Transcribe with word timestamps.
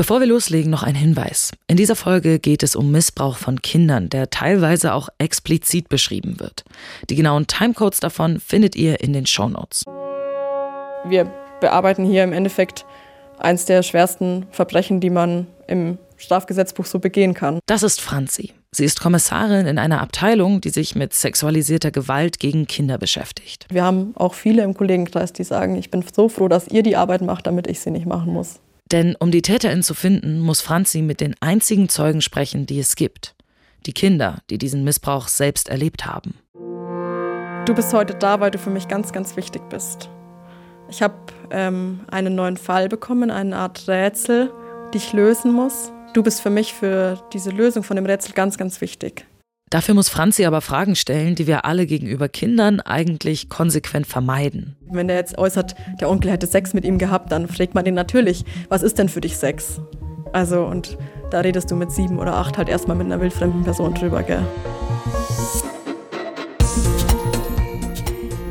Bevor 0.00 0.20
wir 0.20 0.28
loslegen, 0.28 0.70
noch 0.70 0.82
ein 0.82 0.94
Hinweis. 0.94 1.52
In 1.66 1.76
dieser 1.76 1.94
Folge 1.94 2.38
geht 2.38 2.62
es 2.62 2.74
um 2.74 2.90
Missbrauch 2.90 3.36
von 3.36 3.60
Kindern, 3.60 4.08
der 4.08 4.30
teilweise 4.30 4.94
auch 4.94 5.10
explizit 5.18 5.90
beschrieben 5.90 6.40
wird. 6.40 6.64
Die 7.10 7.16
genauen 7.16 7.46
Timecodes 7.46 8.00
davon 8.00 8.40
findet 8.40 8.76
ihr 8.76 9.02
in 9.02 9.12
den 9.12 9.26
Shownotes. 9.26 9.84
Wir 11.04 11.30
bearbeiten 11.60 12.06
hier 12.06 12.24
im 12.24 12.32
Endeffekt 12.32 12.86
eines 13.38 13.66
der 13.66 13.82
schwersten 13.82 14.46
Verbrechen, 14.52 15.00
die 15.00 15.10
man 15.10 15.46
im 15.66 15.98
Strafgesetzbuch 16.16 16.86
so 16.86 16.98
begehen 16.98 17.34
kann. 17.34 17.58
Das 17.66 17.82
ist 17.82 18.00
Franzi. 18.00 18.54
Sie 18.72 18.86
ist 18.86 19.00
Kommissarin 19.00 19.66
in 19.66 19.78
einer 19.78 20.00
Abteilung, 20.00 20.62
die 20.62 20.70
sich 20.70 20.94
mit 20.94 21.12
sexualisierter 21.12 21.90
Gewalt 21.90 22.38
gegen 22.38 22.66
Kinder 22.66 22.96
beschäftigt. 22.96 23.66
Wir 23.70 23.84
haben 23.84 24.14
auch 24.16 24.32
viele 24.32 24.62
im 24.62 24.72
Kollegenkreis, 24.72 25.34
die 25.34 25.44
sagen, 25.44 25.76
ich 25.76 25.90
bin 25.90 26.02
so 26.10 26.30
froh, 26.30 26.48
dass 26.48 26.68
ihr 26.68 26.82
die 26.82 26.96
Arbeit 26.96 27.20
macht, 27.20 27.46
damit 27.46 27.66
ich 27.66 27.80
sie 27.80 27.90
nicht 27.90 28.06
machen 28.06 28.32
muss. 28.32 28.60
Denn 28.92 29.14
um 29.16 29.30
die 29.30 29.42
Täterin 29.42 29.82
zu 29.82 29.94
finden, 29.94 30.40
muss 30.40 30.60
Franzi 30.60 31.02
mit 31.02 31.20
den 31.20 31.36
einzigen 31.40 31.88
Zeugen 31.88 32.22
sprechen, 32.22 32.66
die 32.66 32.80
es 32.80 32.96
gibt. 32.96 33.34
Die 33.86 33.92
Kinder, 33.92 34.38
die 34.50 34.58
diesen 34.58 34.84
Missbrauch 34.84 35.28
selbst 35.28 35.68
erlebt 35.68 36.06
haben. 36.06 36.34
Du 37.66 37.74
bist 37.74 37.92
heute 37.92 38.14
da, 38.14 38.40
weil 38.40 38.50
du 38.50 38.58
für 38.58 38.70
mich 38.70 38.88
ganz, 38.88 39.12
ganz 39.12 39.36
wichtig 39.36 39.62
bist. 39.68 40.10
Ich 40.88 41.02
habe 41.02 41.14
ähm, 41.50 42.00
einen 42.10 42.34
neuen 42.34 42.56
Fall 42.56 42.88
bekommen, 42.88 43.30
eine 43.30 43.56
Art 43.56 43.86
Rätsel, 43.86 44.50
die 44.92 44.98
ich 44.98 45.12
lösen 45.12 45.52
muss. 45.52 45.92
Du 46.14 46.24
bist 46.24 46.40
für 46.40 46.50
mich 46.50 46.74
für 46.74 47.22
diese 47.32 47.50
Lösung 47.50 47.84
von 47.84 47.94
dem 47.94 48.06
Rätsel 48.06 48.32
ganz, 48.32 48.58
ganz 48.58 48.80
wichtig. 48.80 49.24
Dafür 49.72 49.94
muss 49.94 50.08
Franzi 50.08 50.44
aber 50.46 50.62
Fragen 50.62 50.96
stellen, 50.96 51.36
die 51.36 51.46
wir 51.46 51.64
alle 51.64 51.86
gegenüber 51.86 52.28
Kindern 52.28 52.80
eigentlich 52.80 53.48
konsequent 53.48 54.04
vermeiden. 54.04 54.74
Wenn 54.90 55.06
der 55.06 55.16
jetzt 55.16 55.38
äußert, 55.38 55.76
der 56.00 56.10
Onkel 56.10 56.32
hätte 56.32 56.48
Sex 56.48 56.74
mit 56.74 56.84
ihm 56.84 56.98
gehabt, 56.98 57.30
dann 57.30 57.46
fragt 57.46 57.76
man 57.76 57.86
ihn 57.86 57.94
natürlich, 57.94 58.44
was 58.68 58.82
ist 58.82 58.98
denn 58.98 59.08
für 59.08 59.20
dich 59.20 59.36
Sex? 59.36 59.80
Also, 60.32 60.64
und 60.64 60.98
da 61.30 61.38
redest 61.38 61.70
du 61.70 61.76
mit 61.76 61.92
sieben 61.92 62.18
oder 62.18 62.34
acht 62.34 62.58
halt 62.58 62.68
erstmal 62.68 62.96
mit 62.96 63.06
einer 63.06 63.20
wildfremden 63.20 63.62
Person 63.62 63.94
drüber, 63.94 64.24
gell? 64.24 64.42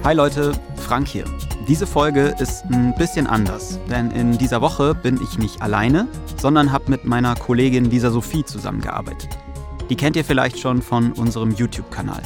Hi 0.05 0.15
Leute, 0.15 0.53
Frank 0.77 1.09
hier. 1.09 1.25
Diese 1.67 1.85
Folge 1.85 2.33
ist 2.39 2.63
ein 2.71 2.95
bisschen 2.95 3.27
anders, 3.27 3.77
denn 3.89 4.09
in 4.11 4.37
dieser 4.37 4.61
Woche 4.61 4.95
bin 4.95 5.19
ich 5.21 5.37
nicht 5.37 5.61
alleine, 5.61 6.07
sondern 6.37 6.71
habe 6.71 6.89
mit 6.89 7.03
meiner 7.03 7.35
Kollegin 7.35 7.91
Lisa 7.91 8.09
Sophie 8.09 8.45
zusammengearbeitet. 8.45 9.37
Die 9.89 9.95
kennt 9.95 10.15
ihr 10.15 10.23
vielleicht 10.23 10.59
schon 10.59 10.81
von 10.81 11.13
unserem 11.13 11.51
YouTube-Kanal. 11.51 12.21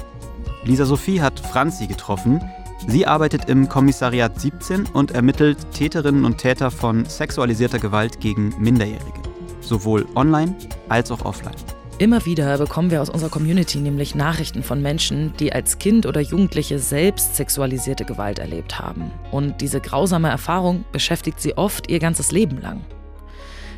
Lisa 0.65 0.85
Sophie 0.85 1.21
hat 1.21 1.39
Franzi 1.39 1.87
getroffen. 1.87 2.41
Sie 2.87 3.07
arbeitet 3.07 3.49
im 3.49 3.69
Kommissariat 3.69 4.39
17 4.39 4.87
und 4.87 5.11
ermittelt 5.11 5.71
Täterinnen 5.71 6.25
und 6.25 6.37
Täter 6.37 6.71
von 6.71 7.05
sexualisierter 7.05 7.79
Gewalt 7.79 8.19
gegen 8.19 8.53
Minderjährige, 8.59 9.21
sowohl 9.61 10.05
online 10.15 10.55
als 10.89 11.09
auch 11.11 11.23
offline. 11.23 11.55
Immer 11.99 12.25
wieder 12.25 12.57
bekommen 12.57 12.91
wir 12.91 13.01
aus 13.01 13.09
unserer 13.09 13.29
Community 13.29 13.77
nämlich 13.77 14.13
Nachrichten 14.13 14.63
von 14.63 14.81
Menschen, 14.81 15.33
die 15.39 15.53
als 15.53 15.77
Kind 15.77 16.05
oder 16.05 16.19
Jugendliche 16.19 16.79
selbst 16.79 17.37
sexualisierte 17.37 18.03
Gewalt 18.03 18.39
erlebt 18.39 18.79
haben. 18.79 19.11
Und 19.31 19.61
diese 19.61 19.79
grausame 19.79 20.27
Erfahrung 20.27 20.83
beschäftigt 20.91 21.39
sie 21.39 21.55
oft 21.57 21.89
ihr 21.89 21.99
ganzes 21.99 22.31
Leben 22.33 22.59
lang. 22.59 22.81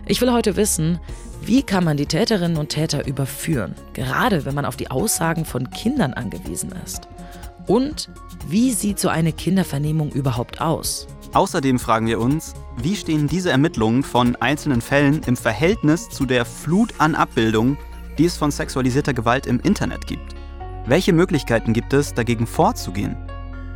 Ich 0.08 0.22
will 0.22 0.32
heute 0.32 0.56
wissen, 0.56 1.00
wie 1.46 1.62
kann 1.62 1.84
man 1.84 1.96
die 1.96 2.08
Täterinnen 2.08 2.58
und 2.58 2.70
Täter 2.70 3.06
überführen, 3.06 3.76
gerade 3.94 4.46
wenn 4.46 4.56
man 4.56 4.66
auf 4.66 4.78
die 4.78 4.90
Aussagen 4.90 5.46
von 5.46 5.70
Kindern 5.70 6.14
angewiesen 6.14 6.74
ist? 6.84 7.08
Und 7.68 8.10
wie 8.48 8.72
sieht 8.72 9.00
so 9.00 9.10
eine 9.10 9.32
Kindervernehmung 9.32 10.12
überhaupt 10.12 10.60
aus? 10.60 11.08
Außerdem 11.34 11.78
fragen 11.78 12.08
wir 12.08 12.20
uns, 12.20 12.56
wie 12.78 12.96
stehen 12.96 13.28
diese 13.28 13.52
Ermittlungen 13.52 14.02
von 14.02 14.36
einzelnen 14.38 14.82
Fällen 14.82 15.22
im 15.28 15.38
Verhältnis 15.38 16.10
zu 16.10 16.26
der 16.26 16.46
Flut 16.46 16.94
an 16.98 17.14
Abbildungen, 17.14 17.78
die 18.18 18.26
es 18.26 18.38
von 18.38 18.50
sexualisierter 18.50 19.14
Gewalt 19.14 19.46
im 19.46 19.60
Internet 19.60 20.08
gibt? 20.08 20.36
Welche 20.88 21.14
Möglichkeiten 21.14 21.74
gibt 21.74 21.94
es, 21.94 22.14
dagegen 22.14 22.48
vorzugehen? 22.48 23.18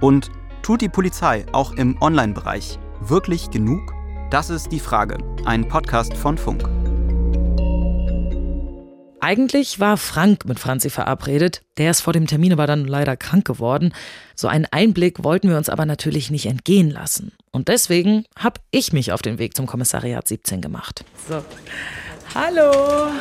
Und 0.02 0.32
tut 0.64 0.82
die 0.82 0.90
Polizei 0.90 1.46
auch 1.52 1.74
im 1.74 2.02
Online-Bereich 2.02 2.80
wirklich 3.02 3.52
genug? 3.52 3.94
Das 4.32 4.50
ist 4.50 4.72
die 4.72 4.80
Frage. 4.80 5.18
Ein 5.46 5.68
Podcast 5.68 6.16
von 6.16 6.38
Funk. 6.38 6.68
Eigentlich 9.22 9.80
war 9.80 9.98
Frank 9.98 10.46
mit 10.46 10.60
Franzi 10.60 10.90
verabredet. 10.90 11.62
Der 11.78 11.92
ist 11.92 12.02
vor 12.02 12.14
dem 12.14 12.26
Termin 12.26 12.54
aber 12.54 12.68
dann 12.68 12.86
leider 12.86 13.18
krank 13.18 13.46
geworden. 13.46 13.94
So 14.36 14.48
einen 14.48 14.66
Einblick 14.66 15.24
wollten 15.24 15.50
wir 15.50 15.58
uns 15.58 15.70
aber 15.70 15.86
natürlich 15.86 16.32
nicht 16.32 16.46
entgehen 16.46 16.90
lassen. 16.90 17.34
Und 17.52 17.68
deswegen 17.68 18.26
habe 18.38 18.62
ich 18.72 18.94
mich 18.94 19.12
auf 19.12 19.22
den 19.22 19.38
Weg 19.38 19.56
zum 19.58 19.66
Kommissariat 19.66 20.28
17 20.28 20.62
gemacht. 20.62 21.04
So. 21.28 21.44
Hallo. 22.34 23.12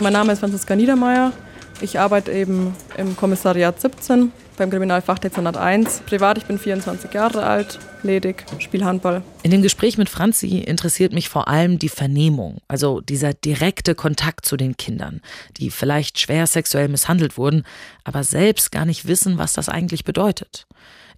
Mein 0.00 0.12
Name 0.12 0.32
ist 0.32 0.40
Franziska 0.40 0.76
Niedermeyer. 0.76 1.32
Ich 1.80 1.98
arbeite 1.98 2.30
eben 2.30 2.76
im 2.96 3.16
Kommissariat 3.16 3.80
17 3.80 4.30
beim 4.56 4.70
Kriminalfachdezernat 4.70 5.56
1. 5.56 6.02
Privat, 6.06 6.38
ich 6.38 6.44
bin 6.44 6.58
24 6.58 7.12
Jahre 7.12 7.44
alt, 7.44 7.78
ledig, 8.02 8.44
spiele 8.58 8.84
Handball. 8.84 9.22
In 9.42 9.50
dem 9.50 9.62
Gespräch 9.62 9.98
mit 9.98 10.08
Franzi 10.08 10.58
interessiert 10.58 11.12
mich 11.12 11.28
vor 11.28 11.48
allem 11.48 11.78
die 11.78 11.88
Vernehmung, 11.88 12.58
also 12.68 13.00
dieser 13.00 13.34
direkte 13.34 13.94
Kontakt 13.94 14.46
zu 14.46 14.56
den 14.56 14.76
Kindern, 14.76 15.20
die 15.56 15.70
vielleicht 15.70 16.20
schwer 16.20 16.46
sexuell 16.46 16.88
misshandelt 16.88 17.36
wurden, 17.36 17.64
aber 18.04 18.24
selbst 18.24 18.72
gar 18.72 18.84
nicht 18.84 19.06
wissen, 19.06 19.38
was 19.38 19.52
das 19.52 19.68
eigentlich 19.68 20.04
bedeutet. 20.04 20.66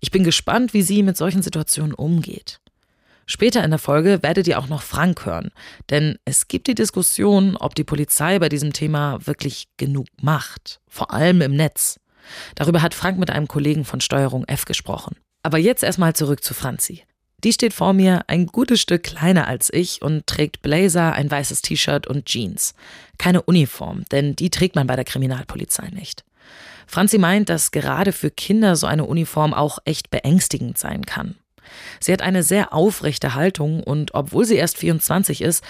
Ich 0.01 0.11
bin 0.11 0.25
gespannt, 0.25 0.75
wie 0.75 0.83
sie 0.83 1.03
mit 1.03 1.17
solchen 1.17 1.43
Situationen 1.43 1.95
umgeht. 1.95 2.61
Später 3.27 3.65
in 3.65 3.71
der 3.71 3.79
Folge 3.79 4.23
werdet 4.23 4.47
ihr 4.47 4.59
auch 4.59 4.69
noch 4.69 4.83
Frank 4.83 5.25
hören, 5.25 5.51
denn 5.89 6.19
es 6.27 6.47
gibt 6.47 6.67
die 6.67 6.75
Diskussion, 6.75 7.57
ob 7.57 7.75
die 7.75 7.85
Polizei 7.85 8.39
bei 8.39 8.51
diesem 8.51 8.75
Thema 8.75 9.19
wirklich 9.27 9.69
genug 9.79 10.07
macht, 10.21 10.81
vor 10.89 11.13
allem 11.13 11.41
im 11.41 11.57
Netz. 11.57 11.99
Darüber 12.55 12.83
hat 12.83 12.95
Frank 12.95 13.19
mit 13.19 13.31
einem 13.31 13.49
Kollegen 13.49 13.85
von 13.85 14.01
Steuerung 14.01 14.45
F 14.45 14.65
gesprochen. 14.65 15.17
Aber 15.43 15.59
jetzt 15.59 15.83
erstmal 15.83 16.15
zurück 16.15 16.43
zu 16.43 16.55
Franzi. 16.55 17.03
Die 17.45 17.53
steht 17.53 17.75
vor 17.75 17.93
mir 17.93 18.25
ein 18.29 18.47
gutes 18.47 18.81
Stück 18.81 19.03
kleiner 19.03 19.47
als 19.47 19.71
ich 19.71 20.01
und 20.01 20.27
trägt 20.27 20.63
Blazer, 20.63 21.13
ein 21.13 21.31
weißes 21.31 21.61
T-Shirt 21.61 22.07
und 22.07 22.25
Jeans. 22.25 22.75
Keine 23.19 23.43
Uniform, 23.43 24.05
denn 24.11 24.35
die 24.35 24.49
trägt 24.49 24.77
man 24.77 24.87
bei 24.87 24.97
der 24.97 25.05
Kriminalpolizei 25.05 25.89
nicht. 25.89 26.25
Franzi 26.87 27.19
meint, 27.19 27.51
dass 27.51 27.71
gerade 27.71 28.13
für 28.13 28.31
Kinder 28.31 28.77
so 28.77 28.87
eine 28.87 29.05
Uniform 29.05 29.53
auch 29.53 29.79
echt 29.85 30.11
beängstigend 30.11 30.79
sein 30.79 31.05
kann. 31.05 31.37
Sie 32.01 32.13
hat 32.13 32.23
eine 32.23 32.43
sehr 32.43 32.73
aufrechte 32.73 33.35
Haltung 33.35 33.83
und 33.83 34.15
obwohl 34.15 34.45
sie 34.45 34.57
erst 34.57 34.79
24 34.79 35.43
ist, 35.43 35.65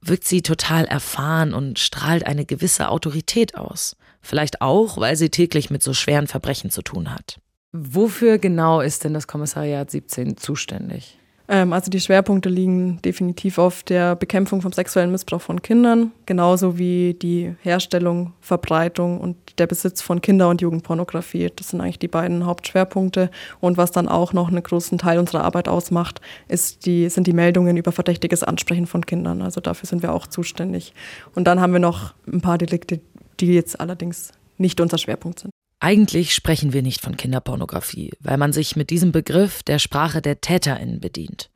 wirkt 0.00 0.24
sie 0.24 0.42
total 0.42 0.84
erfahren 0.84 1.52
und 1.52 1.78
strahlt 1.78 2.26
eine 2.26 2.46
gewisse 2.46 2.88
Autorität 2.88 3.56
aus. 3.56 3.96
Vielleicht 4.28 4.60
auch, 4.60 4.98
weil 4.98 5.16
sie 5.16 5.30
täglich 5.30 5.70
mit 5.70 5.82
so 5.82 5.94
schweren 5.94 6.26
Verbrechen 6.26 6.68
zu 6.68 6.82
tun 6.82 7.14
hat. 7.14 7.40
Wofür 7.72 8.36
genau 8.36 8.82
ist 8.82 9.04
denn 9.04 9.14
das 9.14 9.26
Kommissariat 9.26 9.90
17 9.90 10.36
zuständig? 10.36 11.18
Ähm, 11.48 11.72
also 11.72 11.90
die 11.90 11.98
Schwerpunkte 11.98 12.50
liegen 12.50 13.00
definitiv 13.00 13.56
auf 13.56 13.82
der 13.84 14.16
Bekämpfung 14.16 14.60
vom 14.60 14.72
sexuellen 14.72 15.10
Missbrauch 15.10 15.40
von 15.40 15.62
Kindern, 15.62 16.12
genauso 16.26 16.76
wie 16.76 17.14
die 17.14 17.54
Herstellung, 17.62 18.34
Verbreitung 18.42 19.18
und 19.18 19.36
der 19.58 19.66
Besitz 19.66 20.02
von 20.02 20.20
Kinder- 20.20 20.50
und 20.50 20.60
Jugendpornografie. 20.60 21.50
Das 21.56 21.70
sind 21.70 21.80
eigentlich 21.80 21.98
die 21.98 22.08
beiden 22.08 22.44
Hauptschwerpunkte. 22.44 23.30
Und 23.60 23.78
was 23.78 23.92
dann 23.92 24.08
auch 24.08 24.34
noch 24.34 24.48
einen 24.48 24.62
großen 24.62 24.98
Teil 24.98 25.18
unserer 25.18 25.44
Arbeit 25.44 25.68
ausmacht, 25.68 26.20
ist 26.48 26.84
die, 26.84 27.08
sind 27.08 27.26
die 27.26 27.32
Meldungen 27.32 27.78
über 27.78 27.92
verdächtiges 27.92 28.42
Ansprechen 28.42 28.86
von 28.86 29.06
Kindern. 29.06 29.40
Also 29.40 29.62
dafür 29.62 29.86
sind 29.86 30.02
wir 30.02 30.12
auch 30.12 30.26
zuständig. 30.26 30.92
Und 31.34 31.44
dann 31.44 31.62
haben 31.62 31.72
wir 31.72 31.80
noch 31.80 32.12
ein 32.30 32.42
paar 32.42 32.58
Delikte, 32.58 33.00
die 33.40 33.54
jetzt 33.54 33.80
allerdings 33.80 34.32
nicht 34.56 34.80
unser 34.80 34.98
Schwerpunkt 34.98 35.40
sind. 35.40 35.50
Eigentlich 35.80 36.34
sprechen 36.34 36.72
wir 36.72 36.82
nicht 36.82 37.00
von 37.00 37.16
Kinderpornografie, 37.16 38.12
weil 38.20 38.36
man 38.36 38.52
sich 38.52 38.74
mit 38.74 38.90
diesem 38.90 39.12
Begriff 39.12 39.62
der 39.62 39.78
Sprache 39.78 40.20
der 40.20 40.40
Täterinnen 40.40 41.00
bedient. 41.00 41.50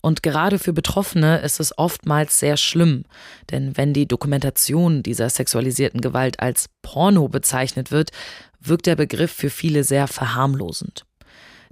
Und 0.00 0.22
gerade 0.22 0.58
für 0.58 0.72
Betroffene 0.72 1.40
ist 1.40 1.60
es 1.60 1.76
oftmals 1.76 2.38
sehr 2.38 2.56
schlimm, 2.56 3.04
denn 3.50 3.76
wenn 3.76 3.92
die 3.92 4.06
Dokumentation 4.06 5.02
dieser 5.02 5.28
sexualisierten 5.28 6.00
Gewalt 6.00 6.40
als 6.40 6.70
Porno 6.82 7.28
bezeichnet 7.28 7.90
wird, 7.90 8.12
wirkt 8.60 8.86
der 8.86 8.96
Begriff 8.96 9.32
für 9.32 9.50
viele 9.50 9.84
sehr 9.84 10.06
verharmlosend. 10.06 11.04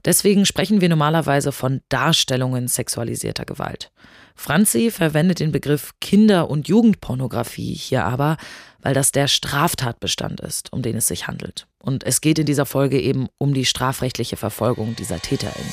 Deswegen 0.05 0.45
sprechen 0.45 0.81
wir 0.81 0.89
normalerweise 0.89 1.51
von 1.51 1.81
Darstellungen 1.89 2.69
sexualisierter 2.69 3.45
Gewalt. 3.45 3.91
Franzi 4.35 4.91
verwendet 4.91 5.41
den 5.41 5.53
Begriff 5.53 5.93
Kinder- 6.01 6.51
und 6.51 6.69
Jugendpornografie 6.69 7.73
hier 7.73 8.05
aber, 8.05 8.37
weil 8.83 8.93
das 8.93 9.13
der 9.13 9.29
Straftatbestand 9.29 10.41
ist, 10.41 10.73
um 10.73 10.83
den 10.83 10.97
es 10.97 11.07
sich 11.07 11.27
handelt. 11.27 11.67
Und 11.79 12.05
es 12.05 12.21
geht 12.21 12.39
in 12.39 12.47
dieser 12.47 12.67
Folge 12.67 13.01
eben 13.01 13.29
um 13.39 13.55
die 13.55 13.65
strafrechtliche 13.65 14.37
Verfolgung 14.37 14.97
dieser 14.97 15.21
TäterInnen. 15.21 15.73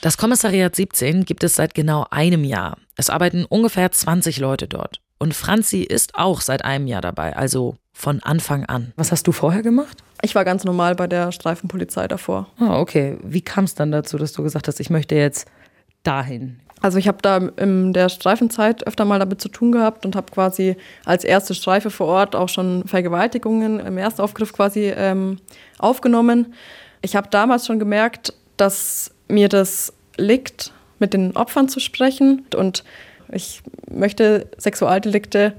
Das 0.00 0.16
Kommissariat 0.16 0.74
17 0.74 1.24
gibt 1.24 1.44
es 1.44 1.56
seit 1.56 1.74
genau 1.74 2.06
einem 2.10 2.44
Jahr. 2.44 2.78
Es 2.96 3.10
arbeiten 3.10 3.44
ungefähr 3.44 3.90
20 3.90 4.38
Leute 4.38 4.68
dort. 4.68 5.00
Und 5.18 5.34
Franzi 5.34 5.82
ist 5.82 6.14
auch 6.14 6.40
seit 6.40 6.64
einem 6.64 6.86
Jahr 6.86 7.00
dabei, 7.00 7.36
also 7.36 7.76
von 7.98 8.22
Anfang 8.22 8.64
an. 8.66 8.92
Was 8.94 9.10
hast 9.10 9.26
du 9.26 9.32
vorher 9.32 9.62
gemacht? 9.62 10.04
Ich 10.22 10.36
war 10.36 10.44
ganz 10.44 10.62
normal 10.62 10.94
bei 10.94 11.08
der 11.08 11.32
Streifenpolizei 11.32 12.06
davor. 12.06 12.46
Ah, 12.60 12.78
okay. 12.78 13.18
Wie 13.24 13.40
kam 13.40 13.64
es 13.64 13.74
dann 13.74 13.90
dazu, 13.90 14.18
dass 14.18 14.32
du 14.32 14.44
gesagt 14.44 14.68
hast, 14.68 14.78
ich 14.78 14.88
möchte 14.88 15.16
jetzt 15.16 15.48
dahin? 16.04 16.60
Also 16.80 16.98
ich 16.98 17.08
habe 17.08 17.18
da 17.20 17.38
in 17.56 17.92
der 17.92 18.08
Streifenzeit 18.08 18.86
öfter 18.86 19.04
mal 19.04 19.18
damit 19.18 19.40
zu 19.40 19.48
tun 19.48 19.72
gehabt 19.72 20.06
und 20.06 20.14
habe 20.14 20.30
quasi 20.30 20.76
als 21.04 21.24
erste 21.24 21.54
Streife 21.54 21.90
vor 21.90 22.06
Ort 22.06 22.36
auch 22.36 22.48
schon 22.48 22.86
Vergewaltigungen 22.86 23.80
im 23.80 23.98
Erstaufgriff 23.98 24.52
quasi 24.52 24.92
ähm, 24.96 25.40
aufgenommen. 25.80 26.54
Ich 27.02 27.16
habe 27.16 27.26
damals 27.28 27.66
schon 27.66 27.80
gemerkt, 27.80 28.32
dass 28.56 29.10
mir 29.26 29.48
das 29.48 29.92
liegt, 30.16 30.72
mit 31.00 31.14
den 31.14 31.36
Opfern 31.36 31.68
zu 31.68 31.80
sprechen 31.80 32.46
und 32.56 32.84
ich 33.32 33.60
möchte 33.90 34.46
Sexualdelikte, 34.56 35.54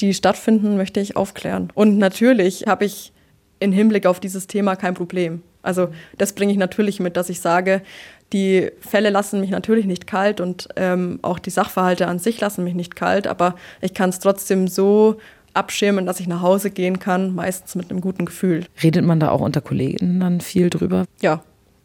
die 0.00 0.14
stattfinden, 0.14 0.76
möchte 0.76 1.00
ich 1.00 1.16
aufklären. 1.16 1.70
Und 1.74 1.98
natürlich 1.98 2.64
habe 2.66 2.84
ich 2.84 3.12
im 3.60 3.72
Hinblick 3.72 4.06
auf 4.06 4.20
dieses 4.20 4.46
Thema 4.46 4.76
kein 4.76 4.94
Problem. 4.94 5.42
Also 5.62 5.88
das 6.18 6.32
bringe 6.34 6.52
ich 6.52 6.58
natürlich 6.58 7.00
mit, 7.00 7.16
dass 7.16 7.28
ich 7.28 7.40
sage, 7.40 7.82
die 8.32 8.70
Fälle 8.80 9.10
lassen 9.10 9.40
mich 9.40 9.50
natürlich 9.50 9.86
nicht 9.86 10.06
kalt 10.06 10.40
und 10.40 10.68
ähm, 10.76 11.18
auch 11.22 11.38
die 11.38 11.50
Sachverhalte 11.50 12.06
an 12.06 12.18
sich 12.18 12.40
lassen 12.40 12.64
mich 12.64 12.74
nicht 12.74 12.96
kalt, 12.96 13.26
aber 13.26 13.54
ich 13.80 13.94
kann 13.94 14.10
es 14.10 14.18
trotzdem 14.18 14.68
so 14.68 15.16
abschirmen, 15.54 16.06
dass 16.06 16.20
ich 16.20 16.26
nach 16.26 16.42
Hause 16.42 16.70
gehen 16.70 16.98
kann, 16.98 17.34
meistens 17.34 17.74
mit 17.74 17.90
einem 17.90 18.00
guten 18.00 18.26
Gefühl. 18.26 18.66
Redet 18.82 19.04
man 19.04 19.20
da 19.20 19.30
auch 19.30 19.40
unter 19.40 19.60
Kollegen 19.60 20.20
dann 20.20 20.40
viel 20.40 20.70
drüber? 20.70 21.06
Ja, 21.20 21.42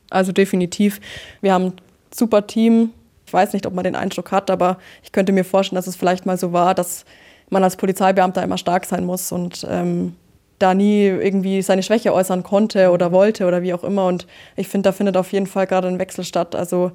also 0.10 0.32
definitiv. 0.32 1.00
Wir 1.42 1.54
haben 1.54 1.66
ein 1.66 1.74
super 2.14 2.46
Team. 2.48 2.90
Ich 3.26 3.34
weiß 3.34 3.54
nicht, 3.54 3.66
ob 3.66 3.74
man 3.74 3.86
den 3.86 3.96
Eindruck 3.96 4.32
hat, 4.32 4.50
aber 4.52 4.78
ich 5.04 5.12
könnte 5.12 5.32
mir 5.32 5.46
vorstellen, 5.46 5.78
dass 5.78 5.88
es 5.88 5.96
vielleicht 5.96 6.26
mal 6.26 6.38
so 6.38 6.52
war, 6.52 6.76
dass 6.76 7.06
man 7.52 7.64
als 7.64 7.76
Polizeibeamter 7.76 8.42
immer 8.42 8.58
stark 8.58 8.86
sein 8.86 9.06
muss 9.06 9.32
und 9.32 9.66
ähm, 9.70 10.16
da 10.58 10.74
nie 10.74 11.06
irgendwie 11.06 11.62
seine 11.62 11.84
Schwäche 11.84 12.14
äußern 12.14 12.44
konnte 12.44 12.92
oder 12.92 13.12
wollte 13.12 13.46
oder 13.46 13.62
wie 13.62 13.74
auch 13.74 13.84
immer. 13.84 14.08
Und 14.08 14.26
ich 14.56 14.68
finde, 14.68 14.90
da 14.90 14.92
findet 14.92 15.18
auf 15.18 15.32
jeden 15.32 15.48
Fall 15.48 15.68
gerade 15.68 15.88
ein 15.88 16.00
Wechsel 16.00 16.24
statt. 16.24 16.56
Also 16.56 16.92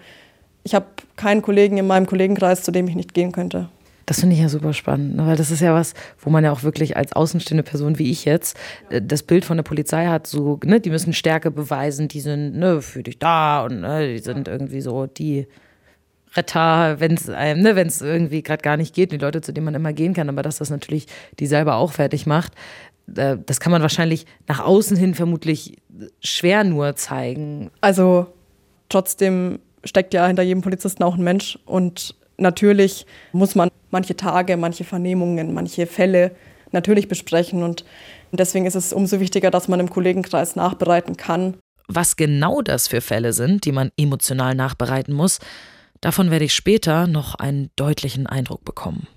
ich 0.65 0.75
habe 0.75 0.87
keinen 1.17 1.43
Kollegen 1.43 1.79
in 1.79 1.87
meinem 1.87 2.07
Kollegenkreis, 2.07 2.63
zu 2.63 2.73
dem 2.73 2.89
ich 2.89 2.95
nicht 2.95 3.15
gehen 3.15 3.33
könnte. 3.33 3.69
Das 4.07 4.21
finde 4.21 4.37
ich 4.37 4.41
ja 4.41 4.49
super 4.49 4.73
spannend, 4.73 5.17
ne? 5.17 5.27
weil 5.27 5.37
das 5.37 5.51
ist 5.51 5.61
ja 5.61 5.75
was, 5.75 5.95
wo 6.21 6.31
man 6.31 6.45
ja 6.45 6.53
auch 6.53 6.63
wirklich 6.63 6.97
als 6.97 7.13
außenstehende 7.13 7.65
Person 7.65 7.99
wie 7.99 8.13
ich 8.13 8.25
jetzt 8.25 8.57
äh, 8.89 9.03
das 9.03 9.25
Bild 9.25 9.45
von 9.45 9.57
der 9.57 9.65
Polizei 9.65 10.07
hat, 10.07 10.29
so, 10.29 10.61
ne, 10.65 10.81
die 10.81 10.91
müssen 10.91 11.13
Stärke 11.13 11.51
beweisen, 11.51 12.07
die 12.07 12.21
sind 12.21 12.57
ne, 12.57 12.83
für 12.83 13.03
dich 13.03 13.19
da 13.19 13.65
und 13.65 13.81
ne, 13.81 14.15
die 14.15 14.21
sind 14.21 14.47
irgendwie 14.47 14.81
so 14.81 15.07
die 15.07 15.49
Retter, 16.35 17.01
wenn 17.01 17.15
es 17.15 17.29
ne, 17.29 17.87
irgendwie 18.01 18.43
gerade 18.43 18.63
gar 18.63 18.77
nicht 18.77 18.95
geht, 18.95 19.13
die 19.13 19.19
Leute, 19.19 19.41
zu 19.41 19.53
denen 19.53 19.65
man 19.65 19.75
immer 19.75 19.93
gehen 19.93 20.15
kann, 20.15 20.29
aber 20.29 20.43
dass 20.43 20.59
das 20.59 20.71
natürlich 20.71 21.07
die 21.39 21.47
selber 21.47 21.77
auch 21.77 21.93
fertig 21.93 22.27
macht. 22.27 22.53
Äh, 23.15 23.37
das 23.45 23.61
kann 23.61 23.73
man 23.73 23.83
wahrscheinlich 23.83 24.27
nach 24.47 24.61
außen 24.61 24.97
hin 24.97 25.15
vermutlich 25.15 25.77
schwer 26.23 26.65
nur 26.65 26.97
zeigen. 26.97 27.71
Also 27.81 28.27
trotzdem 28.89 29.61
steckt 29.85 30.15
ja 30.15 30.27
hinter 30.27 30.43
jedem 30.43 30.63
Polizisten 30.63 31.03
auch 31.03 31.17
ein 31.17 31.25
Mensch 31.25 31.59
und 31.65 32.15
natürlich 32.39 33.07
muss 33.33 33.55
man 33.55 33.71
manche 33.91 34.17
Tage, 34.17 34.57
manche 34.57 34.85
Vernehmungen, 34.85 35.55
manche 35.55 35.87
Fälle 35.87 36.33
natürlich 36.73 37.09
besprechen 37.09 37.63
und 37.63 37.85
deswegen 38.33 38.67
ist 38.67 38.75
es 38.75 38.93
umso 38.93 39.21
wichtiger, 39.21 39.51
dass 39.51 39.69
man 39.69 39.81
im 39.81 39.89
Kollegenkreis 39.89 40.57
nachbereiten 40.57 41.17
kann. 41.17 41.57
Was 41.89 42.17
genau 42.17 42.63
das 42.63 42.89
für 42.89 43.01
Fälle 43.01 43.33
sind, 43.33 43.65
die 43.65 43.73
man 43.73 43.91
emotional 43.97 44.55
nachbereiten 44.55 45.15
muss, 45.15 45.39
davon 46.01 46.31
werde 46.31 46.45
ich 46.45 46.55
später 46.55 47.07
noch 47.07 47.35
einen 47.35 47.71
deutlichen 47.77 48.27
Eindruck 48.27 48.65
bekommen. 48.65 49.09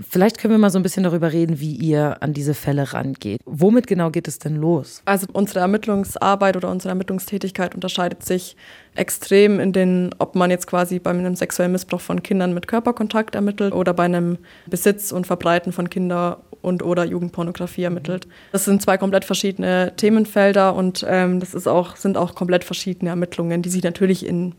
Vielleicht 0.00 0.38
können 0.38 0.54
wir 0.54 0.58
mal 0.58 0.70
so 0.70 0.78
ein 0.78 0.84
bisschen 0.84 1.02
darüber 1.02 1.32
reden, 1.32 1.58
wie 1.58 1.74
ihr 1.74 2.22
an 2.22 2.32
diese 2.32 2.54
Fälle 2.54 2.92
rangeht. 2.92 3.40
Womit 3.44 3.88
genau 3.88 4.10
geht 4.10 4.28
es 4.28 4.38
denn 4.38 4.54
los? 4.54 5.02
Also 5.06 5.26
unsere 5.32 5.58
Ermittlungsarbeit 5.58 6.56
oder 6.56 6.70
unsere 6.70 6.90
Ermittlungstätigkeit 6.90 7.74
unterscheidet 7.74 8.24
sich 8.24 8.56
extrem 8.94 9.58
in 9.58 9.72
den, 9.72 10.10
ob 10.18 10.36
man 10.36 10.52
jetzt 10.52 10.68
quasi 10.68 11.00
bei 11.00 11.10
einem 11.10 11.34
sexuellen 11.34 11.72
Missbrauch 11.72 12.00
von 12.00 12.22
Kindern 12.22 12.54
mit 12.54 12.68
Körperkontakt 12.68 13.34
ermittelt 13.34 13.74
oder 13.74 13.92
bei 13.92 14.04
einem 14.04 14.38
Besitz 14.66 15.10
und 15.10 15.26
Verbreiten 15.26 15.72
von 15.72 15.90
Kinder 15.90 16.42
und 16.62 16.84
oder 16.84 17.04
Jugendpornografie 17.04 17.82
ermittelt. 17.82 18.28
Das 18.52 18.64
sind 18.66 18.80
zwei 18.80 18.98
komplett 18.98 19.24
verschiedene 19.24 19.94
Themenfelder 19.96 20.74
und 20.74 21.04
ähm, 21.08 21.40
das 21.40 21.54
ist 21.54 21.66
auch, 21.66 21.96
sind 21.96 22.16
auch 22.16 22.36
komplett 22.36 22.62
verschiedene 22.62 23.10
Ermittlungen, 23.10 23.62
die 23.62 23.68
sich 23.68 23.82
natürlich 23.82 24.24
in 24.24 24.54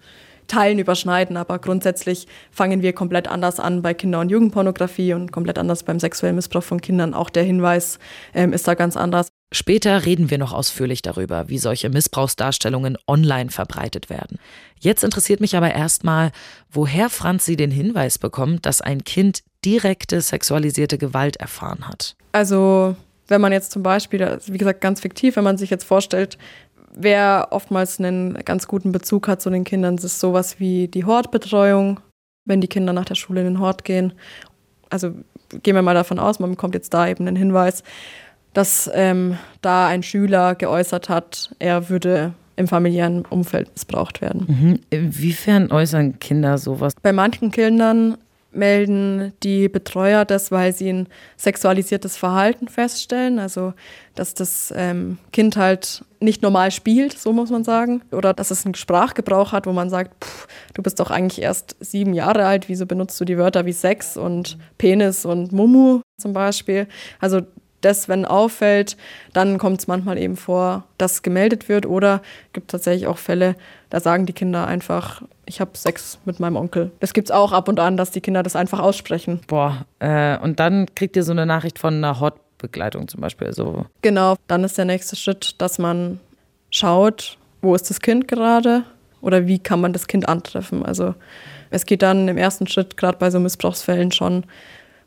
Teilen 0.50 0.80
überschneiden, 0.80 1.38
aber 1.38 1.60
grundsätzlich 1.60 2.28
fangen 2.52 2.82
wir 2.82 2.92
komplett 2.92 3.30
anders 3.30 3.60
an 3.60 3.82
bei 3.82 3.94
Kinder- 3.94 4.20
und 4.20 4.30
Jugendpornografie 4.30 5.14
und 5.14 5.32
komplett 5.32 5.58
anders 5.58 5.84
beim 5.84 6.00
sexuellen 6.00 6.36
Missbrauch 6.36 6.64
von 6.64 6.82
Kindern. 6.82 7.14
Auch 7.14 7.30
der 7.30 7.44
Hinweis 7.44 8.00
ähm, 8.34 8.52
ist 8.52 8.68
da 8.68 8.74
ganz 8.74 8.98
anders. 8.98 9.30
Später 9.52 10.06
reden 10.06 10.30
wir 10.30 10.38
noch 10.38 10.54
ausführlich 10.54 11.02
darüber, 11.02 11.50
wie 11.50 11.58
solche 11.58 11.90
Missbrauchsdarstellungen 11.90 12.98
online 13.08 13.50
verbreitet 13.50 14.10
werden. 14.10 14.38
Jetzt 14.80 15.04
interessiert 15.04 15.40
mich 15.40 15.56
aber 15.56 15.74
erstmal, 15.74 16.32
woher 16.70 17.10
Franzi 17.10 17.56
den 17.56 17.72
Hinweis 17.72 18.20
bekommt, 18.20 18.66
dass 18.66 18.82
ein 18.82 19.04
Kind 19.04 19.42
direkte 19.66 20.22
sexualisierte 20.22 20.98
Gewalt 21.00 21.38
erfahren 21.38 21.88
hat. 21.88 22.16
Also 22.32 22.96
wenn 23.30 23.42
man 23.42 23.52
jetzt 23.52 23.72
zum 23.72 23.84
Beispiel, 23.84 24.40
wie 24.46 24.58
gesagt, 24.58 24.82
ganz 24.82 25.02
fiktiv, 25.02 25.36
wenn 25.36 25.44
man 25.44 25.58
sich 25.58 25.70
jetzt 25.70 25.84
vorstellt, 25.84 26.38
wer 26.94 27.48
oftmals 27.52 28.00
einen 28.00 28.34
ganz 28.46 28.68
guten 28.68 28.92
Bezug 28.92 29.28
hat 29.28 29.42
zu 29.42 29.50
den 29.50 29.64
Kindern, 29.64 29.96
ist 29.96 30.20
sowas 30.20 30.60
wie 30.60 30.88
die 30.88 31.06
Hortbetreuung, 31.06 32.00
wenn 32.46 32.62
die 32.62 32.68
Kinder 32.68 32.94
nach 32.94 33.06
der 33.06 33.16
Schule 33.16 33.42
in 33.42 33.48
den 33.48 33.60
Hort 33.60 33.84
gehen. 33.84 34.14
Also 34.90 35.12
gehen 35.64 35.76
wir 35.76 35.82
mal 35.82 35.94
davon 35.94 36.20
aus, 36.20 36.40
man 36.40 36.52
bekommt 36.52 36.76
jetzt 36.76 36.94
da 36.94 37.08
eben 37.08 37.28
einen 37.28 37.36
Hinweis, 37.36 37.84
dass 38.54 38.90
ähm, 38.94 39.38
da 39.62 39.88
ein 39.88 40.04
Schüler 40.04 40.56
geäußert 40.56 41.10
hat, 41.10 41.56
er 41.60 41.90
würde 41.90 42.34
im 42.56 42.68
familiären 42.68 43.26
Umfeld 43.26 43.72
missbraucht 43.72 44.22
werden. 44.22 44.46
Mhm. 44.48 44.80
Inwiefern 44.90 45.72
äußern 45.72 46.20
Kinder 46.20 46.58
sowas? 46.58 46.94
Bei 47.02 47.14
manchen 47.14 47.52
Kindern 47.52 48.18
melden 48.52 49.34
die 49.44 49.70
Betreuer 49.70 50.26
das, 50.26 50.52
weil 50.52 50.74
sie 50.74 50.90
ein 50.90 51.08
sexualisiertes 51.38 52.18
Verhalten 52.18 52.68
feststellen. 52.68 53.40
Also, 53.40 53.74
dass 54.16 54.34
das 54.34 54.74
ähm, 54.76 55.18
Kind 55.32 55.56
halt 55.56 56.04
nicht 56.20 56.42
normal 56.42 56.72
spielt, 56.72 57.18
so 57.18 57.32
muss 57.32 57.50
man 57.50 57.64
sagen. 57.64 58.02
Oder 58.12 58.34
dass 58.34 58.52
es 58.52 58.66
einen 58.66 58.76
Sprachgebrauch 58.76 59.52
hat, 59.52 59.68
wo 59.68 59.72
man 59.72 59.90
sagt, 59.90 60.24
pff, 60.24 60.48
du 60.74 60.82
bist 60.82 61.00
doch 61.00 61.12
eigentlich 61.12 61.42
erst 61.42 61.76
sieben 61.80 62.14
Jahre 62.14 62.46
alt, 62.46 62.70
wieso 62.70 62.86
benutzt 62.86 63.20
du 63.22 63.26
die 63.26 63.38
Wörter 63.38 63.66
wie 63.66 63.74
Sex 63.74 64.18
und 64.18 64.58
Penis 64.78 65.26
und 65.26 65.52
Mumu 65.52 66.02
zum 66.20 66.34
Beispiel. 66.34 66.88
Also 67.20 67.42
das, 67.82 68.10
wenn 68.10 68.26
auffällt, 68.26 68.98
dann 69.34 69.58
kommt 69.58 69.80
es 69.80 69.88
manchmal 69.88 70.18
eben 70.18 70.38
vor, 70.38 70.84
dass 70.98 71.22
gemeldet 71.22 71.70
wird. 71.70 71.86
Oder 71.86 72.22
gibt 72.54 72.72
tatsächlich 72.72 73.08
auch 73.08 73.18
Fälle, 73.18 73.56
da 73.90 74.00
sagen 74.00 74.26
die 74.26 74.34
Kinder 74.34 74.68
einfach, 74.68 75.22
ich 75.46 75.62
habe 75.62 75.72
Sex 75.74 76.20
mit 76.26 76.40
meinem 76.40 76.56
Onkel. 76.56 76.92
Das 77.00 77.14
gibt 77.14 77.30
es 77.30 77.32
auch 77.32 77.52
ab 77.52 77.68
und 77.68 77.80
an, 77.80 77.98
dass 77.98 78.12
die 78.12 78.22
Kinder 78.22 78.44
das 78.44 78.56
einfach 78.56 78.80
aussprechen. 78.80 79.42
Boah, 79.48 79.86
äh, 80.00 80.38
und 80.38 80.60
dann 80.60 80.94
kriegt 80.96 81.16
ihr 81.16 81.24
so 81.24 81.32
eine 81.32 81.46
Nachricht 81.46 81.80
von 81.80 81.96
einer 81.96 82.20
Hotbegleitung 82.20 83.08
zum 83.08 83.22
Beispiel. 83.22 83.54
So. 83.54 83.86
Genau, 84.02 84.36
dann 84.48 84.64
ist 84.64 84.78
der 84.78 84.86
nächste 84.86 85.16
Schritt, 85.16 85.62
dass 85.62 85.80
man 85.80 86.20
schaut, 86.70 87.38
wo 87.62 87.76
ist 87.76 87.90
das 87.90 88.00
Kind 88.00 88.28
gerade 88.28 88.84
oder 89.22 89.48
wie 89.48 89.60
kann 89.60 89.82
man 89.82 89.94
das 89.94 90.08
Kind 90.08 90.30
antreffen. 90.30 90.86
Also 90.86 91.16
es 91.72 91.86
geht 91.86 92.02
dann 92.02 92.28
im 92.28 92.38
ersten 92.38 92.68
Schritt, 92.68 92.98
gerade 92.98 93.18
bei 93.18 93.30
so 93.32 93.40
Missbrauchsfällen, 93.40 94.12
schon 94.12 94.46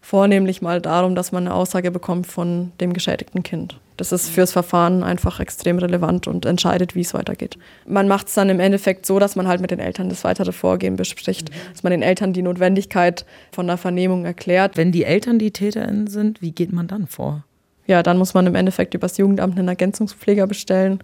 vornehmlich 0.02 0.60
mal 0.60 0.82
darum, 0.82 1.14
dass 1.14 1.32
man 1.32 1.46
eine 1.46 1.54
Aussage 1.54 1.90
bekommt 1.90 2.26
von 2.26 2.72
dem 2.80 2.92
geschädigten 2.92 3.42
Kind. 3.42 3.78
Das 3.96 4.10
ist 4.10 4.28
fürs 4.28 4.52
Verfahren 4.52 5.04
einfach 5.04 5.38
extrem 5.38 5.78
relevant 5.78 6.26
und 6.26 6.44
entscheidet, 6.44 6.94
wie 6.94 7.02
es 7.02 7.14
weitergeht. 7.14 7.56
Man 7.86 8.08
macht 8.08 8.26
es 8.26 8.34
dann 8.34 8.48
im 8.48 8.58
Endeffekt 8.58 9.06
so, 9.06 9.18
dass 9.18 9.36
man 9.36 9.46
halt 9.46 9.60
mit 9.60 9.70
den 9.70 9.78
Eltern 9.78 10.08
das 10.08 10.24
weitere 10.24 10.52
Vorgehen 10.52 10.96
bespricht, 10.96 11.50
dass 11.72 11.84
man 11.84 11.92
den 11.92 12.02
Eltern 12.02 12.32
die 12.32 12.42
Notwendigkeit 12.42 13.24
von 13.52 13.68
der 13.68 13.76
Vernehmung 13.76 14.24
erklärt. 14.24 14.76
Wenn 14.76 14.92
die 14.92 15.04
Eltern 15.04 15.38
die 15.38 15.52
TäterInnen 15.52 16.08
sind, 16.08 16.42
wie 16.42 16.50
geht 16.50 16.72
man 16.72 16.88
dann 16.88 17.06
vor? 17.06 17.44
Ja, 17.86 18.02
dann 18.02 18.18
muss 18.18 18.34
man 18.34 18.46
im 18.46 18.54
Endeffekt 18.54 18.94
übers 18.94 19.18
Jugendamt 19.18 19.56
einen 19.56 19.68
Ergänzungspfleger 19.68 20.46
bestellen, 20.46 20.98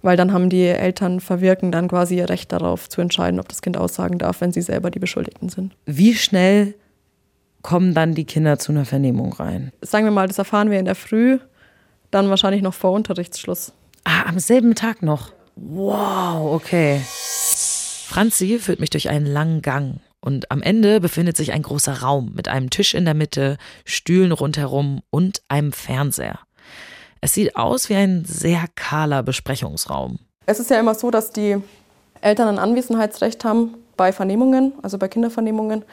weil 0.00 0.16
dann 0.16 0.32
haben 0.32 0.48
die 0.48 0.64
Eltern 0.64 1.20
verwirken 1.20 1.70
dann 1.70 1.88
quasi 1.88 2.16
ihr 2.16 2.30
Recht 2.30 2.52
darauf 2.52 2.88
zu 2.88 3.00
entscheiden, 3.00 3.40
ob 3.40 3.48
das 3.48 3.62
Kind 3.62 3.76
aussagen 3.76 4.18
darf, 4.18 4.40
wenn 4.40 4.52
sie 4.52 4.62
selber 4.62 4.90
die 4.90 5.00
Beschuldigten 5.00 5.48
sind. 5.48 5.74
Wie 5.84 6.14
schnell 6.14 6.74
kommen 7.62 7.94
dann 7.94 8.14
die 8.14 8.24
Kinder 8.24 8.58
zu 8.58 8.72
einer 8.72 8.84
Vernehmung 8.84 9.32
rein? 9.32 9.72
Sagen 9.82 10.04
wir 10.04 10.10
mal, 10.10 10.28
das 10.28 10.38
erfahren 10.38 10.70
wir 10.70 10.78
in 10.78 10.84
der 10.84 10.94
Früh, 10.94 11.38
dann 12.10 12.28
wahrscheinlich 12.30 12.62
noch 12.62 12.74
vor 12.74 12.92
Unterrichtsschluss. 12.92 13.72
Ah, 14.04 14.28
am 14.28 14.38
selben 14.38 14.74
Tag 14.74 15.02
noch. 15.02 15.32
Wow, 15.56 16.54
okay. 16.54 17.00
Franzi 18.08 18.58
führt 18.58 18.80
mich 18.80 18.90
durch 18.90 19.08
einen 19.08 19.26
langen 19.26 19.60
Gang. 19.60 20.00
Und 20.20 20.50
am 20.50 20.62
Ende 20.62 21.00
befindet 21.00 21.36
sich 21.36 21.52
ein 21.52 21.62
großer 21.62 22.00
Raum 22.00 22.32
mit 22.34 22.48
einem 22.48 22.70
Tisch 22.70 22.94
in 22.94 23.04
der 23.04 23.14
Mitte, 23.14 23.56
Stühlen 23.84 24.32
rundherum 24.32 25.02
und 25.10 25.42
einem 25.48 25.72
Fernseher. 25.72 26.40
Es 27.20 27.34
sieht 27.34 27.56
aus 27.56 27.88
wie 27.88 27.94
ein 27.94 28.24
sehr 28.24 28.64
kahler 28.74 29.22
Besprechungsraum. 29.22 30.18
Es 30.46 30.60
ist 30.60 30.70
ja 30.70 30.80
immer 30.80 30.94
so, 30.94 31.10
dass 31.10 31.30
die 31.30 31.56
Eltern 32.20 32.48
ein 32.48 32.58
Anwesenheitsrecht 32.58 33.44
haben 33.44 33.74
bei 33.96 34.12
Vernehmungen, 34.12 34.72
also 34.82 34.98
bei 34.98 35.08
Kindervernehmungen. 35.08 35.84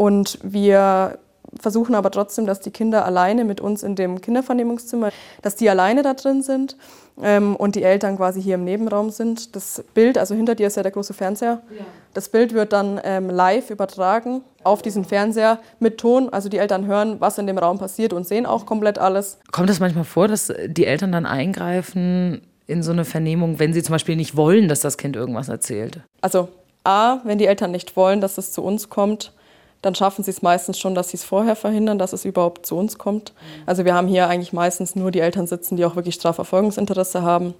Und 0.00 0.38
wir 0.42 1.18
versuchen 1.60 1.94
aber 1.94 2.10
trotzdem, 2.10 2.46
dass 2.46 2.60
die 2.60 2.70
Kinder 2.70 3.04
alleine 3.04 3.44
mit 3.44 3.60
uns 3.60 3.82
in 3.82 3.96
dem 3.96 4.22
Kindervernehmungszimmer, 4.22 5.10
dass 5.42 5.56
die 5.56 5.68
alleine 5.68 6.02
da 6.02 6.14
drin 6.14 6.40
sind 6.40 6.78
ähm, 7.22 7.54
und 7.54 7.74
die 7.74 7.82
Eltern 7.82 8.16
quasi 8.16 8.40
hier 8.40 8.54
im 8.54 8.64
Nebenraum 8.64 9.10
sind. 9.10 9.54
Das 9.54 9.84
Bild, 9.92 10.16
also 10.16 10.34
hinter 10.34 10.54
dir 10.54 10.68
ist 10.68 10.78
ja 10.78 10.82
der 10.82 10.92
große 10.92 11.12
Fernseher, 11.12 11.60
ja. 11.76 11.84
das 12.14 12.30
Bild 12.30 12.54
wird 12.54 12.72
dann 12.72 12.98
ähm, 13.04 13.28
live 13.28 13.68
übertragen 13.68 14.40
auf 14.64 14.80
diesen 14.80 15.04
Fernseher 15.04 15.58
mit 15.80 15.98
Ton. 15.98 16.30
Also 16.30 16.48
die 16.48 16.56
Eltern 16.56 16.86
hören, 16.86 17.16
was 17.20 17.36
in 17.36 17.46
dem 17.46 17.58
Raum 17.58 17.78
passiert 17.78 18.14
und 18.14 18.26
sehen 18.26 18.46
auch 18.46 18.64
komplett 18.64 18.98
alles. 18.98 19.36
Kommt 19.52 19.68
es 19.68 19.80
manchmal 19.80 20.04
vor, 20.04 20.28
dass 20.28 20.50
die 20.66 20.86
Eltern 20.86 21.12
dann 21.12 21.26
eingreifen 21.26 22.40
in 22.66 22.82
so 22.82 22.92
eine 22.92 23.04
Vernehmung, 23.04 23.58
wenn 23.58 23.74
sie 23.74 23.82
zum 23.82 23.92
Beispiel 23.92 24.16
nicht 24.16 24.34
wollen, 24.34 24.66
dass 24.66 24.80
das 24.80 24.96
Kind 24.96 25.14
irgendwas 25.14 25.50
erzählt? 25.50 26.00
Also 26.22 26.48
A, 26.84 27.18
wenn 27.24 27.36
die 27.36 27.44
Eltern 27.44 27.70
nicht 27.70 27.96
wollen, 27.96 28.22
dass 28.22 28.38
es 28.38 28.52
zu 28.52 28.64
uns 28.64 28.88
kommt, 28.88 29.34
dann 29.82 29.94
schaffen 29.94 30.22
sie 30.22 30.30
es 30.30 30.42
meistens 30.42 30.78
schon, 30.78 30.94
dass 30.94 31.10
sie 31.10 31.16
es 31.16 31.24
vorher 31.24 31.56
verhindern, 31.56 31.98
dass 31.98 32.12
es 32.12 32.24
überhaupt 32.24 32.66
zu 32.66 32.76
uns 32.76 32.98
kommt. 32.98 33.32
Also 33.66 33.84
wir 33.84 33.94
haben 33.94 34.08
hier 34.08 34.28
eigentlich 34.28 34.52
meistens 34.52 34.94
nur 34.94 35.10
die 35.10 35.20
Eltern 35.20 35.46
sitzen, 35.46 35.76
die 35.76 35.84
auch 35.84 35.96
wirklich 35.96 36.16
Strafverfolgungsinteresse 36.16 37.22
haben. 37.22 37.54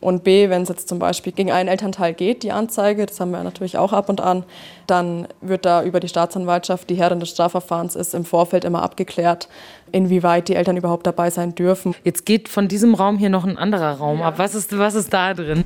Und 0.00 0.24
B, 0.24 0.48
wenn 0.48 0.62
es 0.62 0.70
jetzt 0.70 0.88
zum 0.88 0.98
Beispiel 0.98 1.32
gegen 1.32 1.52
einen 1.52 1.68
Elternteil 1.68 2.14
geht, 2.14 2.42
die 2.42 2.52
Anzeige, 2.52 3.04
das 3.04 3.20
haben 3.20 3.32
wir 3.32 3.44
natürlich 3.44 3.76
auch 3.76 3.92
ab 3.92 4.08
und 4.08 4.20
an, 4.20 4.44
dann 4.86 5.28
wird 5.42 5.66
da 5.66 5.84
über 5.84 6.00
die 6.00 6.08
Staatsanwaltschaft, 6.08 6.88
die 6.88 6.94
Herrin 6.94 7.20
des 7.20 7.28
Strafverfahrens 7.28 7.96
ist, 7.96 8.14
im 8.14 8.24
Vorfeld 8.24 8.64
immer 8.64 8.82
abgeklärt, 8.82 9.48
inwieweit 9.92 10.48
die 10.48 10.54
Eltern 10.54 10.78
überhaupt 10.78 11.06
dabei 11.06 11.30
sein 11.30 11.54
dürfen. 11.54 11.94
Jetzt 12.02 12.24
geht 12.24 12.48
von 12.48 12.66
diesem 12.66 12.94
Raum 12.94 13.18
hier 13.18 13.28
noch 13.28 13.44
ein 13.44 13.58
anderer 13.58 13.98
Raum 13.98 14.20
ja. 14.20 14.28
ab. 14.28 14.34
Was 14.38 14.54
ist, 14.54 14.76
was 14.76 14.94
ist 14.94 15.12
da 15.12 15.34
drin? 15.34 15.64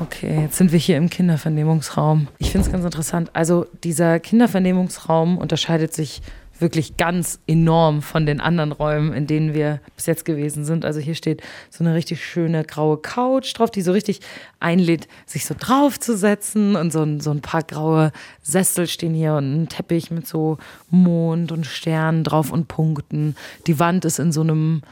Okay, 0.00 0.42
jetzt 0.42 0.56
sind 0.56 0.72
wir 0.72 0.78
hier 0.78 0.96
im 0.96 1.08
Kindervernehmungsraum. 1.08 2.28
Ich 2.38 2.50
finde 2.50 2.66
es 2.66 2.72
ganz 2.72 2.84
interessant. 2.84 3.30
Also 3.32 3.66
dieser 3.84 4.18
Kindervernehmungsraum 4.20 5.38
unterscheidet 5.38 5.94
sich 5.94 6.20
wirklich 6.58 6.96
ganz 6.96 7.40
enorm 7.46 8.00
von 8.00 8.26
den 8.26 8.40
anderen 8.40 8.72
Räumen, 8.72 9.12
in 9.12 9.26
denen 9.26 9.54
wir 9.54 9.80
bis 9.96 10.06
jetzt 10.06 10.24
gewesen 10.24 10.64
sind. 10.64 10.84
Also 10.84 11.00
hier 11.00 11.14
steht 11.14 11.42
so 11.70 11.84
eine 11.84 11.94
richtig 11.94 12.24
schöne 12.24 12.64
graue 12.64 12.96
Couch 12.96 13.56
drauf, 13.56 13.70
die 13.70 13.82
so 13.82 13.92
richtig 13.92 14.20
einlädt, 14.60 15.08
sich 15.26 15.46
so 15.46 15.54
draufzusetzen. 15.58 16.76
Und 16.76 16.92
so 16.92 17.02
ein, 17.02 17.20
so 17.20 17.30
ein 17.30 17.40
paar 17.40 17.62
graue 17.62 18.12
Sessel 18.42 18.86
stehen 18.86 19.14
hier 19.14 19.34
und 19.34 19.62
ein 19.62 19.68
Teppich 19.68 20.10
mit 20.10 20.26
so 20.26 20.58
Mond 20.90 21.50
und 21.52 21.66
Sternen 21.66 22.24
drauf 22.24 22.52
und 22.52 22.68
Punkten. 22.68 23.36
Die 23.66 23.78
Wand 23.78 24.04
ist 24.04 24.18
in 24.18 24.32
so 24.32 24.42
einem 24.42 24.82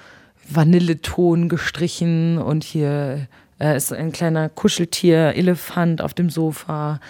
Vanilleton 0.49 1.49
gestrichen 1.49 2.39
und 2.39 2.65
hier 2.65 3.29
äh, 3.63 3.77
ist 3.77 3.93
ein 3.93 4.13
kleiner 4.13 4.49
Kuscheltier-Elefant 4.49 6.03
auf 6.03 6.15
dem 6.15 6.31
Sofa. 6.31 7.01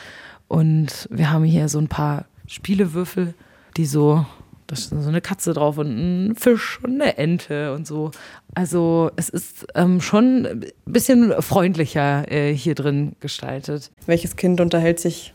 Und 0.48 1.08
wir 1.10 1.30
haben 1.30 1.44
hier 1.44 1.68
so 1.68 1.78
ein 1.78 1.88
paar 1.88 2.26
Spielewürfel, 2.46 3.34
die 3.76 3.86
so, 3.86 4.26
da 4.66 4.74
ist 4.74 4.90
so 4.90 5.08
eine 5.08 5.22
Katze 5.22 5.54
drauf 5.54 5.78
und 5.78 5.88
ein 5.88 6.34
Fisch 6.36 6.78
und 6.82 7.00
eine 7.00 7.16
Ente 7.16 7.72
und 7.72 7.86
so. 7.86 8.10
Also 8.54 9.10
es 9.16 9.30
ist 9.30 9.66
ähm, 9.74 10.02
schon 10.02 10.46
ein 10.46 10.66
bisschen 10.84 11.32
freundlicher 11.40 12.30
äh, 12.30 12.54
hier 12.54 12.74
drin 12.74 13.16
gestaltet. 13.20 13.90
Welches 14.06 14.36
Kind 14.36 14.60
unterhält 14.60 15.00
sich 15.00 15.32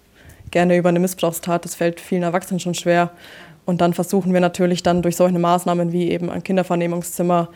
gerne 0.51 0.77
über 0.77 0.89
eine 0.89 0.99
Missbrauchstat? 0.99 1.65
Das 1.65 1.73
fällt 1.73 1.99
vielen 1.99 2.23
Erwachsenen 2.23 2.59
schon 2.59 2.75
schwer. 2.75 3.11
Und 3.65 3.81
dann 3.81 3.93
versuchen 3.93 4.33
wir 4.33 4.39
natürlich 4.39 4.83
dann 4.83 5.01
durch 5.01 5.15
solche 5.15 5.39
Maßnahmen 5.39 5.91
wie 5.91 6.11
eben 6.11 6.29
ein 6.29 6.43
Kindervernehmungszimmer 6.43 7.49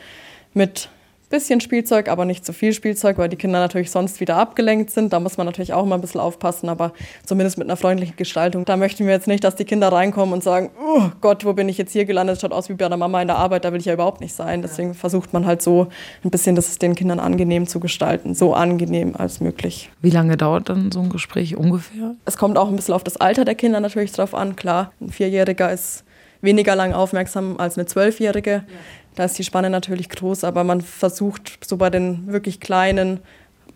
mit 0.53 0.89
bisschen 1.31 1.61
Spielzeug, 1.61 2.07
aber 2.09 2.25
nicht 2.25 2.45
zu 2.45 2.53
viel 2.53 2.73
Spielzeug, 2.73 3.17
weil 3.17 3.29
die 3.29 3.37
Kinder 3.37 3.59
natürlich 3.59 3.89
sonst 3.89 4.19
wieder 4.19 4.37
abgelenkt 4.37 4.91
sind. 4.91 5.11
Da 5.13 5.19
muss 5.19 5.37
man 5.37 5.47
natürlich 5.47 5.73
auch 5.73 5.85
mal 5.85 5.95
ein 5.95 6.01
bisschen 6.01 6.21
aufpassen, 6.21 6.69
aber 6.69 6.93
zumindest 7.25 7.57
mit 7.57 7.67
einer 7.67 7.77
freundlichen 7.77 8.15
Gestaltung. 8.15 8.65
Da 8.65 8.77
möchten 8.77 9.05
wir 9.05 9.13
jetzt 9.13 9.27
nicht, 9.27 9.43
dass 9.43 9.55
die 9.55 9.65
Kinder 9.65 9.91
reinkommen 9.91 10.33
und 10.33 10.43
sagen, 10.43 10.69
oh 10.79 11.09
Gott, 11.21 11.43
wo 11.45 11.53
bin 11.53 11.69
ich 11.69 11.77
jetzt 11.77 11.93
hier 11.93 12.05
gelandet? 12.05 12.35
Das 12.35 12.41
schaut 12.41 12.51
aus 12.51 12.69
wie 12.69 12.73
bei 12.73 12.87
der 12.87 12.97
Mama 12.97 13.21
in 13.21 13.27
der 13.27 13.37
Arbeit, 13.37 13.65
da 13.65 13.71
will 13.71 13.79
ich 13.79 13.85
ja 13.85 13.93
überhaupt 13.93 14.21
nicht 14.21 14.35
sein. 14.35 14.61
Deswegen 14.61 14.93
versucht 14.93 15.33
man 15.33 15.45
halt 15.45 15.61
so 15.61 15.87
ein 16.23 16.29
bisschen, 16.29 16.55
das 16.55 16.77
den 16.77 16.95
Kindern 16.95 17.19
angenehm 17.19 17.67
zu 17.67 17.79
gestalten, 17.79 18.35
so 18.35 18.53
angenehm 18.53 19.15
als 19.15 19.39
möglich. 19.39 19.89
Wie 20.01 20.09
lange 20.09 20.37
dauert 20.37 20.69
dann 20.69 20.91
so 20.91 20.99
ein 20.99 21.09
Gespräch 21.09 21.55
ungefähr? 21.55 22.15
Es 22.25 22.37
kommt 22.37 22.57
auch 22.57 22.67
ein 22.67 22.75
bisschen 22.75 22.93
auf 22.93 23.03
das 23.03 23.17
Alter 23.17 23.45
der 23.45 23.55
Kinder 23.55 23.79
natürlich 23.79 24.11
drauf 24.11 24.35
an. 24.35 24.55
Klar, 24.55 24.91
ein 24.99 25.09
Vierjähriger 25.09 25.71
ist 25.71 26.03
weniger 26.41 26.75
lang 26.75 26.93
aufmerksam 26.93 27.57
als 27.57 27.77
eine 27.77 27.85
Zwölfjährige. 27.85 28.51
Ja. 28.51 28.63
Da 29.15 29.25
ist 29.25 29.37
die 29.37 29.43
Spanne 29.43 29.69
natürlich 29.69 30.09
groß, 30.09 30.43
aber 30.43 30.63
man 30.63 30.81
versucht 30.81 31.65
so 31.65 31.77
bei 31.77 31.89
den 31.89 32.27
wirklich 32.27 32.59
kleinen 32.59 33.19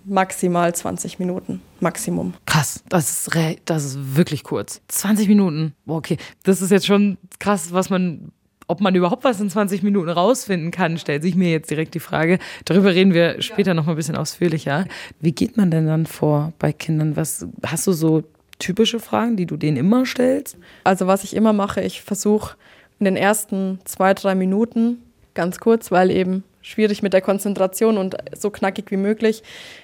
maximal 0.06 0.74
20 0.74 1.20
Minuten, 1.20 1.62
Maximum. 1.80 2.36
Krass, 2.46 2.84
das 2.89 3.27
ist, 3.27 3.38
das 3.65 3.86
ist 3.86 4.15
wirklich 4.15 4.44
kurz. 4.44 4.82
20 4.88 5.27
Minuten, 5.27 5.74
okay. 5.88 6.18
Das 6.44 6.62
ist 6.62 6.72
jetzt 6.72 6.86
schon 6.86 7.18
krass, 7.39 7.74
was 7.74 7.89
man 7.89 8.32
ob 8.68 8.82
man 8.82 8.96
überhaupt 8.96 9.24
was 9.24 9.39
in 9.39 9.50
20 9.50 9.84
Minuten 9.84 10.10
rausfinden 10.10 10.72
kann, 10.72 10.98
stellt 10.98 11.22
sich 11.22 11.36
mir 11.36 11.51
jetzt 11.51 11.70
direkt 11.70 11.94
die 11.94 12.00
Frage. 12.00 12.39
Darüber 12.65 12.96
reden 12.96 13.13
wir 13.13 13.39
später 13.42 13.72
ja. 13.72 13.74
noch 13.75 13.86
mal 13.86 13.94
ein 13.94 13.98
bisschen 13.98 14.15
ausführlicher. 14.15 14.86
Wie 15.20 15.34
geht 15.34 15.56
man 15.56 15.70
denn 15.70 15.86
dann 15.86 16.08
vor 16.08 16.51
bei 16.58 16.74
Kindern? 16.74 17.15
Was 17.15 17.46
hast 17.63 17.86
du 17.86 17.92
so 17.92 18.24
typische 18.58 19.00
Fragen, 19.00 19.38
die 19.38 19.46
du 19.46 19.56
denen 19.56 19.77
immer 19.77 20.08
stellst? 20.08 20.58
Also 20.84 21.06
was 21.06 21.24
ich 21.24 21.36
immer 21.36 21.54
mache, 21.54 21.82
ich 21.82 22.01
versuche 22.01 22.56
in 22.98 23.06
den 23.06 23.18
ersten 23.18 23.80
zwei, 23.86 24.15
drei 24.15 24.34
Minuten 24.34 24.98
ganz 25.36 25.60
kurz, 25.60 25.92
weil 25.92 26.10
eben 26.10 26.44
schwierig 26.62 27.04
mit 27.04 27.13
der 27.13 27.22
Konzentration 27.22 27.98
und 27.98 28.15
so 28.36 28.50
knackig 28.50 28.89
wie 28.89 28.98
möglich, 28.98 29.44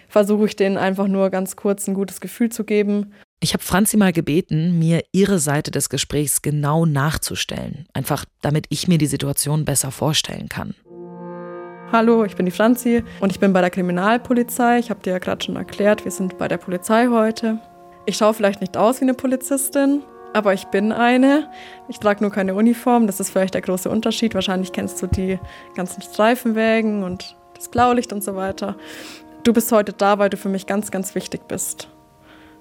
versuche 0.09 0.45
ich 0.45 0.55
denen 0.55 0.77
einfach 0.77 1.07
nur 1.07 1.29
ganz 1.29 1.55
kurz 1.55 1.87
ein 1.87 1.93
gutes 1.93 2.19
Gefühl 2.21 2.49
zu 2.49 2.63
geben. 2.63 3.13
Ich 3.39 3.53
habe 3.53 3.63
Franzi 3.63 3.97
mal 3.97 4.13
gebeten, 4.13 4.79
mir 4.79 5.03
ihre 5.11 5.39
Seite 5.39 5.71
des 5.71 5.89
Gesprächs 5.89 6.41
genau 6.41 6.85
nachzustellen, 6.85 7.85
einfach 7.93 8.25
damit 8.41 8.65
ich 8.69 8.87
mir 8.87 8.97
die 8.97 9.07
Situation 9.07 9.65
besser 9.65 9.91
vorstellen 9.91 10.49
kann. 10.49 10.75
Hallo, 11.91 12.23
ich 12.23 12.35
bin 12.35 12.45
die 12.45 12.51
Franzi 12.51 13.03
und 13.19 13.31
ich 13.31 13.39
bin 13.39 13.51
bei 13.51 13.59
der 13.59 13.69
Kriminalpolizei. 13.69 14.79
Ich 14.79 14.89
habe 14.89 15.01
dir 15.01 15.11
ja 15.11 15.19
gerade 15.19 15.43
schon 15.43 15.57
erklärt, 15.57 16.05
wir 16.05 16.11
sind 16.11 16.37
bei 16.37 16.47
der 16.47 16.57
Polizei 16.57 17.07
heute. 17.07 17.59
Ich 18.05 18.17
schaue 18.17 18.33
vielleicht 18.33 18.61
nicht 18.61 18.77
aus 18.77 19.01
wie 19.01 19.05
eine 19.05 19.13
Polizistin, 19.13 20.01
aber 20.33 20.53
ich 20.53 20.65
bin 20.67 20.91
eine. 20.91 21.49
Ich 21.87 21.99
trage 21.99 22.23
nur 22.23 22.31
keine 22.31 22.55
Uniform. 22.55 23.07
Das 23.07 23.19
ist 23.19 23.31
vielleicht 23.31 23.53
der 23.53 23.61
große 23.61 23.89
Unterschied. 23.89 24.33
Wahrscheinlich 24.33 24.71
kennst 24.71 25.01
du 25.01 25.07
die 25.07 25.39
ganzen 25.75 26.01
Streifenwägen 26.01 27.03
und 27.03 27.35
das 27.55 27.69
Blaulicht 27.69 28.13
und 28.13 28.23
so 28.23 28.35
weiter. 28.35 28.75
Du 29.43 29.53
bist 29.53 29.71
heute 29.71 29.93
da, 29.93 30.19
weil 30.19 30.29
du 30.29 30.37
für 30.37 30.49
mich 30.49 30.67
ganz, 30.67 30.91
ganz 30.91 31.15
wichtig 31.15 31.47
bist. 31.47 31.89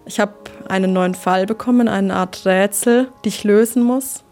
Ich 0.07 0.19
habe 0.19 0.33
einen 0.69 0.93
neuen 0.93 1.15
Fall 1.15 1.47
bekommen, 1.47 1.89
eine 1.89 2.15
Art 2.15 2.45
Rätsel, 2.47 3.09
die 3.25 3.29
ich 3.29 3.45
lösen 3.45 3.83
muss. 3.83 4.25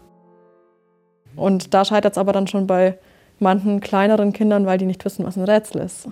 Und 1.35 1.73
da 1.73 1.85
scheitert 1.85 2.13
es 2.13 2.17
aber 2.17 2.33
dann 2.33 2.47
schon 2.47 2.67
bei 2.67 2.97
manchen 3.39 3.79
kleineren 3.79 4.33
Kindern, 4.33 4.65
weil 4.65 4.77
die 4.77 4.85
nicht 4.85 5.05
wissen, 5.05 5.25
was 5.25 5.37
ein 5.37 5.43
Rätsel 5.43 5.81
ist. 5.81 6.07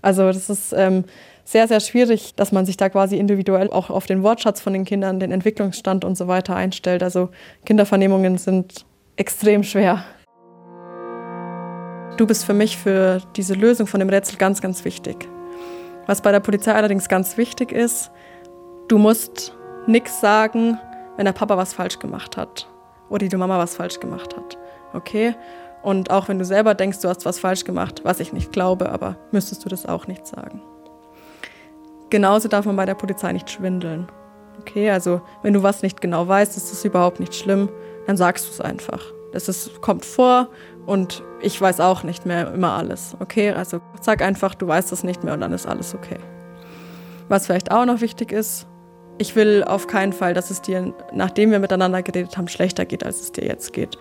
Also 0.00 0.26
das 0.26 0.48
ist 0.48 0.72
ähm, 0.72 1.04
sehr, 1.48 1.66
sehr 1.66 1.80
schwierig, 1.80 2.34
dass 2.34 2.52
man 2.52 2.66
sich 2.66 2.76
da 2.76 2.90
quasi 2.90 3.16
individuell 3.16 3.70
auch 3.70 3.88
auf 3.88 4.04
den 4.04 4.22
Wortschatz 4.22 4.60
von 4.60 4.74
den 4.74 4.84
Kindern, 4.84 5.18
den 5.18 5.32
Entwicklungsstand 5.32 6.04
und 6.04 6.14
so 6.14 6.28
weiter 6.28 6.54
einstellt. 6.54 7.02
Also 7.02 7.30
Kindervernehmungen 7.64 8.36
sind 8.36 8.84
extrem 9.16 9.62
schwer. 9.62 10.04
Du 12.18 12.26
bist 12.26 12.44
für 12.44 12.52
mich 12.52 12.76
für 12.76 13.22
diese 13.34 13.54
Lösung 13.54 13.86
von 13.86 14.00
dem 14.00 14.10
Rätsel 14.10 14.36
ganz, 14.36 14.60
ganz 14.60 14.84
wichtig. 14.84 15.26
Was 16.06 16.20
bei 16.20 16.32
der 16.32 16.40
Polizei 16.40 16.74
allerdings 16.74 17.08
ganz 17.08 17.38
wichtig 17.38 17.72
ist, 17.72 18.10
du 18.88 18.98
musst 18.98 19.56
nichts 19.86 20.20
sagen, 20.20 20.78
wenn 21.16 21.24
der 21.24 21.32
Papa 21.32 21.56
was 21.56 21.72
falsch 21.72 21.98
gemacht 21.98 22.36
hat 22.36 22.68
oder 23.08 23.26
die 23.26 23.36
Mama 23.36 23.58
was 23.58 23.74
falsch 23.74 24.00
gemacht 24.00 24.36
hat. 24.36 24.58
Okay? 24.92 25.34
Und 25.82 26.10
auch 26.10 26.28
wenn 26.28 26.38
du 26.38 26.44
selber 26.44 26.74
denkst, 26.74 27.00
du 27.00 27.08
hast 27.08 27.24
was 27.24 27.38
falsch 27.38 27.64
gemacht, 27.64 28.02
was 28.04 28.20
ich 28.20 28.34
nicht 28.34 28.52
glaube, 28.52 28.90
aber 28.90 29.16
müsstest 29.32 29.64
du 29.64 29.70
das 29.70 29.86
auch 29.86 30.06
nicht 30.08 30.26
sagen. 30.26 30.60
Genauso 32.10 32.48
darf 32.48 32.64
man 32.64 32.76
bei 32.76 32.86
der 32.86 32.94
Polizei 32.94 33.32
nicht 33.32 33.50
schwindeln. 33.50 34.08
Okay, 34.60 34.90
also 34.90 35.20
wenn 35.42 35.52
du 35.52 35.62
was 35.62 35.82
nicht 35.82 36.00
genau 36.00 36.26
weißt, 36.26 36.56
ist 36.56 36.72
das 36.72 36.84
überhaupt 36.84 37.20
nicht 37.20 37.34
schlimm, 37.34 37.68
dann 38.06 38.16
sagst 38.16 38.46
du 38.46 38.50
es 38.50 38.60
einfach. 38.60 39.00
Das 39.32 39.48
ist, 39.48 39.80
kommt 39.82 40.04
vor 40.04 40.48
und 40.86 41.22
ich 41.40 41.60
weiß 41.60 41.80
auch 41.80 42.02
nicht 42.02 42.26
mehr 42.26 42.52
immer 42.52 42.72
alles. 42.72 43.16
Okay, 43.20 43.52
also 43.52 43.80
sag 44.00 44.22
einfach, 44.22 44.54
du 44.54 44.66
weißt 44.66 44.90
es 44.92 45.04
nicht 45.04 45.22
mehr 45.22 45.34
und 45.34 45.40
dann 45.40 45.52
ist 45.52 45.66
alles 45.66 45.94
okay. 45.94 46.18
Was 47.28 47.46
vielleicht 47.46 47.70
auch 47.70 47.84
noch 47.84 48.00
wichtig 48.00 48.32
ist, 48.32 48.66
ich 49.18 49.36
will 49.36 49.64
auf 49.64 49.86
keinen 49.86 50.12
Fall, 50.12 50.32
dass 50.32 50.50
es 50.50 50.62
dir, 50.62 50.94
nachdem 51.12 51.50
wir 51.50 51.58
miteinander 51.58 52.02
geredet 52.02 52.38
haben, 52.38 52.48
schlechter 52.48 52.86
geht, 52.86 53.04
als 53.04 53.20
es 53.20 53.32
dir 53.32 53.44
jetzt 53.44 53.72
geht. 53.72 53.98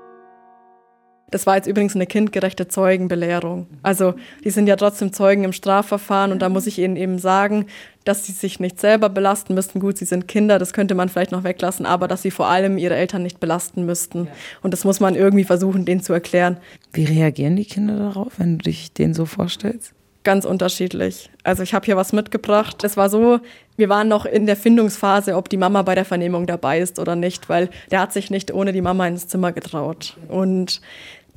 Das 1.30 1.46
war 1.46 1.58
jetzt 1.58 1.68
übrigens 1.68 1.94
eine 1.94 2.08
kindgerechte 2.08 2.70
Zeugenbelehrung. 2.70 3.68
Also 3.84 4.14
die 4.46 4.50
sind 4.50 4.68
ja 4.68 4.78
trotzdem 4.78 5.12
Zeugen 5.12 5.44
im 5.44 5.52
Strafverfahren 5.52 6.32
und 6.32 6.42
da 6.42 6.48
muss 6.48 6.68
ich 6.68 6.80
ihnen 6.80 6.96
eben 6.96 7.20
sagen, 7.20 7.66
dass 8.06 8.26
sie 8.26 8.32
sich 8.32 8.62
nicht 8.62 8.80
selber 8.80 9.10
belasten 9.10 9.54
müssten. 9.54 9.82
Gut, 9.82 9.98
sie 9.98 10.06
sind 10.06 10.30
Kinder, 10.30 10.58
das 10.58 10.72
könnte 10.72 10.96
man 10.96 11.10
vielleicht 11.10 11.34
noch 11.34 11.44
weglassen, 11.44 11.86
aber 11.86 12.08
dass 12.08 12.22
sie 12.22 12.32
vor 12.32 12.48
allem 12.48 12.78
ihre 12.78 12.96
Eltern 12.96 13.24
nicht 13.24 13.42
belasten 13.42 13.86
müssten. 13.86 14.30
Und 14.62 14.72
das 14.72 14.86
muss 14.86 15.02
man 15.02 15.16
irgendwie 15.16 15.44
versuchen, 15.44 15.84
denen 15.84 16.02
zu 16.02 16.14
erklären. 16.14 16.58
Wie 16.94 17.04
reagieren 17.04 17.58
die 17.58 17.66
Kinder 17.66 17.98
darauf, 17.98 18.40
wenn 18.40 18.58
du 18.58 18.64
dich 18.64 18.94
denen 18.94 19.14
so 19.14 19.26
vorstellst? 19.26 19.94
Ganz 20.24 20.44
unterschiedlich. 20.44 21.30
Also 21.44 21.64
ich 21.64 21.74
habe 21.74 21.86
hier 21.86 21.96
was 21.96 22.12
mitgebracht. 22.12 22.84
Es 22.84 22.98
war 22.98 23.10
so, 23.10 23.40
wir 23.78 23.88
waren 23.88 24.10
noch 24.10 24.26
in 24.26 24.46
der 24.46 24.58
Findungsphase, 24.58 25.38
ob 25.38 25.48
die 25.48 25.56
Mama 25.56 25.84
bei 25.84 25.96
der 25.96 26.04
Vernehmung 26.04 26.48
dabei 26.48 26.80
ist 26.80 27.00
oder 27.00 27.16
nicht, 27.16 27.48
weil 27.48 27.70
der 27.92 28.02
hat 28.02 28.12
sich 28.12 28.30
nicht 28.30 28.54
ohne 28.54 28.74
die 28.74 28.82
Mama 28.82 29.08
ins 29.08 29.30
Zimmer 29.30 29.54
getraut. 29.54 30.18
Und 30.28 30.82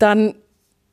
dann 0.01 0.35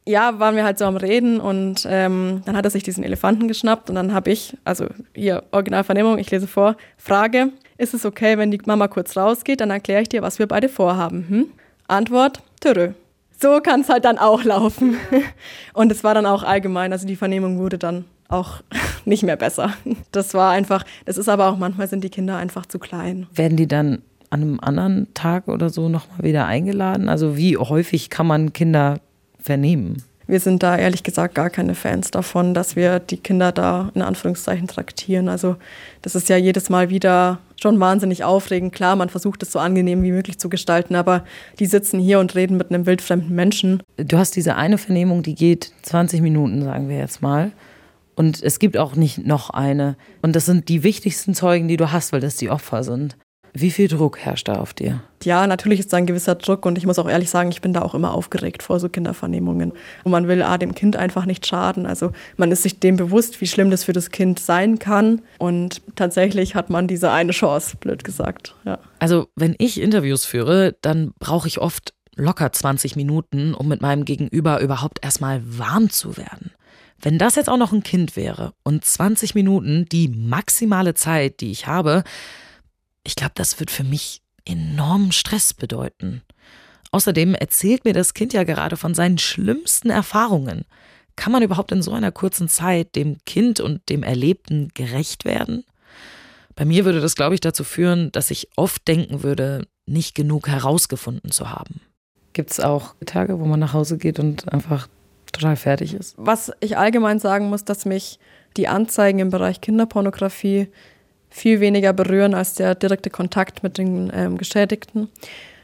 ja, 0.07 0.39
waren 0.39 0.55
wir 0.55 0.63
halt 0.63 0.77
so 0.77 0.85
am 0.85 0.95
Reden 0.95 1.39
und 1.39 1.85
ähm, 1.89 2.41
dann 2.45 2.55
hat 2.55 2.63
er 2.63 2.71
sich 2.71 2.83
diesen 2.83 3.03
Elefanten 3.03 3.47
geschnappt 3.47 3.89
und 3.89 3.95
dann 3.95 4.13
habe 4.13 4.31
ich, 4.31 4.55
also 4.63 4.85
hier 5.13 5.43
Originalvernehmung, 5.51 6.17
ich 6.17 6.31
lese 6.31 6.47
vor, 6.47 6.77
Frage, 6.97 7.49
ist 7.77 7.93
es 7.93 8.05
okay, 8.05 8.37
wenn 8.37 8.49
die 8.49 8.61
Mama 8.65 8.87
kurz 8.87 9.17
rausgeht, 9.17 9.59
dann 9.59 9.69
erkläre 9.69 10.01
ich 10.01 10.09
dir, 10.09 10.21
was 10.21 10.39
wir 10.39 10.47
beide 10.47 10.69
vorhaben. 10.69 11.25
Hm? 11.27 11.45
Antwort, 11.87 12.41
törö. 12.61 12.91
So 13.39 13.59
kann 13.59 13.81
es 13.81 13.89
halt 13.89 14.05
dann 14.05 14.17
auch 14.17 14.43
laufen. 14.43 14.97
Und 15.73 15.91
es 15.91 16.03
war 16.03 16.15
dann 16.15 16.25
auch 16.25 16.43
allgemein, 16.43 16.91
also 16.91 17.05
die 17.05 17.15
Vernehmung 17.15 17.59
wurde 17.59 17.77
dann 17.77 18.05
auch 18.29 18.61
nicht 19.05 19.23
mehr 19.23 19.35
besser. 19.35 19.73
Das 20.11 20.33
war 20.33 20.51
einfach, 20.51 20.85
das 21.05 21.17
ist 21.17 21.29
aber 21.29 21.47
auch 21.47 21.57
manchmal 21.57 21.87
sind 21.87 22.03
die 22.03 22.09
Kinder 22.09 22.37
einfach 22.37 22.65
zu 22.65 22.79
klein. 22.79 23.27
Werden 23.33 23.57
die 23.57 23.67
dann 23.67 24.01
an 24.29 24.41
einem 24.41 24.59
anderen 24.59 25.13
Tag 25.13 25.47
oder 25.47 25.69
so 25.69 25.89
nochmal 25.89 26.23
wieder 26.23 26.45
eingeladen? 26.45 27.09
Also 27.09 27.37
wie 27.37 27.57
häufig 27.57 28.09
kann 28.09 28.27
man 28.27 28.53
Kinder 28.53 28.99
vernehmen? 29.39 30.03
Wir 30.27 30.41
sind 30.41 30.61
da 30.61 30.77
ehrlich 30.77 31.03
gesagt 31.03 31.35
gar 31.35 31.49
keine 31.49 31.73
Fans 31.73 32.11
davon, 32.11 32.53
dass 32.53 32.75
wir 32.75 32.99
die 32.99 33.15
Kinder 33.15 33.53
da 33.53 33.91
in 33.95 34.01
Anführungszeichen 34.01 34.67
traktieren. 34.67 35.29
Also 35.29 35.55
das 36.01 36.15
ist 36.15 36.27
ja 36.27 36.35
jedes 36.35 36.69
Mal 36.69 36.89
wieder 36.89 37.39
schon 37.59 37.79
wahnsinnig 37.79 38.25
aufregend. 38.25 38.73
Klar, 38.73 38.97
man 38.97 39.07
versucht 39.07 39.41
es 39.41 39.53
so 39.53 39.59
angenehm 39.59 40.03
wie 40.03 40.11
möglich 40.11 40.37
zu 40.37 40.49
gestalten, 40.49 40.95
aber 40.95 41.23
die 41.59 41.65
sitzen 41.65 41.97
hier 41.97 42.19
und 42.19 42.35
reden 42.35 42.57
mit 42.57 42.71
einem 42.71 42.85
wildfremden 42.85 43.33
Menschen. 43.33 43.81
Du 43.95 44.17
hast 44.17 44.35
diese 44.35 44.55
eine 44.55 44.77
Vernehmung, 44.77 45.23
die 45.23 45.33
geht 45.33 45.71
20 45.83 46.21
Minuten, 46.21 46.61
sagen 46.61 46.89
wir 46.89 46.97
jetzt 46.97 47.21
mal. 47.21 47.53
Und 48.15 48.43
es 48.43 48.59
gibt 48.59 48.77
auch 48.77 48.95
nicht 48.95 49.25
noch 49.25 49.51
eine. 49.51 49.95
Und 50.21 50.35
das 50.35 50.45
sind 50.45 50.67
die 50.67 50.83
wichtigsten 50.83 51.35
Zeugen, 51.35 51.69
die 51.69 51.77
du 51.77 51.91
hast, 51.91 52.11
weil 52.11 52.19
das 52.19 52.35
die 52.35 52.49
Opfer 52.49 52.83
sind. 52.83 53.15
Wie 53.59 53.71
viel 53.71 53.87
Druck 53.87 54.19
herrscht 54.19 54.47
da 54.49 54.59
auf 54.59 54.75
dir? 54.75 55.01
Ja, 55.23 55.47
natürlich 55.47 55.79
ist 55.79 55.91
da 55.91 55.97
ein 55.97 56.05
gewisser 56.05 56.35
Druck 56.35 56.63
und 56.67 56.77
ich 56.77 56.85
muss 56.85 56.99
auch 56.99 57.09
ehrlich 57.09 57.31
sagen, 57.31 57.49
ich 57.49 57.59
bin 57.59 57.73
da 57.73 57.81
auch 57.81 57.95
immer 57.95 58.13
aufgeregt 58.13 58.61
vor 58.61 58.79
so 58.79 58.87
Kindervernehmungen. 58.87 59.73
Und 60.03 60.11
man 60.11 60.27
will 60.27 60.43
A, 60.43 60.59
dem 60.59 60.75
Kind 60.75 60.95
einfach 60.95 61.25
nicht 61.25 61.47
schaden. 61.47 61.87
Also 61.87 62.11
man 62.37 62.51
ist 62.51 62.61
sich 62.61 62.79
dem 62.79 62.97
bewusst, 62.97 63.41
wie 63.41 63.47
schlimm 63.47 63.71
das 63.71 63.83
für 63.83 63.93
das 63.93 64.11
Kind 64.11 64.39
sein 64.39 64.77
kann. 64.77 65.23
Und 65.39 65.81
tatsächlich 65.95 66.53
hat 66.53 66.69
man 66.69 66.87
diese 66.87 67.09
eine 67.09 67.31
Chance, 67.31 67.77
blöd 67.77 68.03
gesagt. 68.03 68.53
Ja. 68.63 68.77
Also 68.99 69.27
wenn 69.35 69.55
ich 69.57 69.81
Interviews 69.81 70.23
führe, 70.23 70.75
dann 70.81 71.13
brauche 71.17 71.47
ich 71.47 71.59
oft 71.59 71.95
locker 72.15 72.51
20 72.51 72.95
Minuten, 72.95 73.55
um 73.55 73.67
mit 73.67 73.81
meinem 73.81 74.05
Gegenüber 74.05 74.59
überhaupt 74.61 75.03
erstmal 75.03 75.41
warm 75.43 75.89
zu 75.89 76.15
werden. 76.15 76.51
Wenn 77.01 77.17
das 77.17 77.35
jetzt 77.35 77.49
auch 77.49 77.57
noch 77.57 77.73
ein 77.73 77.81
Kind 77.81 78.15
wäre 78.15 78.53
und 78.63 78.85
20 78.85 79.33
Minuten 79.33 79.85
die 79.91 80.09
maximale 80.09 80.93
Zeit, 80.93 81.41
die 81.41 81.49
ich 81.49 81.65
habe, 81.65 82.03
ich 83.07 83.15
glaube, 83.15 83.31
das 83.35 83.59
wird 83.61 83.71
für 83.71 83.85
mich 83.85 84.21
enormen 84.43 85.13
Stress 85.13 85.53
bedeuten. 85.53 86.23
Außerdem 86.91 87.35
erzählt 87.35 87.85
mir 87.85 87.93
das 87.93 88.13
Kind 88.13 88.33
ja 88.33 88.43
gerade 88.43 88.75
von 88.75 88.93
seinen 88.93 89.17
schlimmsten 89.17 89.89
Erfahrungen. 89.89 90.65
Kann 91.15 91.31
man 91.31 91.41
überhaupt 91.41 91.71
in 91.71 91.81
so 91.81 91.93
einer 91.93 92.11
kurzen 92.11 92.49
Zeit 92.49 92.97
dem 92.97 93.17
Kind 93.25 93.61
und 93.61 93.87
dem 93.87 94.03
Erlebten 94.03 94.71
gerecht 94.73 95.23
werden? 95.23 95.63
Bei 96.55 96.65
mir 96.65 96.83
würde 96.83 96.99
das, 96.99 97.15
glaube 97.15 97.33
ich, 97.33 97.39
dazu 97.39 97.63
führen, 97.63 98.11
dass 98.11 98.29
ich 98.29 98.49
oft 98.57 98.85
denken 98.87 99.23
würde, 99.23 99.67
nicht 99.85 100.13
genug 100.13 100.49
herausgefunden 100.49 101.31
zu 101.31 101.49
haben. 101.49 101.79
Gibt 102.33 102.51
es 102.51 102.59
auch 102.59 102.93
Tage, 103.05 103.39
wo 103.39 103.45
man 103.45 103.61
nach 103.61 103.73
Hause 103.73 103.97
geht 103.97 104.19
und 104.19 104.51
einfach 104.51 104.89
total 105.31 105.55
fertig 105.55 105.93
ist? 105.93 106.13
Was 106.17 106.51
ich 106.59 106.77
allgemein 106.77 107.19
sagen 107.19 107.47
muss, 107.47 107.63
dass 107.63 107.85
mich 107.85 108.19
die 108.57 108.67
Anzeigen 108.67 109.19
im 109.19 109.29
Bereich 109.29 109.61
Kinderpornografie 109.61 110.67
viel 111.37 111.59
weniger 111.59 111.93
berühren 111.93 112.33
als 112.33 112.55
der 112.55 112.75
direkte 112.75 113.09
Kontakt 113.09 113.61
mit 113.63 113.77
den 113.77 114.11
ähm, 114.13 114.37
Geschädigten. 114.37 115.07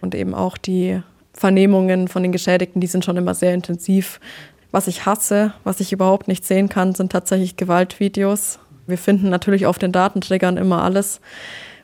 Und 0.01 0.13
eben 0.13 0.35
auch 0.35 0.57
die 0.57 1.01
Vernehmungen 1.33 2.07
von 2.07 2.21
den 2.21 2.31
Geschädigten, 2.31 2.79
die 2.79 2.87
sind 2.87 3.03
schon 3.03 3.17
immer 3.17 3.33
sehr 3.33 3.53
intensiv. 3.53 4.19
Was 4.71 4.87
ich 4.87 5.05
hasse, 5.05 5.53
was 5.63 5.79
ich 5.79 5.91
überhaupt 5.91 6.27
nicht 6.27 6.45
sehen 6.45 6.69
kann, 6.69 6.93
sind 6.93 7.11
tatsächlich 7.11 7.57
Gewaltvideos. 7.57 8.59
Wir 8.85 8.97
finden 8.97 9.29
natürlich 9.29 9.65
auf 9.65 9.79
den 9.79 9.91
Datenträgern 9.91 10.57
immer 10.57 10.83
alles. 10.83 11.21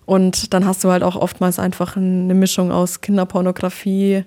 Und 0.05 0.53
dann 0.53 0.65
hast 0.65 0.83
du 0.83 0.91
halt 0.91 1.03
auch 1.03 1.15
oftmals 1.15 1.59
einfach 1.59 1.95
eine 1.95 2.33
Mischung 2.33 2.71
aus 2.71 3.01
Kinderpornografie, 3.01 4.23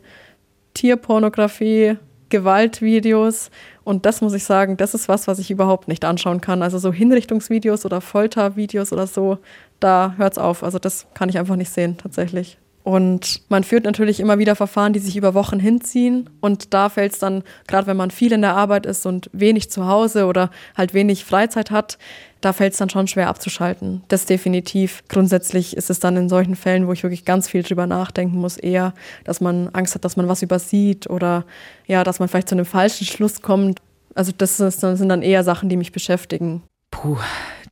Tierpornografie, 0.75 1.97
Gewaltvideos. 2.29 3.51
Und 3.85 4.07
das 4.07 4.21
muss 4.21 4.33
ich 4.33 4.45
sagen, 4.45 4.77
das 4.77 4.95
ist 4.95 5.09
was, 5.09 5.27
was 5.27 5.39
ich 5.39 5.51
überhaupt 5.51 5.89
nicht 5.89 6.05
anschauen 6.05 6.41
kann. 6.41 6.63
Also 6.63 6.79
so 6.79 6.93
Hinrichtungsvideos 6.93 7.85
oder 7.85 8.01
Foltervideos 8.01 8.93
oder 8.93 9.07
so, 9.07 9.39
da 9.81 10.15
hört 10.17 10.33
es 10.33 10.39
auf. 10.39 10.63
Also 10.63 10.79
das 10.79 11.07
kann 11.15 11.29
ich 11.29 11.39
einfach 11.39 11.57
nicht 11.57 11.71
sehen, 11.71 11.99
tatsächlich. 11.99 12.59
Und 12.85 13.43
man 13.49 13.63
führt 13.63 13.85
natürlich 13.85 14.19
immer 14.19 14.39
wieder 14.39 14.57
Verfahren, 14.57 14.93
die 14.93 14.99
sich 14.99 15.17
über 15.17 15.35
Wochen 15.35 15.61
hinziehen. 15.61 16.29
Und 16.41 16.75
da 16.75 16.89
fällt 16.89 17.13
es 17.13 17.19
dann, 17.21 17.45
gerade 17.69 17.87
wenn 17.87 17.97
man 17.97 18.11
viel 18.11 18.33
in 18.33 18.43
der 18.43 18.57
Arbeit 18.57 18.87
ist 18.87 19.07
und 19.07 19.31
wenig 19.33 19.71
zu 19.71 19.87
Hause 19.87 20.27
oder 20.27 20.51
halt 20.77 20.93
wenig 20.93 21.25
Freizeit 21.25 21.71
hat, 21.71 21.97
da 22.41 22.53
fällt 22.53 22.73
es 22.73 22.79
dann 22.79 22.91
schon 22.91 23.07
schwer 23.07 23.29
abzuschalten. 23.29 24.03
Das 24.09 24.27
definitiv. 24.27 25.05
Grundsätzlich 25.09 25.77
ist 25.77 25.91
es 25.91 26.01
dann 26.01 26.17
in 26.17 26.29
solchen 26.29 26.57
Fällen, 26.57 26.89
wo 26.89 26.93
ich 26.93 27.05
wirklich 27.05 27.25
ganz 27.25 27.49
viel 27.49 27.63
drüber 27.63 27.87
nachdenken 27.87 28.39
muss, 28.39 28.57
eher, 28.57 28.95
dass 29.23 29.41
man 29.41 29.69
Angst 29.73 29.95
hat, 29.95 30.05
dass 30.05 30.17
man 30.17 30.27
was 30.27 30.43
übersieht 30.43 31.09
oder 31.09 31.45
ja, 31.87 32.03
dass 32.03 32.19
man 32.19 32.29
vielleicht 32.29 32.49
zu 32.49 32.57
einem 32.57 32.65
falschen 32.65 33.07
Schluss 33.07 33.43
kommt. 33.43 33.81
Also 34.17 34.33
das, 34.37 34.59
ist, 34.59 34.83
das 34.83 34.99
sind 34.99 35.09
dann 35.09 35.23
eher 35.23 35.45
Sachen, 35.45 35.69
die 35.69 35.77
mich 35.77 35.93
beschäftigen. 35.93 36.63
Puh, 36.91 37.17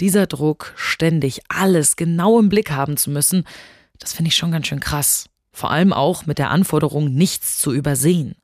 dieser 0.01 0.27
Druck, 0.27 0.73
ständig 0.77 1.41
alles 1.49 1.97
genau 1.97 2.39
im 2.39 2.49
Blick 2.49 2.71
haben 2.71 2.97
zu 2.97 3.11
müssen, 3.11 3.45
das 4.01 4.13
finde 4.13 4.29
ich 4.29 4.37
schon 4.37 4.51
ganz 4.51 4.67
schön 4.67 4.81
krass. 4.81 5.27
Vor 5.53 5.71
allem 5.71 5.93
auch 5.93 6.27
mit 6.27 6.39
der 6.39 6.51
Anforderung, 6.51 7.13
nichts 7.15 7.59
zu 7.59 7.73
übersehen. 7.73 8.35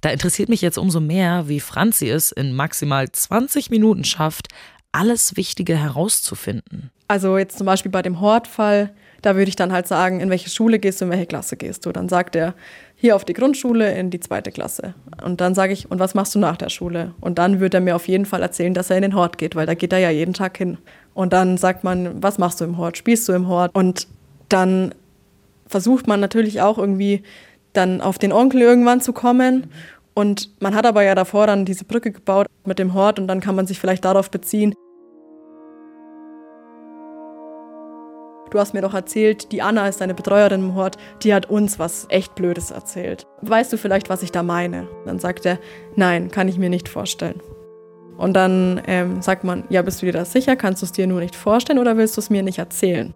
Da 0.00 0.10
interessiert 0.10 0.48
mich 0.48 0.62
jetzt 0.62 0.78
umso 0.78 1.00
mehr, 1.00 1.48
wie 1.48 1.60
Franzi 1.60 2.08
es 2.08 2.32
in 2.32 2.54
maximal 2.54 3.10
20 3.10 3.70
Minuten 3.70 4.04
schafft, 4.04 4.48
alles 4.92 5.36
Wichtige 5.36 5.76
herauszufinden. 5.76 6.90
Also 7.08 7.36
jetzt 7.38 7.58
zum 7.58 7.66
Beispiel 7.66 7.90
bei 7.90 8.02
dem 8.02 8.20
Hortfall, 8.20 8.94
da 9.22 9.36
würde 9.36 9.48
ich 9.48 9.56
dann 9.56 9.72
halt 9.72 9.86
sagen, 9.86 10.20
in 10.20 10.30
welche 10.30 10.48
Schule 10.48 10.78
gehst 10.78 11.00
du, 11.00 11.04
in 11.04 11.10
welche 11.10 11.26
Klasse 11.26 11.56
gehst 11.56 11.84
du. 11.84 11.92
Dann 11.92 12.08
sagt 12.08 12.34
er, 12.34 12.54
hier 12.96 13.16
auf 13.16 13.24
die 13.24 13.32
Grundschule, 13.32 13.92
in 13.94 14.10
die 14.10 14.20
zweite 14.20 14.50
Klasse. 14.50 14.94
Und 15.22 15.40
dann 15.40 15.54
sage 15.54 15.72
ich, 15.72 15.90
und 15.90 15.98
was 15.98 16.14
machst 16.14 16.34
du 16.34 16.38
nach 16.38 16.56
der 16.56 16.70
Schule? 16.70 17.14
Und 17.20 17.38
dann 17.38 17.60
wird 17.60 17.74
er 17.74 17.80
mir 17.80 17.96
auf 17.96 18.08
jeden 18.08 18.26
Fall 18.26 18.42
erzählen, 18.42 18.74
dass 18.74 18.90
er 18.90 18.96
in 18.96 19.02
den 19.02 19.14
Hort 19.14 19.38
geht, 19.38 19.54
weil 19.54 19.66
da 19.66 19.74
geht 19.74 19.92
er 19.92 19.98
ja 19.98 20.10
jeden 20.10 20.34
Tag 20.34 20.56
hin. 20.56 20.78
Und 21.12 21.32
dann 21.32 21.58
sagt 21.58 21.84
man, 21.84 22.22
was 22.22 22.38
machst 22.38 22.60
du 22.60 22.64
im 22.64 22.78
Hort? 22.78 22.96
Spielst 22.96 23.28
du 23.28 23.32
im 23.32 23.48
Hort? 23.48 23.74
Und 23.74 24.06
dann 24.48 24.94
versucht 25.70 26.06
man 26.06 26.20
natürlich 26.20 26.60
auch 26.60 26.78
irgendwie 26.78 27.22
dann 27.72 28.00
auf 28.00 28.18
den 28.18 28.32
Onkel 28.32 28.60
irgendwann 28.60 29.00
zu 29.00 29.12
kommen. 29.12 29.70
Und 30.12 30.50
man 30.60 30.74
hat 30.74 30.84
aber 30.84 31.02
ja 31.02 31.14
davor 31.14 31.46
dann 31.46 31.64
diese 31.64 31.84
Brücke 31.84 32.10
gebaut 32.10 32.48
mit 32.66 32.78
dem 32.78 32.94
Hort 32.94 33.18
und 33.18 33.28
dann 33.28 33.40
kann 33.40 33.54
man 33.54 33.66
sich 33.66 33.78
vielleicht 33.78 34.04
darauf 34.04 34.30
beziehen. 34.30 34.74
Du 38.50 38.58
hast 38.58 38.74
mir 38.74 38.82
doch 38.82 38.94
erzählt, 38.94 39.52
die 39.52 39.62
Anna 39.62 39.86
ist 39.86 40.00
deine 40.00 40.12
Betreuerin 40.12 40.60
im 40.60 40.74
Hort, 40.74 40.96
die 41.22 41.32
hat 41.32 41.48
uns 41.48 41.78
was 41.78 42.06
echt 42.08 42.34
Blödes 42.34 42.72
erzählt. 42.72 43.24
Weißt 43.42 43.72
du 43.72 43.76
vielleicht, 43.76 44.10
was 44.10 44.24
ich 44.24 44.32
da 44.32 44.42
meine? 44.42 44.88
Dann 45.06 45.20
sagt 45.20 45.46
er, 45.46 45.60
nein, 45.94 46.32
kann 46.32 46.48
ich 46.48 46.58
mir 46.58 46.68
nicht 46.68 46.88
vorstellen. 46.88 47.40
Und 48.18 48.34
dann 48.34 48.82
ähm, 48.88 49.22
sagt 49.22 49.44
man, 49.44 49.62
ja, 49.70 49.82
bist 49.82 50.02
du 50.02 50.06
dir 50.06 50.12
das 50.12 50.32
sicher? 50.32 50.56
Kannst 50.56 50.82
du 50.82 50.86
es 50.86 50.92
dir 50.92 51.06
nur 51.06 51.20
nicht 51.20 51.36
vorstellen 51.36 51.78
oder 51.78 51.96
willst 51.96 52.16
du 52.16 52.20
es 52.20 52.28
mir 52.28 52.42
nicht 52.42 52.58
erzählen? 52.58 53.14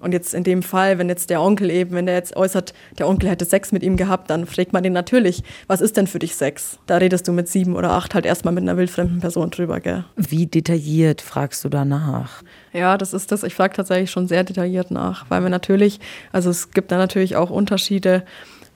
Und 0.00 0.12
jetzt 0.12 0.32
in 0.32 0.44
dem 0.44 0.62
Fall, 0.62 0.98
wenn 0.98 1.08
jetzt 1.08 1.28
der 1.28 1.42
Onkel 1.42 1.70
eben, 1.70 1.92
wenn 1.92 2.06
der 2.06 2.14
jetzt 2.14 2.36
äußert, 2.36 2.72
der 2.98 3.08
Onkel 3.08 3.30
hätte 3.30 3.44
Sex 3.44 3.72
mit 3.72 3.82
ihm 3.82 3.96
gehabt, 3.96 4.30
dann 4.30 4.46
fragt 4.46 4.72
man 4.72 4.82
den 4.82 4.92
natürlich, 4.92 5.42
was 5.66 5.80
ist 5.80 5.96
denn 5.96 6.06
für 6.06 6.20
dich 6.20 6.36
Sex? 6.36 6.78
Da 6.86 6.98
redest 6.98 7.26
du 7.26 7.32
mit 7.32 7.48
sieben 7.48 7.74
oder 7.74 7.90
acht 7.90 8.14
halt 8.14 8.24
erstmal 8.24 8.54
mit 8.54 8.62
einer 8.62 8.76
wildfremden 8.76 9.20
Person 9.20 9.50
drüber, 9.50 9.80
gell? 9.80 10.04
Wie 10.16 10.46
detailliert 10.46 11.20
fragst 11.20 11.64
du 11.64 11.68
danach? 11.68 12.42
Ja, 12.72 12.96
das 12.96 13.12
ist 13.12 13.32
das. 13.32 13.42
Ich 13.42 13.54
frage 13.54 13.74
tatsächlich 13.74 14.10
schon 14.10 14.28
sehr 14.28 14.44
detailliert 14.44 14.90
nach, 14.90 15.26
weil 15.30 15.42
wir 15.42 15.50
natürlich, 15.50 15.98
also 16.32 16.50
es 16.50 16.70
gibt 16.70 16.92
da 16.92 16.96
natürlich 16.96 17.34
auch 17.34 17.50
Unterschiede, 17.50 18.24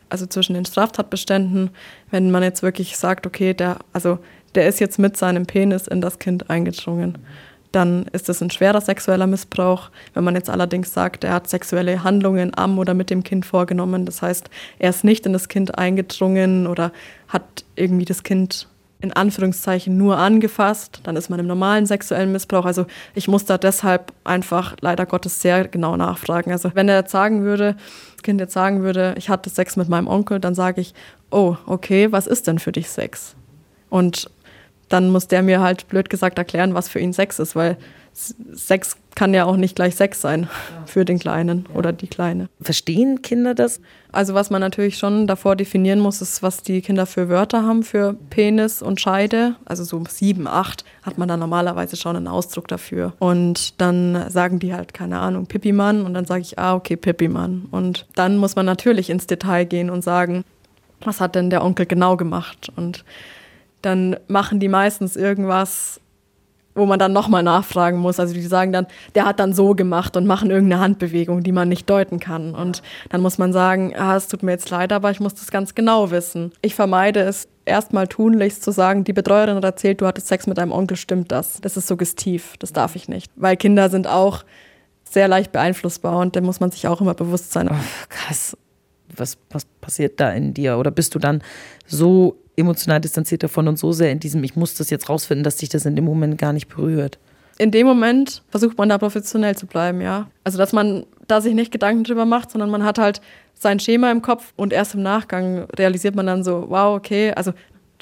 also 0.08 0.26
zwischen 0.26 0.54
den 0.54 0.64
Straftatbeständen, 0.64 1.70
wenn 2.10 2.30
man 2.30 2.42
jetzt 2.42 2.62
wirklich 2.62 2.96
sagt, 2.96 3.26
okay, 3.26 3.54
der, 3.54 3.78
also 3.92 4.18
der 4.54 4.68
ist 4.68 4.80
jetzt 4.80 4.98
mit 4.98 5.16
seinem 5.16 5.46
Penis 5.46 5.86
in 5.86 6.00
das 6.00 6.18
Kind 6.18 6.50
eingedrungen 6.50 7.18
dann 7.72 8.06
ist 8.12 8.28
es 8.28 8.42
ein 8.42 8.50
schwerer 8.50 8.80
sexueller 8.80 9.26
Missbrauch. 9.26 9.90
Wenn 10.14 10.24
man 10.24 10.34
jetzt 10.34 10.50
allerdings 10.50 10.92
sagt, 10.92 11.24
er 11.24 11.34
hat 11.34 11.48
sexuelle 11.48 12.04
Handlungen 12.04 12.52
am 12.56 12.78
oder 12.78 12.94
mit 12.94 13.10
dem 13.10 13.22
Kind 13.22 13.46
vorgenommen, 13.46 14.06
das 14.06 14.22
heißt, 14.22 14.48
er 14.78 14.90
ist 14.90 15.04
nicht 15.04 15.26
in 15.26 15.32
das 15.32 15.48
Kind 15.48 15.78
eingedrungen 15.78 16.66
oder 16.66 16.92
hat 17.28 17.64
irgendwie 17.74 18.04
das 18.04 18.22
Kind 18.22 18.68
in 19.02 19.12
Anführungszeichen 19.12 19.96
nur 19.96 20.16
angefasst, 20.16 21.00
dann 21.02 21.16
ist 21.16 21.28
man 21.28 21.40
im 21.40 21.46
normalen 21.46 21.86
sexuellen 21.86 22.30
Missbrauch. 22.30 22.64
Also 22.64 22.86
ich 23.14 23.26
muss 23.26 23.44
da 23.44 23.58
deshalb 23.58 24.12
einfach 24.22 24.76
leider 24.80 25.06
Gottes 25.06 25.42
sehr 25.42 25.66
genau 25.66 25.96
nachfragen. 25.96 26.52
Also 26.52 26.70
wenn 26.74 26.88
er 26.88 27.00
jetzt 27.00 27.10
sagen 27.10 27.42
würde, 27.42 27.76
das 28.14 28.22
Kind 28.22 28.40
jetzt 28.40 28.52
sagen 28.52 28.82
würde, 28.82 29.14
ich 29.18 29.28
hatte 29.28 29.50
Sex 29.50 29.76
mit 29.76 29.88
meinem 29.88 30.06
Onkel, 30.06 30.38
dann 30.38 30.54
sage 30.54 30.80
ich, 30.80 30.94
oh, 31.30 31.56
okay, 31.66 32.12
was 32.12 32.28
ist 32.28 32.46
denn 32.46 32.60
für 32.60 32.70
dich 32.70 32.88
Sex? 32.88 33.34
Und 33.90 34.30
dann 34.92 35.10
muss 35.10 35.28
der 35.28 35.42
mir 35.42 35.60
halt 35.60 35.88
blöd 35.88 36.10
gesagt 36.10 36.38
erklären, 36.38 36.74
was 36.74 36.88
für 36.88 37.00
ihn 37.00 37.12
Sex 37.12 37.38
ist, 37.38 37.56
weil 37.56 37.76
Sex 38.12 38.96
kann 39.14 39.34
ja 39.34 39.44
auch 39.44 39.56
nicht 39.56 39.76
gleich 39.76 39.94
Sex 39.94 40.20
sein 40.20 40.48
für 40.86 41.04
den 41.04 41.18
Kleinen 41.18 41.66
ja. 41.68 41.78
oder 41.78 41.92
die 41.92 42.06
Kleine. 42.06 42.48
Verstehen 42.60 43.22
Kinder 43.22 43.54
das? 43.54 43.80
Also 44.10 44.34
was 44.34 44.50
man 44.50 44.60
natürlich 44.60 44.98
schon 44.98 45.26
davor 45.26 45.56
definieren 45.56 46.00
muss, 46.00 46.20
ist, 46.20 46.42
was 46.42 46.62
die 46.62 46.82
Kinder 46.82 47.06
für 47.06 47.28
Wörter 47.28 47.62
haben 47.62 47.82
für 47.82 48.14
Penis 48.30 48.82
und 48.82 49.00
Scheide. 49.00 49.56
Also 49.64 49.84
so 49.84 50.02
sieben, 50.08 50.46
acht 50.46 50.84
hat 51.02 51.18
man 51.18 51.28
dann 51.28 51.40
normalerweise 51.40 51.96
schon 51.96 52.16
einen 52.16 52.28
Ausdruck 52.28 52.68
dafür. 52.68 53.14
Und 53.18 53.80
dann 53.80 54.30
sagen 54.30 54.58
die 54.58 54.74
halt, 54.74 54.94
keine 54.94 55.18
Ahnung, 55.18 55.46
Pippimann. 55.46 56.02
Und 56.04 56.14
dann 56.14 56.24
sage 56.24 56.42
ich, 56.42 56.58
ah, 56.58 56.74
okay, 56.74 56.96
Pippimann. 56.96 57.66
Und 57.70 58.06
dann 58.14 58.36
muss 58.36 58.56
man 58.56 58.66
natürlich 58.66 59.10
ins 59.10 59.26
Detail 59.26 59.64
gehen 59.64 59.90
und 59.90 60.02
sagen, 60.02 60.44
was 61.00 61.20
hat 61.20 61.34
denn 61.34 61.50
der 61.50 61.64
Onkel 61.64 61.86
genau 61.86 62.16
gemacht? 62.16 62.70
Und 62.76 63.04
dann 63.82 64.16
machen 64.28 64.60
die 64.60 64.68
meistens 64.68 65.16
irgendwas 65.16 66.00
wo 66.74 66.86
man 66.86 66.98
dann 66.98 67.12
nochmal 67.12 67.42
nachfragen 67.42 67.98
muss. 67.98 68.18
Also 68.18 68.34
die 68.34 68.42
sagen 68.42 68.72
dann, 68.72 68.86
der 69.14 69.24
hat 69.26 69.40
dann 69.40 69.52
so 69.52 69.74
gemacht 69.74 70.16
und 70.16 70.26
machen 70.26 70.50
irgendeine 70.50 70.82
Handbewegung, 70.82 71.42
die 71.42 71.52
man 71.52 71.68
nicht 71.68 71.88
deuten 71.88 72.18
kann. 72.18 72.54
Und 72.54 72.82
dann 73.10 73.20
muss 73.20 73.38
man 73.38 73.52
sagen, 73.52 73.94
ah, 73.96 74.16
es 74.16 74.28
tut 74.28 74.42
mir 74.42 74.52
jetzt 74.52 74.70
leid, 74.70 74.92
aber 74.92 75.10
ich 75.10 75.20
muss 75.20 75.34
das 75.34 75.50
ganz 75.50 75.74
genau 75.74 76.10
wissen. 76.10 76.52
Ich 76.62 76.74
vermeide 76.74 77.20
es 77.20 77.48
erstmal 77.64 78.08
tunlichst 78.08 78.62
zu 78.62 78.70
sagen, 78.70 79.04
die 79.04 79.12
Betreuerin 79.12 79.56
hat 79.56 79.64
erzählt, 79.64 80.00
du 80.00 80.06
hattest 80.06 80.28
Sex 80.28 80.46
mit 80.46 80.58
deinem 80.58 80.72
Onkel, 80.72 80.96
stimmt 80.96 81.30
das? 81.30 81.60
Das 81.60 81.76
ist 81.76 81.86
suggestiv, 81.86 82.54
das 82.58 82.72
darf 82.72 82.96
ich 82.96 83.08
nicht. 83.08 83.30
Weil 83.36 83.56
Kinder 83.56 83.90
sind 83.90 84.06
auch 84.06 84.44
sehr 85.04 85.28
leicht 85.28 85.52
beeinflussbar 85.52 86.18
und 86.18 86.36
da 86.36 86.40
muss 86.40 86.60
man 86.60 86.70
sich 86.70 86.88
auch 86.88 87.00
immer 87.00 87.14
bewusst 87.14 87.52
sein. 87.52 87.68
Oh, 87.70 87.74
krass. 88.08 88.56
Was, 89.14 89.36
was 89.50 89.66
passiert 89.82 90.20
da 90.20 90.32
in 90.32 90.54
dir? 90.54 90.78
Oder 90.78 90.90
bist 90.90 91.14
du 91.14 91.18
dann 91.18 91.42
so 91.86 92.38
emotional 92.56 93.00
distanziert 93.00 93.42
davon 93.42 93.68
und 93.68 93.78
so 93.78 93.92
sehr 93.92 94.10
in 94.10 94.20
diesem, 94.20 94.44
ich 94.44 94.56
muss 94.56 94.74
das 94.74 94.90
jetzt 94.90 95.08
rausfinden, 95.08 95.44
dass 95.44 95.56
dich 95.56 95.68
das 95.68 95.86
in 95.86 95.96
dem 95.96 96.04
Moment 96.04 96.38
gar 96.38 96.52
nicht 96.52 96.68
berührt. 96.68 97.18
In 97.58 97.70
dem 97.70 97.86
Moment 97.86 98.42
versucht 98.50 98.78
man 98.78 98.88
da 98.88 98.98
professionell 98.98 99.56
zu 99.56 99.66
bleiben, 99.66 100.00
ja. 100.00 100.28
Also, 100.44 100.58
dass 100.58 100.72
man 100.72 101.04
da 101.28 101.40
sich 101.40 101.54
nicht 101.54 101.70
Gedanken 101.70 102.04
drüber 102.04 102.24
macht, 102.24 102.50
sondern 102.50 102.70
man 102.70 102.84
hat 102.84 102.98
halt 102.98 103.20
sein 103.54 103.78
Schema 103.78 104.10
im 104.10 104.22
Kopf 104.22 104.52
und 104.56 104.72
erst 104.72 104.94
im 104.94 105.02
Nachgang 105.02 105.66
realisiert 105.78 106.14
man 106.14 106.26
dann 106.26 106.42
so, 106.42 106.66
wow, 106.68 106.96
okay, 106.96 107.32
also 107.32 107.52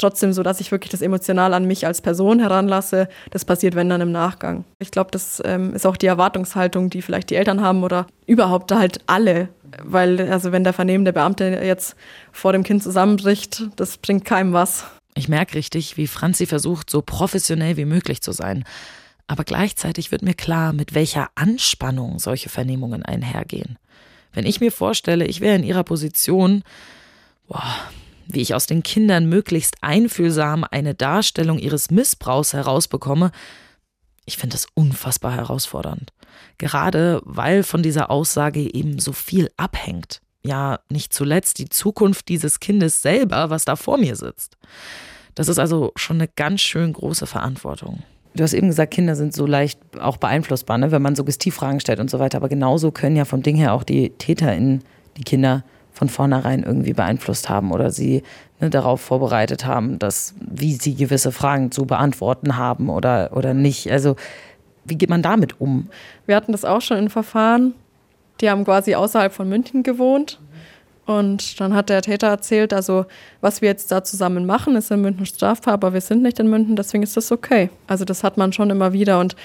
trotzdem 0.00 0.32
so, 0.32 0.42
dass 0.42 0.60
ich 0.60 0.72
wirklich 0.72 0.90
das 0.90 1.02
emotional 1.02 1.54
an 1.54 1.66
mich 1.66 1.86
als 1.86 2.00
Person 2.00 2.40
heranlasse. 2.40 3.08
Das 3.30 3.44
passiert, 3.44 3.74
wenn 3.74 3.88
dann 3.88 4.00
im 4.00 4.12
Nachgang. 4.12 4.64
Ich 4.78 4.90
glaube, 4.90 5.10
das 5.10 5.42
ähm, 5.44 5.74
ist 5.74 5.86
auch 5.86 5.96
die 5.96 6.06
Erwartungshaltung, 6.06 6.90
die 6.90 7.02
vielleicht 7.02 7.30
die 7.30 7.36
Eltern 7.36 7.60
haben 7.60 7.84
oder 7.84 8.06
überhaupt 8.26 8.72
halt 8.72 8.98
alle 9.06 9.48
weil, 9.82 10.20
also 10.30 10.52
wenn 10.52 10.64
der 10.64 10.72
vernehmende 10.72 11.12
Beamte 11.12 11.60
jetzt 11.64 11.96
vor 12.32 12.52
dem 12.52 12.62
Kind 12.62 12.82
zusammenbricht, 12.82 13.64
das 13.76 13.98
bringt 13.98 14.24
keinem 14.24 14.52
was. 14.52 14.84
Ich 15.14 15.28
merke 15.28 15.54
richtig, 15.54 15.96
wie 15.96 16.06
Franzi 16.06 16.46
versucht, 16.46 16.90
so 16.90 17.02
professionell 17.02 17.76
wie 17.76 17.84
möglich 17.84 18.22
zu 18.22 18.32
sein. 18.32 18.64
Aber 19.26 19.44
gleichzeitig 19.44 20.10
wird 20.10 20.22
mir 20.22 20.34
klar, 20.34 20.72
mit 20.72 20.94
welcher 20.94 21.28
Anspannung 21.34 22.18
solche 22.18 22.48
Vernehmungen 22.48 23.04
einhergehen. 23.04 23.78
Wenn 24.32 24.46
ich 24.46 24.60
mir 24.60 24.72
vorstelle, 24.72 25.26
ich 25.26 25.40
wäre 25.40 25.56
in 25.56 25.64
ihrer 25.64 25.84
Position, 25.84 26.62
boah, 27.48 27.76
wie 28.34 28.40
ich 28.40 28.54
aus 28.54 28.66
den 28.66 28.82
Kindern 28.82 29.28
möglichst 29.28 29.76
einfühlsam 29.80 30.64
eine 30.70 30.94
Darstellung 30.94 31.58
ihres 31.58 31.90
Missbrauchs 31.90 32.52
herausbekomme, 32.52 33.30
ich 34.26 34.36
finde 34.36 34.54
das 34.54 34.66
unfassbar 34.74 35.34
herausfordernd. 35.34 36.12
Gerade 36.58 37.20
weil 37.24 37.62
von 37.62 37.82
dieser 37.82 38.10
Aussage 38.10 38.60
eben 38.74 38.98
so 38.98 39.12
viel 39.12 39.50
abhängt. 39.56 40.20
Ja, 40.44 40.80
nicht 40.88 41.12
zuletzt 41.12 41.58
die 41.58 41.68
Zukunft 41.68 42.28
dieses 42.28 42.60
Kindes 42.60 43.02
selber, 43.02 43.50
was 43.50 43.64
da 43.64 43.76
vor 43.76 43.98
mir 43.98 44.16
sitzt. 44.16 44.56
Das 45.34 45.48
ist 45.48 45.58
also 45.58 45.92
schon 45.96 46.16
eine 46.16 46.28
ganz 46.28 46.60
schön 46.60 46.92
große 46.92 47.26
Verantwortung. 47.26 48.02
Du 48.34 48.44
hast 48.44 48.52
eben 48.52 48.68
gesagt, 48.68 48.94
Kinder 48.94 49.16
sind 49.16 49.34
so 49.34 49.46
leicht 49.46 49.80
auch 49.98 50.16
beeinflussbar, 50.16 50.78
ne, 50.78 50.92
wenn 50.92 51.02
man 51.02 51.16
Suggestivfragen 51.16 51.80
stellt 51.80 51.98
und 51.98 52.10
so 52.10 52.18
weiter. 52.18 52.38
Aber 52.38 52.48
genauso 52.48 52.92
können 52.92 53.16
ja 53.16 53.24
vom 53.24 53.42
Ding 53.42 53.56
her 53.56 53.74
auch 53.74 53.82
die 53.82 54.10
TäterInnen 54.10 54.84
die 55.16 55.24
Kinder 55.24 55.64
von 56.00 56.08
vornherein 56.08 56.62
irgendwie 56.62 56.94
beeinflusst 56.94 57.50
haben 57.50 57.72
oder 57.72 57.90
sie 57.90 58.22
ne, 58.58 58.70
darauf 58.70 59.02
vorbereitet 59.02 59.66
haben, 59.66 59.98
dass 59.98 60.34
wie 60.40 60.72
sie 60.72 60.94
gewisse 60.94 61.30
Fragen 61.30 61.72
zu 61.72 61.84
beantworten 61.84 62.56
haben 62.56 62.88
oder, 62.88 63.32
oder 63.34 63.52
nicht. 63.52 63.92
Also 63.92 64.16
wie 64.86 64.96
geht 64.96 65.10
man 65.10 65.20
damit 65.20 65.60
um? 65.60 65.90
Wir 66.24 66.36
hatten 66.36 66.52
das 66.52 66.64
auch 66.64 66.80
schon 66.80 66.96
in 66.96 67.10
Verfahren. 67.10 67.74
Die 68.40 68.48
haben 68.48 68.64
quasi 68.64 68.94
außerhalb 68.94 69.30
von 69.30 69.46
München 69.46 69.82
gewohnt. 69.82 70.40
Und 71.04 71.60
dann 71.60 71.74
hat 71.74 71.90
der 71.90 72.00
Täter 72.00 72.28
erzählt, 72.28 72.72
also 72.72 73.04
was 73.42 73.60
wir 73.60 73.68
jetzt 73.68 73.92
da 73.92 74.02
zusammen 74.02 74.46
machen, 74.46 74.76
ist 74.76 74.90
in 74.90 75.02
München 75.02 75.26
strafbar, 75.26 75.74
aber 75.74 75.92
wir 75.92 76.00
sind 76.00 76.22
nicht 76.22 76.38
in 76.38 76.48
München, 76.48 76.76
deswegen 76.76 77.02
ist 77.02 77.18
das 77.18 77.30
okay. 77.30 77.68
Also 77.88 78.06
das 78.06 78.24
hat 78.24 78.38
man 78.38 78.54
schon 78.54 78.70
immer 78.70 78.94
wieder. 78.94 79.20
Und 79.20 79.36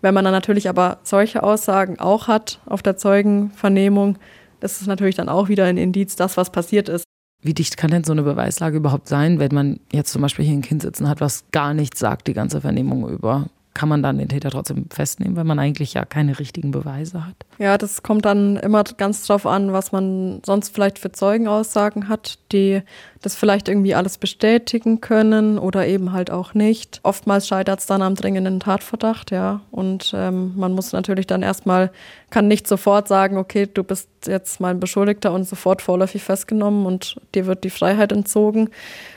wenn 0.00 0.14
man 0.14 0.24
dann 0.24 0.32
natürlich 0.32 0.68
aber 0.68 0.98
solche 1.02 1.42
Aussagen 1.42 1.98
auch 1.98 2.28
hat 2.28 2.60
auf 2.66 2.82
der 2.82 2.96
Zeugenvernehmung, 2.96 4.16
das 4.60 4.80
ist 4.80 4.86
natürlich 4.86 5.16
dann 5.16 5.28
auch 5.28 5.48
wieder 5.48 5.64
ein 5.64 5.76
Indiz, 5.76 6.16
das, 6.16 6.36
was 6.36 6.50
passiert 6.50 6.88
ist. 6.88 7.04
Wie 7.42 7.54
dicht 7.54 7.76
kann 7.76 7.90
denn 7.90 8.04
so 8.04 8.12
eine 8.12 8.22
Beweislage 8.22 8.78
überhaupt 8.78 9.06
sein, 9.06 9.38
wenn 9.38 9.54
man 9.54 9.80
jetzt 9.92 10.12
zum 10.12 10.22
Beispiel 10.22 10.44
hier 10.44 10.54
ein 10.54 10.62
Kind 10.62 10.82
sitzen 10.82 11.08
hat, 11.08 11.20
was 11.20 11.44
gar 11.52 11.74
nichts 11.74 11.98
sagt, 11.98 12.26
die 12.26 12.32
ganze 12.32 12.62
Vernehmung 12.62 13.08
über? 13.08 13.50
Kann 13.74 13.88
man 13.88 14.04
dann 14.04 14.18
den 14.18 14.28
Täter 14.28 14.50
trotzdem 14.50 14.86
festnehmen, 14.90 15.36
wenn 15.36 15.48
man 15.48 15.58
eigentlich 15.58 15.94
ja 15.94 16.04
keine 16.04 16.38
richtigen 16.38 16.70
Beweise 16.70 17.26
hat? 17.26 17.34
Ja, 17.58 17.76
das 17.76 18.04
kommt 18.04 18.24
dann 18.24 18.56
immer 18.56 18.84
ganz 18.84 19.26
drauf 19.26 19.46
an, 19.46 19.72
was 19.72 19.90
man 19.90 20.40
sonst 20.46 20.72
vielleicht 20.72 21.00
für 21.00 21.10
Zeugenaussagen 21.10 22.08
hat, 22.08 22.38
die 22.52 22.82
das 23.20 23.34
vielleicht 23.34 23.68
irgendwie 23.68 23.96
alles 23.96 24.18
bestätigen 24.18 25.00
können 25.00 25.58
oder 25.58 25.86
eben 25.88 26.12
halt 26.12 26.30
auch 26.30 26.54
nicht. 26.54 27.00
Oftmals 27.02 27.48
scheitert 27.48 27.80
es 27.80 27.86
dann 27.86 28.00
am 28.02 28.14
dringenden 28.14 28.60
Tatverdacht, 28.60 29.32
ja. 29.32 29.60
Und 29.72 30.12
ähm, 30.14 30.52
man 30.56 30.72
muss 30.72 30.92
natürlich 30.92 31.26
dann 31.26 31.42
erstmal, 31.42 31.90
kann 32.30 32.46
nicht 32.46 32.68
sofort 32.68 33.08
sagen, 33.08 33.36
okay, 33.38 33.68
du 33.72 33.82
bist 33.82 34.08
jetzt 34.26 34.60
mein 34.60 34.78
Beschuldigter 34.78 35.32
und 35.32 35.48
sofort 35.48 35.82
vorläufig 35.82 36.22
festgenommen 36.22 36.86
und 36.86 37.16
dir 37.34 37.46
wird 37.46 37.64
die 37.64 37.70
Freiheit 37.70 38.12
entzogen. 38.12 38.70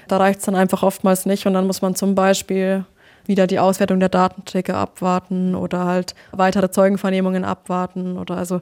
Da 0.08 0.18
reicht 0.18 0.40
es 0.40 0.46
dann 0.46 0.56
einfach 0.56 0.82
oftmals 0.82 1.28
nicht 1.28 1.46
und 1.46 1.54
dann 1.54 1.68
muss 1.68 1.84
man 1.84 1.94
zum 1.94 2.16
Beispiel 2.16 2.86
wieder 3.28 3.48
die 3.48 3.60
Auswertung 3.60 4.00
der 4.00 4.10
Datenträger 4.10 4.76
abwarten 4.76 5.56
oder 5.56 5.86
halt 5.86 6.16
weitere 6.32 6.72
Zeugenvernehmungen 6.72 7.44
abwarten 7.44 8.18
oder 8.18 8.38
also 8.38 8.62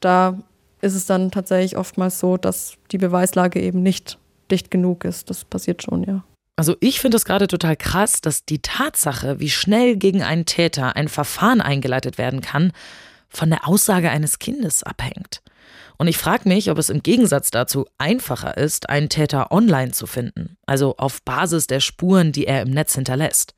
da 0.00 0.38
ist 0.80 0.94
es 0.94 1.06
dann 1.06 1.30
tatsächlich 1.30 1.76
oftmals 1.76 2.18
so, 2.20 2.36
dass 2.36 2.74
die 2.90 2.98
Beweislage 2.98 3.60
eben 3.60 3.82
nicht 3.82 4.18
dicht 4.50 4.70
genug 4.70 5.04
ist. 5.04 5.30
Das 5.30 5.44
passiert 5.44 5.82
schon, 5.82 6.04
ja. 6.04 6.22
Also 6.56 6.76
ich 6.80 7.00
finde 7.00 7.16
es 7.16 7.24
gerade 7.24 7.48
total 7.48 7.76
krass, 7.76 8.20
dass 8.20 8.44
die 8.44 8.60
Tatsache, 8.60 9.40
wie 9.40 9.50
schnell 9.50 9.96
gegen 9.96 10.22
einen 10.22 10.46
Täter 10.46 10.94
ein 10.94 11.08
Verfahren 11.08 11.60
eingeleitet 11.60 12.18
werden 12.18 12.42
kann, 12.42 12.72
von 13.28 13.50
der 13.50 13.66
Aussage 13.66 14.10
eines 14.10 14.38
Kindes 14.38 14.82
abhängt. 14.84 15.42
Und 15.96 16.08
ich 16.08 16.18
frage 16.18 16.48
mich, 16.48 16.70
ob 16.70 16.78
es 16.78 16.90
im 16.90 17.02
Gegensatz 17.02 17.50
dazu 17.50 17.86
einfacher 17.98 18.56
ist, 18.56 18.88
einen 18.88 19.08
Täter 19.08 19.52
online 19.52 19.92
zu 19.92 20.06
finden, 20.06 20.56
also 20.66 20.96
auf 20.96 21.22
Basis 21.22 21.66
der 21.66 21.80
Spuren, 21.80 22.32
die 22.32 22.46
er 22.46 22.62
im 22.62 22.70
Netz 22.70 22.94
hinterlässt. 22.94 23.54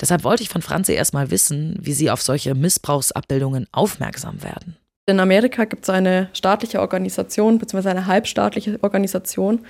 Deshalb 0.00 0.24
wollte 0.24 0.42
ich 0.42 0.48
von 0.48 0.62
Franzi 0.62 0.92
erstmal 0.92 1.30
wissen, 1.30 1.76
wie 1.80 1.92
sie 1.92 2.10
auf 2.10 2.22
solche 2.22 2.54
Missbrauchsabbildungen 2.54 3.66
aufmerksam 3.72 4.42
werden. 4.42 4.76
In 5.06 5.20
Amerika 5.20 5.64
gibt 5.64 5.84
es 5.84 5.90
eine 5.90 6.28
staatliche 6.32 6.80
Organisation, 6.80 7.58
beziehungsweise 7.58 7.90
eine 7.90 8.06
halbstaatliche 8.06 8.78
Organisation, 8.82 9.64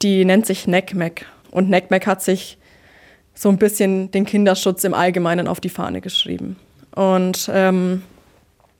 die 0.00 0.24
nennt 0.24 0.46
sich 0.46 0.66
NECMEC. 0.66 1.26
Und 1.50 1.68
NECMEC 1.68 2.06
hat 2.06 2.22
sich 2.22 2.56
so 3.34 3.48
ein 3.48 3.58
bisschen 3.58 4.10
den 4.10 4.24
Kinderschutz 4.24 4.84
im 4.84 4.94
Allgemeinen 4.94 5.48
auf 5.48 5.60
die 5.60 5.68
Fahne 5.68 6.00
geschrieben. 6.00 6.56
Und 6.94 7.50
ähm, 7.52 8.02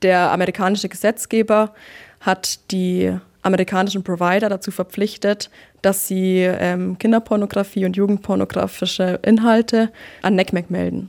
der 0.03 0.31
amerikanische 0.31 0.89
Gesetzgeber 0.89 1.75
hat 2.21 2.71
die 2.71 3.13
amerikanischen 3.43 4.05
Provider 4.05 4.49
dazu 4.49 4.71
verpflichtet, 4.71 5.51
dass 5.83 6.07
sie 6.07 6.41
ähm, 6.41 6.99
Kinderpornografie 6.99 7.87
und 7.87 7.97
jugendpornografische 7.97 9.19
Inhalte 9.23 9.91
an 10.23 10.35
NECMEC 10.35 10.71
melden. 10.71 11.09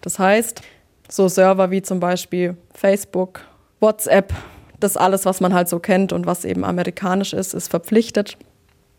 Das 0.00 0.18
heißt, 0.18 0.62
so 1.08 1.28
Server 1.28 1.70
wie 1.70 1.82
zum 1.82 2.00
Beispiel 2.00 2.56
Facebook, 2.72 3.42
WhatsApp, 3.80 4.32
das 4.78 4.96
alles, 4.96 5.26
was 5.26 5.40
man 5.40 5.52
halt 5.52 5.68
so 5.68 5.78
kennt 5.78 6.12
und 6.12 6.26
was 6.26 6.46
eben 6.46 6.64
amerikanisch 6.64 7.34
ist, 7.34 7.52
ist 7.52 7.68
verpflichtet, 7.68 8.38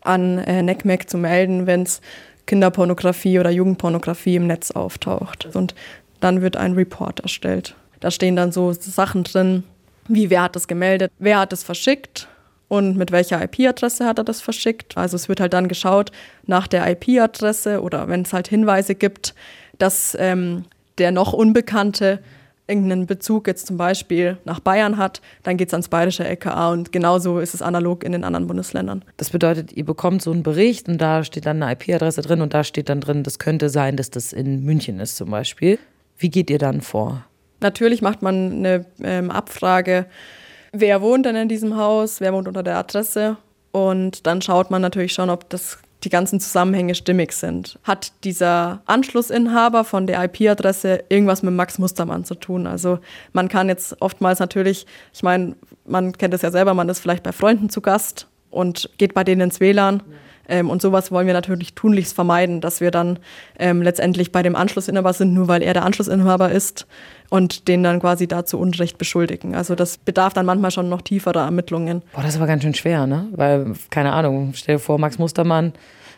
an 0.02 0.38
äh, 0.38 0.62
NECMEC 0.62 1.10
zu 1.10 1.18
melden, 1.18 1.66
wenn 1.66 1.82
es 1.82 2.00
Kinderpornografie 2.46 3.38
oder 3.38 3.50
Jugendpornografie 3.50 4.36
im 4.36 4.46
Netz 4.46 4.70
auftaucht. 4.70 5.48
Und 5.54 5.74
dann 6.20 6.42
wird 6.42 6.56
ein 6.56 6.74
Report 6.74 7.20
erstellt. 7.20 7.74
Da 8.00 8.10
stehen 8.10 8.36
dann 8.36 8.52
so 8.52 8.72
Sachen 8.72 9.24
drin, 9.24 9.64
wie 10.08 10.30
wer 10.30 10.42
hat 10.42 10.56
das 10.56 10.68
gemeldet, 10.68 11.12
wer 11.18 11.38
hat 11.38 11.52
es 11.52 11.62
verschickt, 11.62 12.28
und 12.72 12.96
mit 12.96 13.12
welcher 13.12 13.42
IP-Adresse 13.42 14.06
hat 14.06 14.16
er 14.16 14.24
das 14.24 14.40
verschickt. 14.40 14.96
Also 14.96 15.14
es 15.14 15.28
wird 15.28 15.40
halt 15.40 15.52
dann 15.52 15.68
geschaut 15.68 16.10
nach 16.46 16.66
der 16.66 16.90
IP-Adresse 16.90 17.82
oder 17.82 18.08
wenn 18.08 18.22
es 18.22 18.32
halt 18.32 18.48
Hinweise 18.48 18.94
gibt, 18.94 19.34
dass 19.76 20.16
ähm, 20.18 20.64
der 20.96 21.12
noch 21.12 21.34
Unbekannte 21.34 22.20
irgendeinen 22.66 23.04
Bezug 23.04 23.46
jetzt 23.46 23.66
zum 23.66 23.76
Beispiel 23.76 24.38
nach 24.46 24.58
Bayern 24.58 24.96
hat, 24.96 25.20
dann 25.42 25.58
geht 25.58 25.68
es 25.68 25.74
ans 25.74 25.88
bayerische 25.88 26.24
LKA 26.24 26.70
und 26.70 26.92
genauso 26.92 27.40
ist 27.40 27.52
es 27.52 27.60
analog 27.60 28.04
in 28.04 28.12
den 28.12 28.24
anderen 28.24 28.46
Bundesländern. 28.46 29.04
Das 29.18 29.28
bedeutet, 29.28 29.74
ihr 29.74 29.84
bekommt 29.84 30.22
so 30.22 30.32
einen 30.32 30.42
Bericht 30.42 30.88
und 30.88 30.96
da 30.96 31.24
steht 31.24 31.44
dann 31.44 31.62
eine 31.62 31.72
IP-Adresse 31.72 32.22
drin 32.22 32.40
und 32.40 32.54
da 32.54 32.64
steht 32.64 32.88
dann 32.88 33.02
drin, 33.02 33.22
das 33.22 33.38
könnte 33.38 33.68
sein, 33.68 33.98
dass 33.98 34.08
das 34.08 34.32
in 34.32 34.64
München 34.64 34.98
ist 34.98 35.16
zum 35.16 35.30
Beispiel. 35.30 35.78
Wie 36.16 36.30
geht 36.30 36.48
ihr 36.48 36.58
dann 36.58 36.80
vor? 36.80 37.26
Natürlich 37.62 38.02
macht 38.02 38.22
man 38.22 38.52
eine 38.52 38.84
ähm, 39.02 39.30
Abfrage, 39.30 40.06
wer 40.72 41.00
wohnt 41.00 41.26
denn 41.26 41.36
in 41.36 41.48
diesem 41.48 41.76
Haus, 41.76 42.20
wer 42.20 42.32
wohnt 42.32 42.48
unter 42.48 42.62
der 42.62 42.76
Adresse 42.76 43.36
und 43.72 44.26
dann 44.26 44.42
schaut 44.42 44.70
man 44.70 44.82
natürlich 44.82 45.12
schon, 45.12 45.30
ob 45.30 45.48
das 45.48 45.78
die 46.04 46.10
ganzen 46.10 46.40
Zusammenhänge 46.40 46.94
stimmig 46.94 47.32
sind. 47.32 47.78
Hat 47.84 48.12
dieser 48.24 48.82
Anschlussinhaber 48.86 49.84
von 49.84 50.06
der 50.06 50.22
IP-Adresse 50.24 51.04
irgendwas 51.08 51.42
mit 51.42 51.54
Max 51.54 51.78
Mustermann 51.78 52.24
zu 52.24 52.34
tun? 52.34 52.66
Also 52.66 52.98
man 53.32 53.48
kann 53.48 53.68
jetzt 53.68 54.00
oftmals 54.00 54.40
natürlich, 54.40 54.86
ich 55.12 55.22
meine, 55.22 55.54
man 55.84 56.12
kennt 56.12 56.34
es 56.34 56.42
ja 56.42 56.50
selber, 56.50 56.74
man 56.74 56.88
ist 56.88 56.98
vielleicht 56.98 57.22
bei 57.22 57.32
Freunden 57.32 57.70
zu 57.70 57.80
Gast 57.80 58.26
und 58.50 58.90
geht 58.98 59.14
bei 59.14 59.24
denen 59.24 59.42
ins 59.42 59.60
WLAN. 59.60 60.02
Ähm, 60.48 60.70
und 60.70 60.82
sowas 60.82 61.10
wollen 61.10 61.26
wir 61.26 61.34
natürlich 61.34 61.74
tunlichst 61.74 62.14
vermeiden, 62.14 62.60
dass 62.60 62.80
wir 62.80 62.90
dann 62.90 63.18
ähm, 63.58 63.82
letztendlich 63.82 64.32
bei 64.32 64.42
dem 64.42 64.56
Anschlussinhaber 64.56 65.12
sind, 65.12 65.34
nur 65.34 65.48
weil 65.48 65.62
er 65.62 65.74
der 65.74 65.84
Anschlussinhaber 65.84 66.50
ist 66.50 66.86
und 67.30 67.68
den 67.68 67.82
dann 67.82 68.00
quasi 68.00 68.26
dazu 68.26 68.58
Unrecht 68.58 68.98
beschuldigen. 68.98 69.54
Also 69.54 69.74
das 69.74 69.98
bedarf 69.98 70.34
dann 70.34 70.46
manchmal 70.46 70.70
schon 70.70 70.88
noch 70.88 71.02
tieferer 71.02 71.44
Ermittlungen. 71.44 72.02
Boah, 72.12 72.22
das 72.22 72.30
ist 72.30 72.36
aber 72.36 72.46
ganz 72.46 72.62
schön 72.62 72.74
schwer, 72.74 73.06
ne? 73.06 73.28
Weil, 73.32 73.72
keine 73.90 74.12
Ahnung, 74.12 74.52
stell 74.54 74.76
dir 74.76 74.80
vor, 74.80 74.98
Max 74.98 75.18
Mustermann 75.18 75.72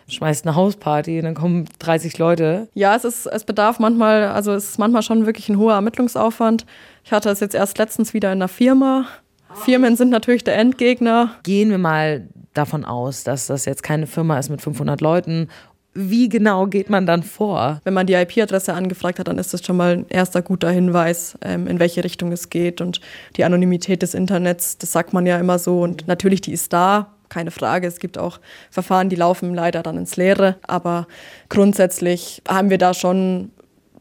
schmeißt 0.08 0.46
eine 0.46 0.56
Hausparty 0.56 1.18
und 1.18 1.24
dann 1.24 1.34
kommen 1.34 1.66
30 1.78 2.18
Leute. 2.18 2.68
Ja, 2.74 2.94
es 2.94 3.04
ist, 3.04 3.26
es 3.26 3.44
bedarf 3.44 3.78
manchmal, 3.78 4.28
also 4.28 4.52
es 4.52 4.70
ist 4.70 4.78
manchmal 4.78 5.02
schon 5.02 5.26
wirklich 5.26 5.48
ein 5.48 5.58
hoher 5.58 5.74
Ermittlungsaufwand. 5.74 6.66
Ich 7.04 7.12
hatte 7.12 7.30
es 7.30 7.40
jetzt 7.40 7.54
erst 7.54 7.78
letztens 7.78 8.12
wieder 8.14 8.32
in 8.32 8.38
einer 8.38 8.48
Firma. 8.48 9.06
Firmen 9.54 9.96
sind 9.96 10.10
natürlich 10.10 10.44
der 10.44 10.56
Endgegner. 10.56 11.37
Gehen 11.42 11.70
wir 11.70 11.78
mal 11.78 12.28
davon 12.55 12.85
aus, 12.85 13.25
dass 13.25 13.49
das 13.49 13.64
jetzt 13.64 13.83
keine 13.83 14.07
Firma 14.07 14.38
ist 14.38 14.49
mit 14.49 14.62
500 14.62 15.01
Leuten 15.01 15.49
wie 15.95 16.29
genau 16.29 16.67
geht 16.67 16.90
man 16.90 17.07
dann 17.07 17.23
vor? 17.23 17.81
Wenn 17.85 17.95
man 17.95 18.07
die 18.07 18.14
IP-Adresse 18.14 18.75
angefragt 18.75 19.19
hat, 19.19 19.29
dann 19.29 19.38
ist 19.38 19.55
das 19.55 19.64
schon 19.64 19.77
mal 19.77 19.93
ein 19.93 20.07
erster 20.09 20.43
guter 20.43 20.71
Hinweis, 20.71 21.38
ähm, 21.40 21.69
in 21.69 21.79
welche 21.79 22.03
Richtung 22.03 22.33
es 22.33 22.51
geht. 22.51 22.81
Und 22.81 23.01
die 23.37 23.45
Anonymität 23.45 24.03
des 24.03 24.14
Internets, 24.14 24.77
das 24.79 24.93
sagt 24.93 25.12
man 25.12 25.25
ja 25.25 25.38
immer 25.38 25.59
so. 25.59 25.81
Und 25.81 26.07
natürlich, 26.09 26.40
die 26.40 26.53
ist 26.53 26.73
da, 26.73 27.14
keine 27.29 27.53
Frage. 27.53 27.87
Es 27.87 28.01
gibt 28.01 28.19
auch 28.19 28.40
Verfahren, 28.71 29.09
die 29.09 29.17
laufen 29.17 29.55
leider 29.55 29.83
dann 29.83 29.97
ins 29.97 30.17
Leere. 30.17 30.57
Aber 30.67 31.07
grundsätzlich 31.49 32.43
haben 32.49 32.71
wir 32.71 32.79
da 32.79 32.93
schon 32.93 33.51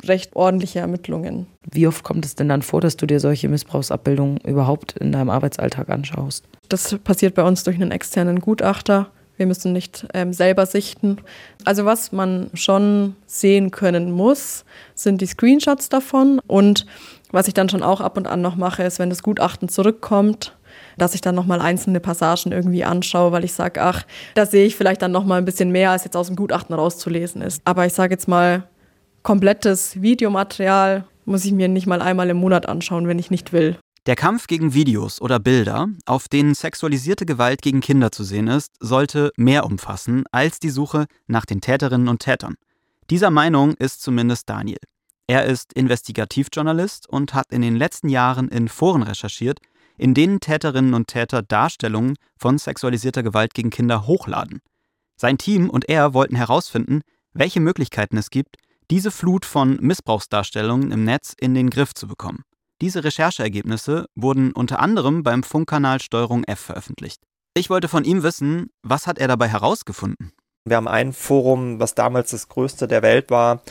recht 0.07 0.35
ordentliche 0.35 0.79
Ermittlungen. 0.79 1.47
Wie 1.71 1.87
oft 1.87 2.03
kommt 2.03 2.25
es 2.25 2.35
denn 2.35 2.49
dann 2.49 2.61
vor, 2.61 2.81
dass 2.81 2.97
du 2.97 3.05
dir 3.05 3.19
solche 3.19 3.49
Missbrauchsabbildungen 3.49 4.37
überhaupt 4.39 4.97
in 4.97 5.11
deinem 5.11 5.29
Arbeitsalltag 5.29 5.89
anschaust? 5.89 6.45
Das 6.69 6.97
passiert 7.03 7.35
bei 7.35 7.43
uns 7.43 7.63
durch 7.63 7.75
einen 7.75 7.91
externen 7.91 8.39
Gutachter 8.39 9.09
wir 9.37 9.47
müssen 9.47 9.73
nicht 9.73 10.05
ähm, 10.13 10.31
selber 10.33 10.65
sichten. 10.65 11.17
Also 11.65 11.85
was 11.85 12.11
man 12.11 12.49
schon 12.53 13.15
sehen 13.25 13.71
können 13.71 14.11
muss, 14.11 14.63
sind 14.95 15.21
die 15.21 15.25
Screenshots 15.25 15.89
davon. 15.89 16.39
Und 16.45 16.85
was 17.31 17.47
ich 17.47 17.53
dann 17.53 17.69
schon 17.69 17.83
auch 17.83 17.99
ab 17.99 18.17
und 18.17 18.27
an 18.27 18.41
noch 18.41 18.55
mache, 18.55 18.83
ist, 18.83 18.99
wenn 18.99 19.09
das 19.09 19.23
Gutachten 19.23 19.69
zurückkommt, 19.69 20.55
dass 20.97 21.15
ich 21.15 21.21
dann 21.21 21.33
nochmal 21.33 21.61
einzelne 21.61 21.99
Passagen 21.99 22.51
irgendwie 22.51 22.83
anschaue, 22.83 23.31
weil 23.31 23.43
ich 23.43 23.53
sage, 23.53 23.81
ach, 23.81 24.03
da 24.35 24.45
sehe 24.45 24.65
ich 24.65 24.75
vielleicht 24.75 25.01
dann 25.01 25.11
nochmal 25.11 25.39
ein 25.39 25.45
bisschen 25.45 25.71
mehr, 25.71 25.91
als 25.91 26.03
jetzt 26.03 26.15
aus 26.15 26.27
dem 26.27 26.35
Gutachten 26.35 26.75
rauszulesen 26.75 27.41
ist. 27.41 27.61
Aber 27.65 27.85
ich 27.87 27.93
sage 27.93 28.13
jetzt 28.13 28.27
mal, 28.27 28.63
komplettes 29.23 30.01
Videomaterial 30.01 31.05
muss 31.25 31.45
ich 31.45 31.53
mir 31.53 31.67
nicht 31.67 31.87
mal 31.87 32.01
einmal 32.01 32.29
im 32.29 32.37
Monat 32.37 32.67
anschauen, 32.67 33.07
wenn 33.07 33.19
ich 33.19 33.31
nicht 33.31 33.53
will. 33.53 33.77
Der 34.05 34.17
Kampf 34.17 34.47
gegen 34.47 34.73
Videos 34.73 35.21
oder 35.21 35.39
Bilder, 35.39 35.87
auf 36.05 36.27
denen 36.27 36.55
sexualisierte 36.55 37.25
Gewalt 37.25 37.61
gegen 37.61 37.79
Kinder 37.79 38.11
zu 38.11 38.25
sehen 38.25 38.47
ist, 38.47 38.73
sollte 38.81 39.31
mehr 39.37 39.65
umfassen 39.65 40.25
als 40.31 40.59
die 40.59 40.69
Suche 40.69 41.05
nach 41.25 41.45
den 41.45 41.61
Täterinnen 41.61 42.09
und 42.09 42.19
Tätern. 42.19 42.55
Dieser 43.09 43.31
Meinung 43.31 43.75
ist 43.75 44.01
zumindest 44.01 44.49
Daniel. 44.49 44.79
Er 45.27 45.45
ist 45.45 45.71
Investigativjournalist 45.71 47.07
und 47.07 47.33
hat 47.33 47.45
in 47.51 47.61
den 47.61 47.77
letzten 47.77 48.09
Jahren 48.09 48.49
in 48.49 48.67
Foren 48.67 49.03
recherchiert, 49.03 49.59
in 49.97 50.13
denen 50.13 50.41
Täterinnen 50.41 50.93
und 50.93 51.07
Täter 51.07 51.41
Darstellungen 51.41 52.15
von 52.37 52.57
sexualisierter 52.57 53.23
Gewalt 53.23 53.53
gegen 53.53 53.69
Kinder 53.69 54.05
hochladen. 54.05 54.59
Sein 55.15 55.37
Team 55.37 55.69
und 55.69 55.87
er 55.87 56.13
wollten 56.13 56.35
herausfinden, 56.35 57.03
welche 57.31 57.61
Möglichkeiten 57.61 58.17
es 58.17 58.29
gibt, 58.29 58.57
diese 58.91 59.11
Flut 59.11 59.45
von 59.45 59.77
Missbrauchsdarstellungen 59.81 60.91
im 60.91 61.03
Netz 61.03 61.33
in 61.39 61.53
den 61.53 61.69
Griff 61.69 61.93
zu 61.93 62.07
bekommen. 62.07 62.43
Diese 62.81 63.03
Rechercheergebnisse 63.03 64.07
wurden 64.15 64.51
unter 64.51 64.79
anderem 64.79 65.23
beim 65.23 65.43
Funkkanal 65.43 66.01
Steuerung 66.01 66.43
F 66.43 66.59
veröffentlicht. 66.59 67.21
Ich 67.55 67.69
wollte 67.69 67.87
von 67.87 68.03
ihm 68.03 68.23
wissen, 68.23 68.71
was 68.81 69.07
hat 69.07 69.19
er 69.19 69.27
dabei 69.27 69.47
herausgefunden? 69.47 70.31
Wir 70.65 70.77
haben 70.77 70.87
ein 70.87 71.13
Forum, 71.13 71.79
was 71.79 71.93
damals 71.93 72.31
das 72.31 72.49
größte 72.49 72.87
der 72.87 73.01
Welt 73.01 73.29
war, 73.29 73.61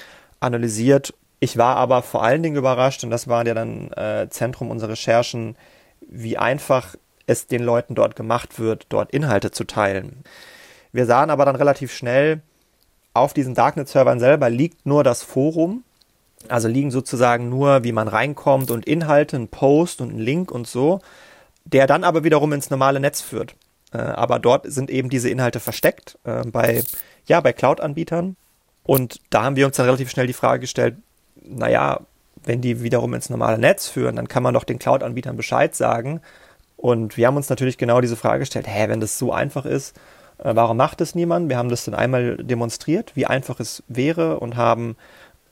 analysiert. 0.41 1.15
Ich 1.41 1.57
war 1.57 1.77
aber 1.77 2.03
vor 2.03 2.23
allen 2.23 2.43
Dingen 2.43 2.57
überrascht, 2.57 3.03
und 3.03 3.11
das 3.11 3.29
war 3.29 3.47
ja 3.47 3.55
dann 3.55 3.91
äh, 3.93 4.29
Zentrum 4.31 4.71
unserer 4.71 4.93
Recherchen, 4.93 5.57
wie 6.01 6.39
einfach 6.39 6.95
es 7.27 7.47
den 7.47 7.63
Leuten 7.63 7.95
dort 7.95 8.15
gemacht 8.17 8.59
wird, 8.59 8.87
dort 8.89 9.11
Inhalte 9.11 9.51
zu 9.51 9.65
teilen. 9.65 10.23
Wir 10.93 11.07
sahen 11.07 11.31
aber 11.31 11.45
dann 11.45 11.57
relativ 11.57 11.93
schnell, 11.93 12.43
auf 13.15 13.35
diesen 13.35 13.55
Darknet-Servern 13.55 14.21
selber 14.21 14.51
liegt 14.51 14.87
nur 14.87 15.05
das 15.05 15.23
Forum 15.23 15.85
also 16.49 16.69
liegen 16.69 16.91
sozusagen 16.91 17.49
nur, 17.49 17.85
wie 17.85 17.93
man 17.93 18.09
reinkommt 18.09 18.71
und 18.71 18.87
Inhalte, 18.87 19.37
ein 19.37 19.49
Post 19.49 20.01
und 20.01 20.15
ein 20.15 20.19
Link 20.19 20.51
und 20.51 20.67
so, 20.67 21.01
der 21.65 21.87
dann 21.87 22.05
aber 22.05 22.25
wiederum 22.25 22.53
ins 22.53 22.71
normale 22.71 23.01
Netz 23.01 23.21
führt. 23.21 23.55
Äh, 23.93 23.99
aber 23.99 24.39
dort 24.39 24.71
sind 24.71 24.91
eben 24.91 25.11
diese 25.11 25.29
Inhalte 25.29 25.61
versteckt 25.61 26.19
äh, 26.25 26.43
bei, 26.47 26.83
ja, 27.27 27.41
bei 27.41 27.53
Cloud-Anbietern. 27.53 28.37
Und 28.85 29.21
da 29.31 29.45
haben 29.45 29.57
wir 29.57 29.67
uns 29.67 29.77
dann 29.77 29.87
relativ 29.87 30.11
schnell 30.11 30.27
die 30.27 30.33
Frage 30.33 30.61
gestellt, 30.61 30.97
naja, 31.37 32.01
wenn 32.45 32.61
die 32.61 32.83
wiederum 32.83 33.15
ins 33.15 33.31
normale 33.31 33.59
Netz 33.59 33.89
führen, 33.89 34.17
dann 34.17 34.27
kann 34.27 34.43
man 34.43 34.55
doch 34.55 34.65
den 34.65 34.81
Cloud-Anbietern 34.81 35.37
Bescheid 35.37 35.75
sagen. 35.75 36.21
Und 36.77 37.17
wir 37.17 37.29
haben 37.29 37.37
uns 37.37 37.49
natürlich 37.49 37.79
genau 37.79 38.01
diese 38.01 38.17
Frage 38.17 38.41
gestellt, 38.41 38.67
hä, 38.69 38.89
wenn 38.89 39.01
das 39.01 39.19
so 39.19 39.33
einfach 39.33 39.65
ist, 39.65 39.97
warum 40.43 40.77
macht 40.77 41.01
es 41.01 41.15
niemand? 41.15 41.49
Wir 41.49 41.57
haben 41.57 41.69
das 41.69 41.85
dann 41.85 41.95
einmal 41.95 42.37
demonstriert, 42.37 43.13
wie 43.15 43.27
einfach 43.27 43.61
es 43.61 43.83
wäre 43.89 44.41
und 44.41 44.57
haben 44.57 44.97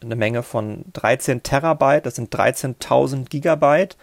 eine 0.03 0.17
Menge 0.17 0.43
von 0.43 0.85
13 0.95 1.43
Terabyte, 1.43 2.07
das 2.07 2.17
sind 2.17 2.35
13.000 2.35 3.29
Gigabyte 3.29 3.97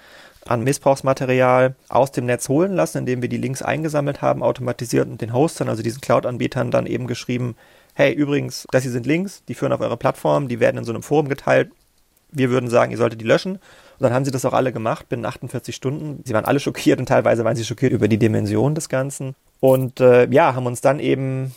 an 0.46 0.64
Missbrauchsmaterial 0.64 1.76
aus 1.90 2.12
dem 2.12 2.26
Netz 2.26 2.48
holen 2.50 2.74
lassen, 2.74 3.00
indem 3.00 3.22
wir 3.22 3.30
die 3.30 3.38
Links 3.38 3.62
eingesammelt 3.62 4.22
haben, 4.22 4.44
automatisiert 4.44 5.08
und 5.08 5.22
den 5.22 5.34
Hostern, 5.34 5.70
also 5.70 5.84
diesen 5.84 6.02
Cloud-Anbietern, 6.02 6.72
dann 6.72 6.86
eben 6.86 7.08
geschrieben, 7.08 7.56
hey, 7.94 8.14
übrigens, 8.14 8.66
das 8.72 8.84
hier 8.84 8.92
sind 8.92 9.06
Links, 9.06 9.44
die 9.48 9.56
führen 9.56 9.74
auf 9.74 9.82
eure 9.82 9.98
Plattform, 9.98 10.48
die 10.48 10.60
werden 10.60 10.78
in 10.78 10.84
so 10.86 10.92
einem 10.92 11.04
Forum 11.04 11.28
geteilt. 11.28 11.72
Wir 12.32 12.50
würden 12.50 12.70
sagen, 12.70 12.92
ihr 12.92 12.98
solltet 12.98 13.20
die 13.20 13.26
löschen. 13.26 13.60
Und 14.00 14.04
dann 14.04 14.14
haben 14.14 14.26
sie 14.26 14.32
das 14.32 14.46
auch 14.46 14.54
alle 14.54 14.72
gemacht, 14.72 15.10
binnen 15.10 15.26
48 15.26 15.76
Stunden. 15.76 16.22
Sie 16.26 16.34
waren 16.34 16.46
alle 16.46 16.60
schockiert 16.60 17.00
und 17.00 17.08
teilweise 17.08 17.44
waren 17.44 17.56
sie 17.56 17.66
schockiert 17.66 17.94
über 17.94 18.08
die 18.08 18.18
Dimension 18.18 18.76
des 18.76 18.90
Ganzen. 18.90 19.36
Und 19.60 20.00
äh, 20.00 20.28
ja, 20.30 20.54
haben 20.54 20.68
uns 20.68 20.82
dann 20.82 21.00
eben 21.00 21.56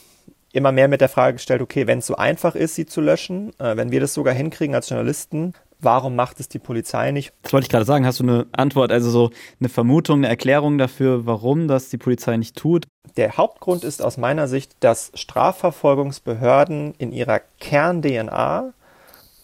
immer 0.52 0.72
mehr 0.72 0.88
mit 0.88 1.00
der 1.00 1.08
Frage 1.08 1.34
gestellt, 1.34 1.62
okay, 1.62 1.86
wenn 1.86 1.98
es 1.98 2.06
so 2.06 2.16
einfach 2.16 2.54
ist, 2.54 2.74
sie 2.74 2.86
zu 2.86 3.00
löschen, 3.00 3.52
äh, 3.58 3.76
wenn 3.76 3.90
wir 3.90 4.00
das 4.00 4.14
sogar 4.14 4.34
hinkriegen 4.34 4.74
als 4.74 4.88
Journalisten, 4.88 5.54
warum 5.80 6.16
macht 6.16 6.40
es 6.40 6.48
die 6.48 6.58
Polizei 6.58 7.10
nicht? 7.10 7.32
Das 7.42 7.52
wollte 7.52 7.66
ich 7.66 7.70
gerade 7.70 7.84
sagen. 7.84 8.06
Hast 8.06 8.20
du 8.20 8.24
eine 8.24 8.46
Antwort, 8.52 8.92
also 8.92 9.10
so 9.10 9.30
eine 9.60 9.68
Vermutung, 9.68 10.18
eine 10.18 10.28
Erklärung 10.28 10.78
dafür, 10.78 11.26
warum 11.26 11.68
das 11.68 11.88
die 11.88 11.98
Polizei 11.98 12.36
nicht 12.36 12.56
tut? 12.56 12.86
Der 13.16 13.36
Hauptgrund 13.36 13.84
ist 13.84 14.02
aus 14.02 14.16
meiner 14.16 14.48
Sicht, 14.48 14.72
dass 14.80 15.10
Strafverfolgungsbehörden 15.14 16.94
in 16.98 17.12
ihrer 17.12 17.40
Kern-DNA 17.60 18.72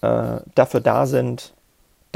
äh, 0.02 0.40
dafür 0.54 0.80
da 0.80 1.06
sind, 1.06 1.54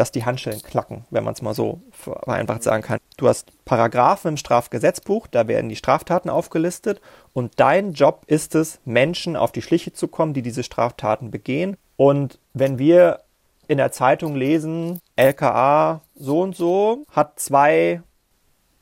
dass 0.00 0.12
die 0.12 0.24
Handschellen 0.24 0.62
klacken, 0.62 1.04
wenn 1.10 1.24
man 1.24 1.34
es 1.34 1.42
mal 1.42 1.52
so 1.52 1.82
vereinfacht 1.90 2.62
sagen 2.62 2.82
kann. 2.82 3.00
Du 3.18 3.28
hast 3.28 3.52
Paragraphen 3.66 4.30
im 4.30 4.36
Strafgesetzbuch, 4.38 5.26
da 5.26 5.46
werden 5.46 5.68
die 5.68 5.76
Straftaten 5.76 6.30
aufgelistet 6.30 7.02
und 7.34 7.60
dein 7.60 7.92
Job 7.92 8.22
ist 8.26 8.54
es, 8.54 8.80
Menschen 8.86 9.36
auf 9.36 9.52
die 9.52 9.60
Schliche 9.60 9.92
zu 9.92 10.08
kommen, 10.08 10.32
die 10.32 10.40
diese 10.40 10.62
Straftaten 10.62 11.30
begehen. 11.30 11.76
Und 11.96 12.38
wenn 12.54 12.78
wir 12.78 13.20
in 13.68 13.76
der 13.76 13.92
Zeitung 13.92 14.36
lesen, 14.36 15.00
LKA 15.16 16.00
so 16.14 16.40
und 16.40 16.56
so 16.56 17.04
hat 17.10 17.38
zwei 17.38 18.00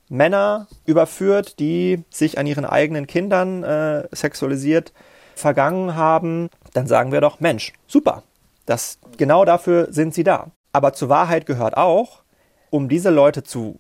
Männer 0.09 0.69
überführt, 0.87 1.59
die 1.59 2.05
sich 2.11 2.39
an 2.39 2.47
ihren 2.47 2.65
eigenen 2.65 3.09
Kindern 3.09 3.65
äh, 3.65 4.07
sexualisiert 4.13 4.93
vergangen 5.35 5.97
haben, 5.97 6.49
dann 6.75 6.87
sagen 6.87 7.11
wir 7.11 7.21
doch, 7.21 7.41
Mensch, 7.41 7.73
super. 7.89 8.23
Das, 8.67 9.01
genau 9.17 9.45
dafür 9.45 9.93
sind 9.93 10.15
sie 10.15 10.23
da. 10.23 10.53
Aber 10.73 10.93
zur 10.93 11.09
Wahrheit 11.09 11.47
gehört 11.47 11.77
auch, 11.77 12.23
um 12.71 12.89
diese 12.89 13.11
Leute 13.11 13.43
zu 13.43 13.79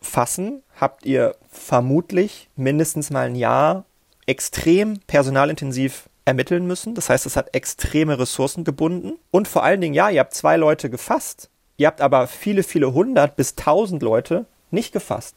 fassen, 0.00 0.62
habt 0.80 1.06
ihr 1.06 1.36
vermutlich 1.50 2.48
mindestens 2.56 3.10
mal 3.10 3.26
ein 3.26 3.36
Jahr 3.36 3.84
extrem 4.26 4.98
personalintensiv 5.06 6.08
ermitteln 6.24 6.66
müssen. 6.66 6.94
Das 6.94 7.08
heißt, 7.08 7.26
es 7.26 7.36
hat 7.36 7.54
extreme 7.54 8.18
Ressourcen 8.18 8.64
gebunden. 8.64 9.14
Und 9.30 9.48
vor 9.48 9.62
allen 9.62 9.80
Dingen, 9.80 9.94
ja, 9.94 10.10
ihr 10.10 10.20
habt 10.20 10.34
zwei 10.34 10.56
Leute 10.56 10.90
gefasst, 10.90 11.50
Ihr 11.76 11.88
habt 11.88 12.00
aber 12.00 12.26
viele, 12.26 12.62
viele 12.62 12.92
hundert 12.92 13.36
bis 13.36 13.56
tausend 13.56 14.02
Leute 14.02 14.46
nicht 14.70 14.92
gefasst. 14.92 15.34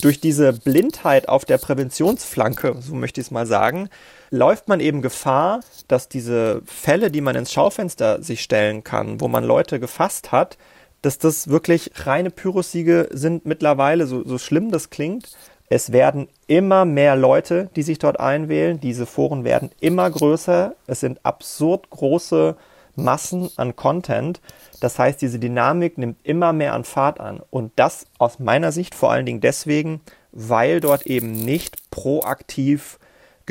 Durch 0.00 0.20
diese 0.20 0.52
Blindheit 0.52 1.28
auf 1.28 1.44
der 1.44 1.58
Präventionsflanke, 1.58 2.76
so 2.80 2.94
möchte 2.94 3.20
ich 3.20 3.28
es 3.28 3.30
mal 3.30 3.46
sagen, 3.46 3.88
läuft 4.32 4.66
man 4.66 4.80
eben 4.80 5.02
Gefahr, 5.02 5.60
dass 5.88 6.08
diese 6.08 6.62
Fälle, 6.64 7.10
die 7.10 7.20
man 7.20 7.36
ins 7.36 7.52
Schaufenster 7.52 8.22
sich 8.22 8.42
stellen 8.42 8.82
kann, 8.82 9.20
wo 9.20 9.28
man 9.28 9.44
Leute 9.44 9.78
gefasst 9.78 10.32
hat, 10.32 10.56
dass 11.02 11.18
das 11.18 11.48
wirklich 11.48 11.90
reine 12.06 12.30
Pyrrhussiege 12.30 13.10
sind 13.12 13.44
mittlerweile, 13.44 14.06
so, 14.06 14.26
so 14.26 14.38
schlimm 14.38 14.70
das 14.70 14.88
klingt. 14.88 15.36
Es 15.68 15.92
werden 15.92 16.28
immer 16.46 16.86
mehr 16.86 17.14
Leute, 17.14 17.68
die 17.76 17.82
sich 17.82 17.98
dort 17.98 18.20
einwählen. 18.20 18.80
Diese 18.80 19.04
Foren 19.04 19.44
werden 19.44 19.70
immer 19.80 20.10
größer. 20.10 20.74
Es 20.86 21.00
sind 21.00 21.24
absurd 21.24 21.90
große 21.90 22.56
Massen 22.94 23.50
an 23.56 23.76
Content. 23.76 24.40
Das 24.80 24.98
heißt, 24.98 25.20
diese 25.20 25.38
Dynamik 25.38 25.98
nimmt 25.98 26.18
immer 26.24 26.54
mehr 26.54 26.72
an 26.72 26.84
Fahrt 26.84 27.20
an. 27.20 27.42
Und 27.50 27.72
das 27.76 28.06
aus 28.18 28.38
meiner 28.38 28.72
Sicht 28.72 28.94
vor 28.94 29.12
allen 29.12 29.26
Dingen 29.26 29.40
deswegen, 29.40 30.00
weil 30.32 30.80
dort 30.80 31.06
eben 31.06 31.32
nicht 31.32 31.90
proaktiv 31.90 32.98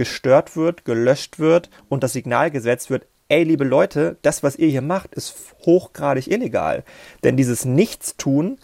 gestört 0.02 0.56
wird, 0.56 0.84
gelöscht 0.84 1.38
wird 1.38 1.70
und 1.88 2.02
das 2.02 2.14
Signal 2.14 2.50
gesetzt 2.50 2.90
wird, 2.90 3.06
ey, 3.28 3.44
liebe 3.44 3.64
Leute, 3.64 4.18
das, 4.24 4.42
was 4.42 4.56
ihr 4.56 4.68
hier 4.68 4.82
macht, 4.82 5.14
ist 5.14 5.36
hochgradig 5.64 6.26
illegal. 6.26 6.84
Denn 7.24 7.38
dieses 7.38 7.66
Nichtstun 7.66 8.58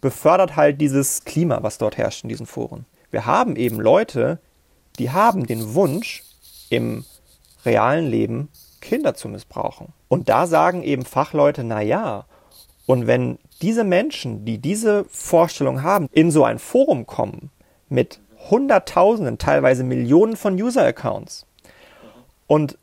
befördert 0.00 0.54
halt 0.54 0.80
dieses 0.80 1.24
Klima, 1.24 1.64
was 1.64 1.78
dort 1.78 1.96
herrscht 1.96 2.22
in 2.22 2.28
diesen 2.28 2.46
Foren. 2.46 2.86
Wir 3.10 3.26
haben 3.26 3.56
eben 3.56 3.80
Leute, 3.80 4.38
die 5.00 5.10
haben 5.10 5.44
den 5.48 5.74
Wunsch, 5.74 6.22
im 6.70 7.04
realen 7.64 8.06
Leben 8.06 8.48
Kinder 8.80 9.14
zu 9.14 9.28
missbrauchen. 9.28 9.88
Und 10.06 10.28
da 10.28 10.46
sagen 10.46 10.84
eben 10.84 11.04
Fachleute, 11.04 11.64
na 11.64 11.80
ja, 11.80 12.26
und 12.86 13.08
wenn 13.08 13.38
diese 13.60 13.82
Menschen, 13.82 14.44
die 14.44 14.58
diese 14.58 15.04
Vorstellung 15.06 15.82
haben, 15.82 16.08
in 16.12 16.30
so 16.30 16.44
ein 16.44 16.60
Forum 16.60 17.06
kommen 17.06 17.50
mit 17.88 18.20
Hunderttausenden, 18.50 19.38
teilweise 19.38 19.84
Millionen 19.84 20.36
von 20.36 20.54
User-Accounts 20.54 21.46
und 22.46 22.78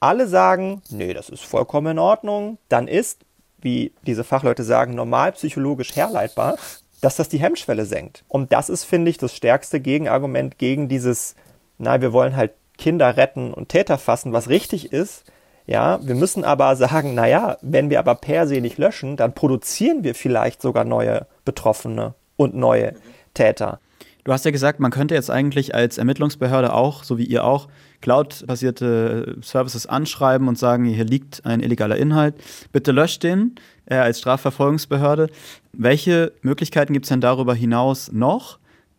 alle 0.00 0.26
sagen, 0.26 0.82
nee, 0.90 1.14
das 1.14 1.28
ist 1.28 1.44
vollkommen 1.44 1.92
in 1.92 1.98
Ordnung, 1.98 2.58
dann 2.68 2.88
ist, 2.88 3.20
wie 3.60 3.92
diese 4.06 4.24
Fachleute 4.24 4.64
sagen, 4.64 4.94
normal 4.94 5.32
psychologisch 5.32 5.94
herleitbar, 5.94 6.56
dass 7.00 7.16
das 7.16 7.28
die 7.28 7.38
Hemmschwelle 7.38 7.84
senkt. 7.84 8.24
Und 8.28 8.52
das 8.52 8.68
ist, 8.68 8.84
finde 8.84 9.10
ich, 9.10 9.18
das 9.18 9.34
stärkste 9.34 9.80
Gegenargument 9.80 10.58
gegen 10.58 10.88
dieses, 10.88 11.36
na, 11.78 12.00
wir 12.00 12.12
wollen 12.12 12.36
halt 12.36 12.52
Kinder 12.78 13.16
retten 13.16 13.54
und 13.54 13.68
Täter 13.68 13.98
fassen, 13.98 14.32
was 14.32 14.48
richtig 14.48 14.92
ist. 14.92 15.24
Ja, 15.66 16.00
wir 16.02 16.16
müssen 16.16 16.42
aber 16.42 16.74
sagen, 16.74 17.14
na 17.14 17.28
ja, 17.28 17.56
wenn 17.60 17.90
wir 17.90 18.00
aber 18.00 18.16
per 18.16 18.48
se 18.48 18.60
nicht 18.60 18.78
löschen, 18.78 19.16
dann 19.16 19.34
produzieren 19.34 20.02
wir 20.02 20.16
vielleicht 20.16 20.60
sogar 20.60 20.84
neue 20.84 21.26
Betroffene 21.44 22.14
und 22.36 22.54
neue 22.56 22.94
Täter. 23.34 23.78
Du 24.24 24.32
hast 24.32 24.44
ja 24.44 24.52
gesagt, 24.52 24.78
man 24.78 24.92
könnte 24.92 25.14
jetzt 25.14 25.30
eigentlich 25.30 25.74
als 25.74 25.98
Ermittlungsbehörde 25.98 26.72
auch, 26.72 27.02
so 27.02 27.18
wie 27.18 27.24
ihr 27.24 27.44
auch, 27.44 27.68
Cloud-basierte 28.02 29.38
Services 29.42 29.86
anschreiben 29.86 30.46
und 30.46 30.56
sagen, 30.56 30.84
hier 30.84 31.04
liegt 31.04 31.44
ein 31.44 31.60
illegaler 31.60 31.96
Inhalt, 31.96 32.34
bitte 32.70 32.92
löscht 32.92 33.24
den 33.24 33.56
äh, 33.86 33.96
als 33.96 34.20
Strafverfolgungsbehörde. 34.20 35.28
Welche 35.72 36.32
Möglichkeiten 36.42 36.92
gibt 36.92 37.06
es 37.06 37.08
denn 37.08 37.20
darüber 37.20 37.54
hinaus 37.54 38.12
noch, 38.12 38.58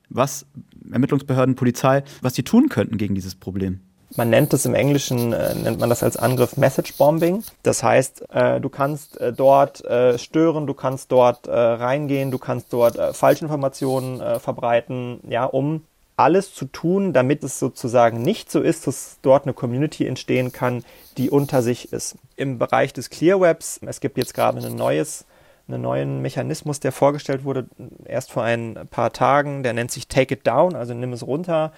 was 0.10 0.46
Ermittlungsbehörden, 0.92 1.56
Polizei, 1.56 2.04
was 2.22 2.34
die 2.34 2.44
tun 2.44 2.68
könnten 2.68 2.98
gegen 2.98 3.16
dieses 3.16 3.36
Problem? 3.36 3.80
Man 4.16 4.30
nennt 4.30 4.54
es 4.54 4.66
im 4.66 4.76
Englischen, 4.76 5.34
äh, 5.34 5.56
nennt 5.56 5.80
man 5.80 5.90
das 5.90 6.04
als 6.04 6.18
Angriff 6.18 6.58
Message 6.58 6.98
Bombing. 6.98 7.44
Das 7.64 7.84
heißt, 7.84 8.30
äh, 8.32 8.62
du 8.62 8.70
kannst 8.70 9.20
äh, 9.20 9.34
dort 9.34 9.84
äh, 9.86 10.18
stören, 10.18 10.68
du 10.68 10.74
kannst 10.74 11.12
dort 11.12 11.48
äh, 11.48 11.52
reingehen, 11.52 12.30
du 12.32 12.38
kannst 12.38 12.72
dort 12.72 12.98
äh, 12.98 13.14
Falschinformationen 13.14 14.40
verbreiten, 14.40 15.20
ja, 15.28 15.46
um 15.46 15.84
alles 16.16 16.54
zu 16.54 16.66
tun, 16.66 17.14
damit 17.14 17.44
es 17.44 17.60
sozusagen 17.60 18.22
nicht 18.22 18.52
so 18.52 18.62
ist, 18.62 18.86
dass 18.86 19.18
dort 19.22 19.46
eine 19.46 19.54
Community 19.54 20.06
entstehen 20.06 20.52
kann, 20.52 20.84
die 21.18 21.30
unter 21.30 21.62
sich 21.62 21.92
ist. 21.92 22.16
Im 22.36 22.60
Bereich 22.60 22.94
des 22.94 23.10
Clear 23.10 23.42
Webs, 23.42 23.80
es 23.86 24.00
gibt 24.00 24.18
jetzt 24.18 24.34
gerade 24.34 24.66
ein 24.66 24.76
neues 24.76 25.26
einen 25.68 25.82
neuen 25.82 26.22
Mechanismus, 26.22 26.80
der 26.82 26.92
vorgestellt 26.92 27.46
wurde 27.46 27.68
erst 28.06 28.32
vor 28.32 28.44
ein 28.44 28.78
paar 28.92 29.14
Tagen, 29.14 29.64
der 29.64 29.74
nennt 29.74 29.92
sich 29.92 30.08
Take 30.08 30.36
It 30.36 30.46
Down, 30.46 30.76
also 30.76 30.94
nimm 30.94 31.14
es 31.14 31.26
runter. 31.26 31.72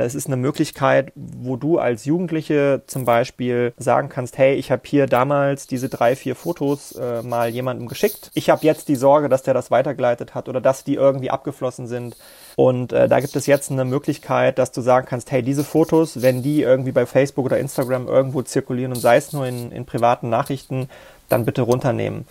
Das 0.00 0.14
ist 0.14 0.28
eine 0.28 0.38
Möglichkeit, 0.38 1.12
wo 1.14 1.56
du 1.56 1.78
als 1.78 2.06
Jugendliche 2.06 2.80
zum 2.86 3.04
Beispiel 3.04 3.74
sagen 3.76 4.08
kannst, 4.08 4.38
hey, 4.38 4.54
ich 4.54 4.70
habe 4.70 4.80
hier 4.86 5.06
damals 5.06 5.66
diese 5.66 5.90
drei, 5.90 6.16
vier 6.16 6.34
Fotos 6.34 6.92
äh, 6.92 7.20
mal 7.20 7.50
jemandem 7.50 7.86
geschickt. 7.86 8.30
Ich 8.32 8.48
habe 8.48 8.64
jetzt 8.64 8.88
die 8.88 8.96
Sorge, 8.96 9.28
dass 9.28 9.42
der 9.42 9.52
das 9.52 9.70
weitergeleitet 9.70 10.34
hat 10.34 10.48
oder 10.48 10.62
dass 10.62 10.84
die 10.84 10.94
irgendwie 10.94 11.30
abgeflossen 11.30 11.86
sind. 11.86 12.16
Und 12.56 12.94
äh, 12.94 13.10
da 13.10 13.20
gibt 13.20 13.36
es 13.36 13.44
jetzt 13.44 13.70
eine 13.70 13.84
Möglichkeit, 13.84 14.58
dass 14.58 14.72
du 14.72 14.80
sagen 14.80 15.06
kannst, 15.06 15.30
hey, 15.32 15.42
diese 15.42 15.64
Fotos, 15.64 16.22
wenn 16.22 16.42
die 16.42 16.62
irgendwie 16.62 16.92
bei 16.92 17.04
Facebook 17.04 17.44
oder 17.44 17.58
Instagram 17.58 18.08
irgendwo 18.08 18.40
zirkulieren 18.40 18.94
und 18.94 19.00
sei 19.00 19.18
es 19.18 19.34
nur 19.34 19.46
in, 19.46 19.70
in 19.70 19.84
privaten 19.84 20.30
Nachrichten, 20.30 20.88
dann 21.28 21.44
bitte 21.44 21.60
runternehmen. 21.60 22.26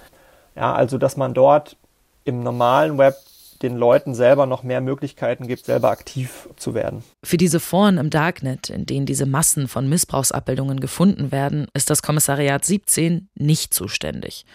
Ja, 0.55 0.73
also 0.73 0.97
dass 0.97 1.17
man 1.17 1.35
dort 1.35 1.77
im 2.25 2.41
normalen 2.41 2.97
Web 2.97 3.15
den 3.61 3.77
Leuten 3.77 4.15
selber 4.15 4.45
noch 4.45 4.63
mehr 4.63 4.81
Möglichkeiten 4.81 5.47
gibt, 5.47 5.65
selber 5.65 5.89
aktiv 5.89 6.49
zu 6.55 6.73
werden. 6.73 7.03
Für 7.23 7.37
diese 7.37 7.59
Foren 7.59 7.97
im 7.97 8.09
Darknet, 8.09 8.69
in 8.69 8.85
denen 8.85 9.05
diese 9.05 9.25
Massen 9.25 9.67
von 9.67 9.89
Missbrauchsabbildungen 9.89 10.79
gefunden 10.79 11.31
werden, 11.31 11.67
ist 11.73 11.89
das 11.89 12.01
Kommissariat 12.01 12.63
17 12.63 13.29
nicht 13.35 13.73
zuständig. 13.73 14.45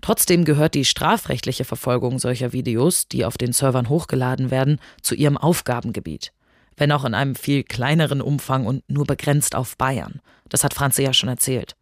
Trotzdem 0.00 0.44
gehört 0.44 0.74
die 0.74 0.84
strafrechtliche 0.84 1.64
Verfolgung 1.64 2.18
solcher 2.18 2.52
Videos, 2.52 3.08
die 3.08 3.24
auf 3.24 3.38
den 3.38 3.52
Servern 3.52 3.88
hochgeladen 3.88 4.50
werden, 4.50 4.78
zu 5.02 5.14
ihrem 5.14 5.36
Aufgabengebiet. 5.36 6.32
Wenn 6.76 6.92
auch 6.92 7.04
in 7.04 7.14
einem 7.14 7.34
viel 7.34 7.64
kleineren 7.64 8.20
Umfang 8.20 8.66
und 8.66 8.88
nur 8.88 9.06
begrenzt 9.06 9.54
auf 9.54 9.76
Bayern. 9.76 10.20
Das 10.48 10.62
hat 10.62 10.74
Franze 10.74 11.02
ja 11.02 11.12
schon 11.12 11.28
erzählt. 11.28 11.74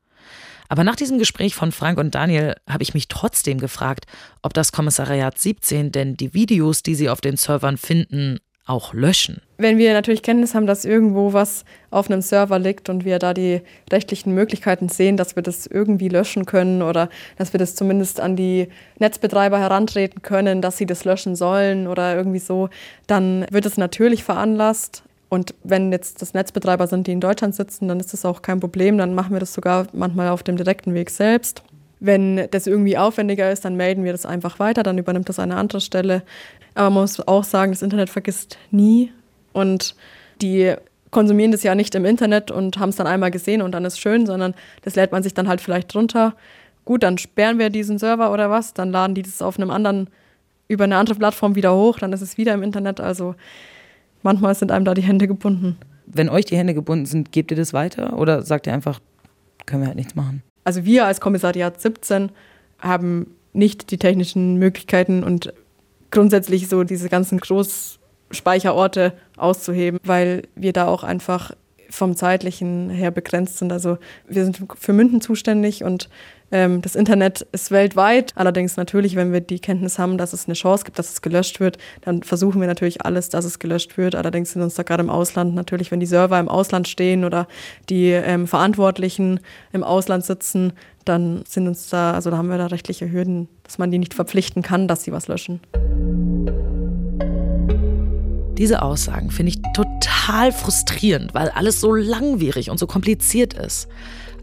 Aber 0.68 0.84
nach 0.84 0.96
diesem 0.96 1.18
Gespräch 1.18 1.54
von 1.54 1.72
Frank 1.72 1.98
und 1.98 2.14
Daniel 2.14 2.54
habe 2.68 2.82
ich 2.82 2.94
mich 2.94 3.08
trotzdem 3.08 3.58
gefragt, 3.58 4.06
ob 4.42 4.54
das 4.54 4.72
Kommissariat 4.72 5.38
17 5.38 5.92
denn 5.92 6.16
die 6.16 6.34
Videos, 6.34 6.82
die 6.82 6.94
sie 6.94 7.08
auf 7.08 7.20
den 7.20 7.36
Servern 7.36 7.76
finden, 7.76 8.38
auch 8.66 8.94
löschen. 8.94 9.42
Wenn 9.58 9.78
wir 9.78 9.92
natürlich 9.92 10.22
Kenntnis 10.22 10.54
haben, 10.54 10.66
dass 10.66 10.84
irgendwo 10.84 11.32
was 11.32 11.64
auf 11.90 12.10
einem 12.10 12.22
Server 12.22 12.58
liegt 12.58 12.88
und 12.88 13.04
wir 13.04 13.18
da 13.18 13.34
die 13.34 13.60
rechtlichen 13.92 14.34
Möglichkeiten 14.34 14.88
sehen, 14.88 15.16
dass 15.16 15.36
wir 15.36 15.42
das 15.42 15.66
irgendwie 15.66 16.08
löschen 16.08 16.46
können 16.46 16.82
oder 16.82 17.10
dass 17.36 17.52
wir 17.52 17.58
das 17.58 17.74
zumindest 17.74 18.20
an 18.20 18.36
die 18.36 18.68
Netzbetreiber 18.98 19.58
herantreten 19.58 20.22
können, 20.22 20.62
dass 20.62 20.78
sie 20.78 20.86
das 20.86 21.04
löschen 21.04 21.36
sollen 21.36 21.86
oder 21.86 22.16
irgendwie 22.16 22.38
so, 22.38 22.70
dann 23.06 23.46
wird 23.50 23.66
es 23.66 23.76
natürlich 23.76 24.24
veranlasst. 24.24 25.02
Und 25.28 25.54
wenn 25.64 25.90
jetzt 25.90 26.22
das 26.22 26.34
Netzbetreiber 26.34 26.86
sind, 26.86 27.06
die 27.06 27.12
in 27.12 27.20
Deutschland 27.20 27.54
sitzen, 27.54 27.88
dann 27.88 27.98
ist 27.98 28.12
das 28.12 28.24
auch 28.24 28.42
kein 28.42 28.60
Problem. 28.60 28.98
Dann 28.98 29.14
machen 29.14 29.32
wir 29.32 29.40
das 29.40 29.54
sogar 29.54 29.86
manchmal 29.92 30.28
auf 30.28 30.42
dem 30.42 30.56
direkten 30.56 30.94
Weg 30.94 31.10
selbst. 31.10 31.62
Wenn 32.00 32.48
das 32.50 32.66
irgendwie 32.66 32.98
aufwendiger 32.98 33.50
ist, 33.50 33.64
dann 33.64 33.76
melden 33.76 34.04
wir 34.04 34.12
das 34.12 34.26
einfach 34.26 34.58
weiter, 34.58 34.82
dann 34.82 34.98
übernimmt 34.98 35.28
das 35.28 35.38
eine 35.38 35.56
andere 35.56 35.80
Stelle. 35.80 36.22
Aber 36.74 36.90
man 36.90 37.02
muss 37.02 37.26
auch 37.26 37.44
sagen, 37.44 37.72
das 37.72 37.82
Internet 37.82 38.10
vergisst 38.10 38.58
nie. 38.70 39.10
Und 39.52 39.94
die 40.42 40.74
konsumieren 41.14 41.52
das 41.52 41.62
ja 41.62 41.74
nicht 41.74 41.94
im 41.94 42.04
Internet 42.04 42.50
und 42.50 42.78
haben 42.78 42.90
es 42.90 42.96
dann 42.96 43.06
einmal 43.06 43.30
gesehen 43.30 43.62
und 43.62 43.72
dann 43.72 43.84
ist 43.84 44.00
schön, 44.00 44.26
sondern 44.26 44.52
das 44.82 44.96
lädt 44.96 45.12
man 45.12 45.22
sich 45.22 45.32
dann 45.32 45.48
halt 45.48 45.60
vielleicht 45.60 45.94
drunter. 45.94 46.34
Gut, 46.84 47.02
dann 47.02 47.16
sperren 47.16 47.58
wir 47.58 47.70
diesen 47.70 47.98
Server 47.98 48.32
oder 48.32 48.50
was, 48.50 48.74
dann 48.74 48.90
laden 48.90 49.14
die 49.14 49.22
das 49.22 49.40
auf 49.40 49.56
einem 49.56 49.70
anderen, 49.70 50.10
über 50.66 50.84
eine 50.84 50.96
andere 50.96 51.14
Plattform 51.14 51.54
wieder 51.54 51.74
hoch, 51.74 51.98
dann 52.00 52.12
ist 52.12 52.20
es 52.20 52.36
wieder 52.36 52.52
im 52.52 52.62
Internet. 52.62 53.00
Also 53.00 53.36
manchmal 54.24 54.54
sind 54.54 54.72
einem 54.72 54.84
da 54.84 54.94
die 54.94 55.02
Hände 55.02 55.28
gebunden. 55.28 55.76
Wenn 56.06 56.28
euch 56.28 56.44
die 56.44 56.56
Hände 56.56 56.74
gebunden 56.74 57.06
sind, 57.06 57.30
gebt 57.30 57.50
ihr 57.50 57.56
das 57.56 57.72
weiter 57.72 58.18
oder 58.18 58.42
sagt 58.42 58.66
ihr 58.66 58.74
einfach, 58.74 59.00
können 59.66 59.82
wir 59.82 59.88
halt 59.88 59.96
nichts 59.96 60.14
machen? 60.14 60.42
Also 60.64 60.84
wir 60.84 61.06
als 61.06 61.20
Kommissariat 61.20 61.80
17 61.80 62.30
haben 62.78 63.28
nicht 63.52 63.90
die 63.90 63.98
technischen 63.98 64.56
Möglichkeiten 64.56 65.22
und 65.22 65.52
grundsätzlich 66.10 66.68
so 66.68 66.84
diese 66.84 67.08
ganzen 67.08 67.38
Großspeicherorte 67.38 69.12
auszuheben, 69.36 70.00
weil 70.04 70.42
wir 70.54 70.72
da 70.72 70.86
auch 70.86 71.04
einfach 71.04 71.52
vom 71.90 72.16
zeitlichen 72.16 72.90
her 72.90 73.10
begrenzt 73.10 73.58
sind. 73.58 73.72
Also 73.72 73.98
wir 74.28 74.44
sind 74.44 74.58
für 74.78 74.92
Münden 74.92 75.20
zuständig 75.20 75.84
und 75.84 76.08
ähm, 76.50 76.82
das 76.82 76.94
Internet 76.94 77.42
ist 77.52 77.70
weltweit. 77.70 78.32
Allerdings 78.36 78.76
natürlich, 78.76 79.16
wenn 79.16 79.32
wir 79.32 79.40
die 79.40 79.58
Kenntnis 79.58 79.98
haben, 79.98 80.18
dass 80.18 80.32
es 80.32 80.46
eine 80.46 80.54
Chance 80.54 80.84
gibt, 80.84 80.98
dass 80.98 81.10
es 81.10 81.22
gelöscht 81.22 81.60
wird, 81.60 81.78
dann 82.02 82.22
versuchen 82.22 82.60
wir 82.60 82.68
natürlich 82.68 83.04
alles, 83.04 83.28
dass 83.28 83.44
es 83.44 83.58
gelöscht 83.58 83.96
wird. 83.96 84.14
Allerdings 84.14 84.52
sind 84.52 84.62
uns 84.62 84.74
da 84.74 84.82
gerade 84.82 85.02
im 85.02 85.10
Ausland 85.10 85.54
natürlich, 85.54 85.90
wenn 85.90 86.00
die 86.00 86.06
Server 86.06 86.38
im 86.38 86.48
Ausland 86.48 86.86
stehen 86.88 87.24
oder 87.24 87.48
die 87.88 88.10
ähm, 88.10 88.46
Verantwortlichen 88.46 89.40
im 89.72 89.82
Ausland 89.82 90.24
sitzen, 90.24 90.72
dann 91.04 91.44
sind 91.46 91.66
uns 91.66 91.88
da, 91.90 92.12
also 92.12 92.30
da 92.30 92.36
haben 92.36 92.48
wir 92.48 92.58
da 92.58 92.66
rechtliche 92.66 93.10
Hürden, 93.10 93.48
dass 93.64 93.78
man 93.78 93.90
die 93.90 93.98
nicht 93.98 94.14
verpflichten 94.14 94.62
kann, 94.62 94.88
dass 94.88 95.04
sie 95.04 95.12
was 95.12 95.28
löschen. 95.28 95.60
Diese 98.56 98.82
Aussagen 98.82 99.32
finde 99.32 99.50
ich 99.50 99.62
total 99.74 100.52
frustrierend, 100.52 101.34
weil 101.34 101.48
alles 101.48 101.80
so 101.80 101.92
langwierig 101.92 102.70
und 102.70 102.78
so 102.78 102.86
kompliziert 102.86 103.54
ist. 103.54 103.88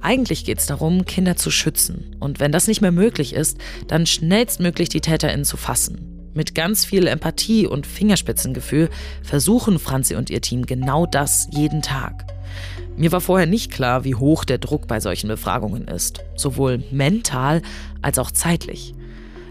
Eigentlich 0.02 0.44
geht 0.44 0.58
es 0.58 0.66
darum, 0.66 1.06
Kinder 1.06 1.38
zu 1.38 1.50
schützen. 1.50 2.16
Und 2.20 2.40
wenn 2.40 2.52
das 2.52 2.68
nicht 2.68 2.82
mehr 2.82 2.92
möglich 2.92 3.34
ist, 3.34 3.58
dann 3.88 4.06
schnellstmöglich 4.06 4.90
die 4.90 5.00
TäterInnen 5.00 5.46
zu 5.46 5.56
fassen. 5.56 6.30
Mit 6.34 6.56
ganz 6.56 6.84
viel 6.84 7.08
Empathie 7.08 7.68
und 7.68 7.88
Fingerspitzengefühl 7.88 8.90
versuchen 9.24 9.80
Franzi 9.80 10.16
und 10.16 10.30
ihr 10.30 10.42
Team 10.42 10.66
genau 10.66 11.06
das 11.06 11.48
jeden 11.52 11.82
Tag. 11.82 12.26
Mir 12.98 13.12
war 13.14 13.22
vorher 13.22 13.48
nicht 13.48 13.72
klar, 13.72 14.04
wie 14.04 14.16
hoch 14.16 14.44
der 14.44 14.58
Druck 14.58 14.88
bei 14.88 15.00
solchen 15.00 15.28
Befragungen 15.28 15.88
ist, 15.88 16.20
sowohl 16.36 16.84
mental 16.92 17.62
als 18.02 18.20
auch 18.20 18.32
zeitlich. 18.32 18.94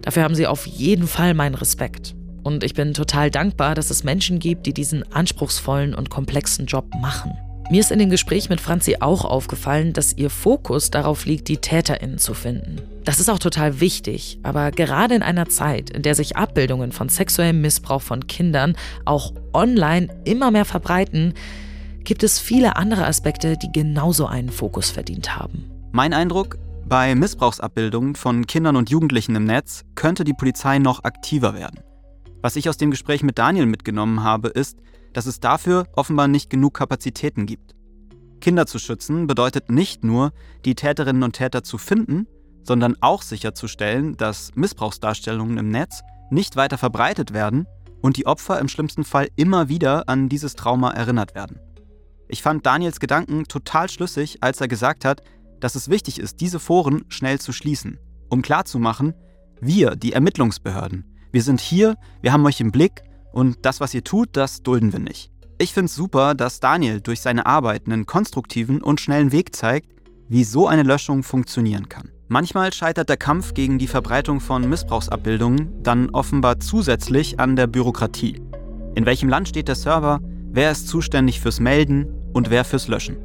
Dafür 0.03 0.23
haben 0.23 0.35
sie 0.35 0.47
auf 0.47 0.67
jeden 0.67 1.07
Fall 1.07 1.33
meinen 1.35 1.55
Respekt. 1.55 2.15
Und 2.43 2.65
ich 2.65 2.75
bin 2.75 2.95
total 2.95 3.31
dankbar, 3.31 3.75
dass 3.75 3.91
es 3.91 4.05
Menschen 4.05 4.39
gibt, 4.39 4.67
die 4.67 4.75
diesen 4.75 5.11
anspruchsvollen 5.13 5.95
und 5.95 6.11
komplexen 6.11 6.67
Job 6.67 6.87
machen. 7.01 7.33
Mir 7.71 7.79
ist 7.79 7.93
in 7.93 8.01
dem 8.01 8.11
Gespräch 8.11 8.49
mit 8.49 8.61
Franzi 8.61 8.97
auch 8.99 9.25
aufgefallen, 9.25 9.93
dass 9.93 10.17
ihr 10.17 10.29
Fokus 10.29 10.91
darauf 10.91 11.25
liegt, 11.25 11.47
die 11.47 11.59
TäterInnen 11.59 12.19
zu 12.19 12.35
finden. 12.35 12.81
Das 13.05 13.21
ist 13.21 13.29
auch 13.29 13.39
total 13.39 13.79
wichtig, 13.79 14.41
aber 14.43 14.73
gerade 14.73 15.15
in 15.15 15.23
einer 15.23 15.49
Zeit, 15.49 15.89
in 15.89 16.03
der 16.03 16.17
sich 16.17 16.37
Abbildungen 16.37 16.91
von 16.91 17.09
sexuellem 17.09 17.61
Missbrauch 17.61 18.03
von 18.03 18.27
Kindern 18.27 18.75
auch 19.05 19.33
online 19.53 20.09
immer 20.25 20.51
mehr 20.51 20.65
verbreiten, 20.65 21.35
gibt 22.03 22.25
es 22.25 22.41
viele 22.41 22.75
andere 22.75 23.07
Aspekte, 23.07 23.57
die 23.57 23.71
genauso 23.73 24.27
einen 24.27 24.51
Fokus 24.51 24.91
verdient 24.91 25.37
haben. 25.37 25.71
Mein 25.93 26.13
Eindruck, 26.13 26.59
bei 26.89 27.15
Missbrauchsabbildungen 27.15 28.17
von 28.17 28.49
Kindern 28.49 28.75
und 28.75 28.91
Jugendlichen 28.91 29.37
im 29.37 29.45
Netz 29.45 29.85
könnte 29.95 30.25
die 30.25 30.35
Polizei 30.35 30.81
noch 30.81 31.05
aktiver 31.05 31.55
werden. 31.55 31.79
Was 32.43 32.57
ich 32.57 32.69
aus 32.69 32.79
dem 32.79 32.91
Gespräch 32.91 33.23
mit 33.23 33.39
Daniel 33.39 33.67
mitgenommen 33.67 34.23
habe, 34.23 34.49
ist, 34.49 34.79
dass 35.13 35.27
es 35.27 35.41
dafür 35.41 35.87
offenbar 35.95 36.29
nicht 36.29 36.49
genug 36.49 36.75
Kapazitäten 36.75 37.47
gibt. 37.47 37.75
Kinder 38.41 38.67
zu 38.67 38.79
schützen 38.79 39.27
bedeutet 39.27 39.71
nicht 39.71 40.05
nur, 40.05 40.33
die 40.65 40.75
Täterinnen 40.75 41.23
und 41.23 41.33
Täter 41.33 41.63
zu 41.63 41.77
finden, 41.77 42.27
sondern 42.63 42.97
auch 43.01 43.23
sicherzustellen, 43.23 44.17
dass 44.17 44.53
Missbrauchsdarstellungen 44.55 45.59
im 45.59 45.69
Netz 45.69 46.01
nicht 46.31 46.57
weiter 46.57 46.79
verbreitet 46.79 47.35
werden 47.35 47.67
und 48.01 48.17
die 48.17 48.27
Opfer 48.27 48.59
im 48.59 48.69
schlimmsten 48.69 49.05
Fall 49.05 49.29
immer 49.37 49.69
wieder 49.69 50.09
an 50.09 50.31
dieses 50.31 50.55
Trauma 50.55 50.91
erinnert 50.93 51.35
werden. 51.35 51.61
Ich 52.29 52.43
fand 52.43 52.65
Daniels 52.65 53.01
Gedanken 53.01 53.45
total 53.45 53.91
schlüssig, 53.91 54.39
als 54.41 54.61
er 54.61 54.69
gesagt 54.69 55.05
hat, 55.05 55.23
dass 55.59 55.75
es 55.75 55.91
wichtig 55.91 56.19
ist, 56.19 56.41
diese 56.41 56.61
Foren 56.61 57.05
schnell 57.09 57.39
zu 57.39 57.53
schließen, 57.53 57.99
um 58.31 58.41
klarzumachen, 58.41 59.15
wir, 59.61 59.97
die 59.97 60.13
Ermittlungsbehörden, 60.13 61.05
wir 61.33 61.43
sind 61.43 61.61
hier, 61.61 61.97
wir 62.23 62.33
haben 62.33 62.45
euch 62.47 62.61
im 62.61 62.73
Blick 62.73 63.03
und 63.33 63.59
das, 63.63 63.81
was 63.81 63.95
ihr 63.95 64.05
tut, 64.05 64.31
das 64.33 64.63
dulden 64.63 64.93
wir 64.93 65.01
nicht. 65.01 65.31
Ich 65.59 65.75
finde 65.75 65.87
es 65.87 65.95
super, 65.95 66.35
dass 66.35 66.61
Daniel 66.61 67.01
durch 67.01 67.21
seine 67.21 67.47
Arbeit 67.47 67.87
einen 67.87 68.07
konstruktiven 68.07 68.83
und 68.83 69.01
schnellen 69.01 69.31
Weg 69.31 69.55
zeigt, 69.55 69.91
wie 70.29 70.45
so 70.45 70.67
eine 70.67 70.83
Löschung 70.83 71.23
funktionieren 71.23 71.89
kann. 71.89 72.11
Manchmal 72.29 72.73
scheitert 72.73 73.09
der 73.09 73.17
Kampf 73.17 73.55
gegen 73.55 73.79
die 73.79 73.89
Verbreitung 73.89 74.41
von 74.41 74.69
Missbrauchsabbildungen 74.69 75.83
dann 75.83 76.11
offenbar 76.11 76.61
zusätzlich 76.61 77.41
an 77.41 77.57
der 77.57 77.67
Bürokratie. 77.67 78.41
In 78.95 79.05
welchem 79.07 79.29
Land 79.29 79.49
steht 79.49 79.69
der 79.69 79.75
Server? 79.75 80.21
Wer 80.53 80.71
ist 80.71 80.89
zuständig 80.89 81.41
fürs 81.41 81.61
Melden 81.61 82.07
und 82.33 82.51
wer 82.51 82.65
fürs 82.65 82.89
Löschen? 82.89 83.17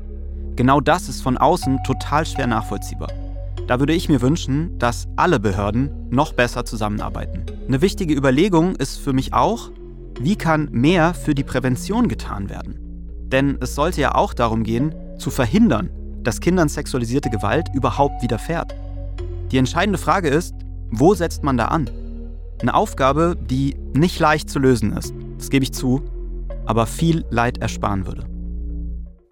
Genau 0.55 0.81
das 0.81 1.09
ist 1.09 1.21
von 1.21 1.37
außen 1.37 1.83
total 1.83 2.25
schwer 2.25 2.47
nachvollziehbar. 2.47 3.09
Da 3.67 3.79
würde 3.79 3.93
ich 3.93 4.09
mir 4.09 4.21
wünschen, 4.21 4.77
dass 4.77 5.07
alle 5.15 5.39
Behörden 5.39 5.89
noch 6.11 6.33
besser 6.33 6.65
zusammenarbeiten. 6.65 7.45
Eine 7.67 7.81
wichtige 7.81 8.13
Überlegung 8.13 8.75
ist 8.75 8.97
für 8.97 9.11
mich 9.11 9.33
auch, 9.33 9.71
wie 10.19 10.35
kann 10.35 10.69
mehr 10.71 11.13
für 11.15 11.33
die 11.33 11.43
Prävention 11.43 12.07
getan 12.07 12.49
werden? 12.49 12.79
Denn 13.31 13.57
es 13.59 13.73
sollte 13.73 14.01
ja 14.01 14.13
auch 14.13 14.33
darum 14.35 14.63
gehen, 14.63 14.93
zu 15.17 15.31
verhindern, 15.31 15.89
dass 16.21 16.41
Kindern 16.41 16.69
sexualisierte 16.69 17.29
Gewalt 17.31 17.67
überhaupt 17.73 18.21
widerfährt. 18.21 18.75
Die 19.51 19.57
entscheidende 19.57 19.97
Frage 19.97 20.29
ist, 20.29 20.53
wo 20.91 21.15
setzt 21.15 21.43
man 21.43 21.57
da 21.57 21.65
an? 21.65 21.89
Eine 22.61 22.75
Aufgabe, 22.75 23.35
die 23.49 23.75
nicht 23.93 24.19
leicht 24.19 24.49
zu 24.49 24.59
lösen 24.59 24.95
ist, 24.95 25.13
das 25.37 25.49
gebe 25.49 25.63
ich 25.63 25.73
zu, 25.73 26.03
aber 26.65 26.85
viel 26.85 27.25
Leid 27.31 27.57
ersparen 27.57 28.05
würde. 28.05 28.25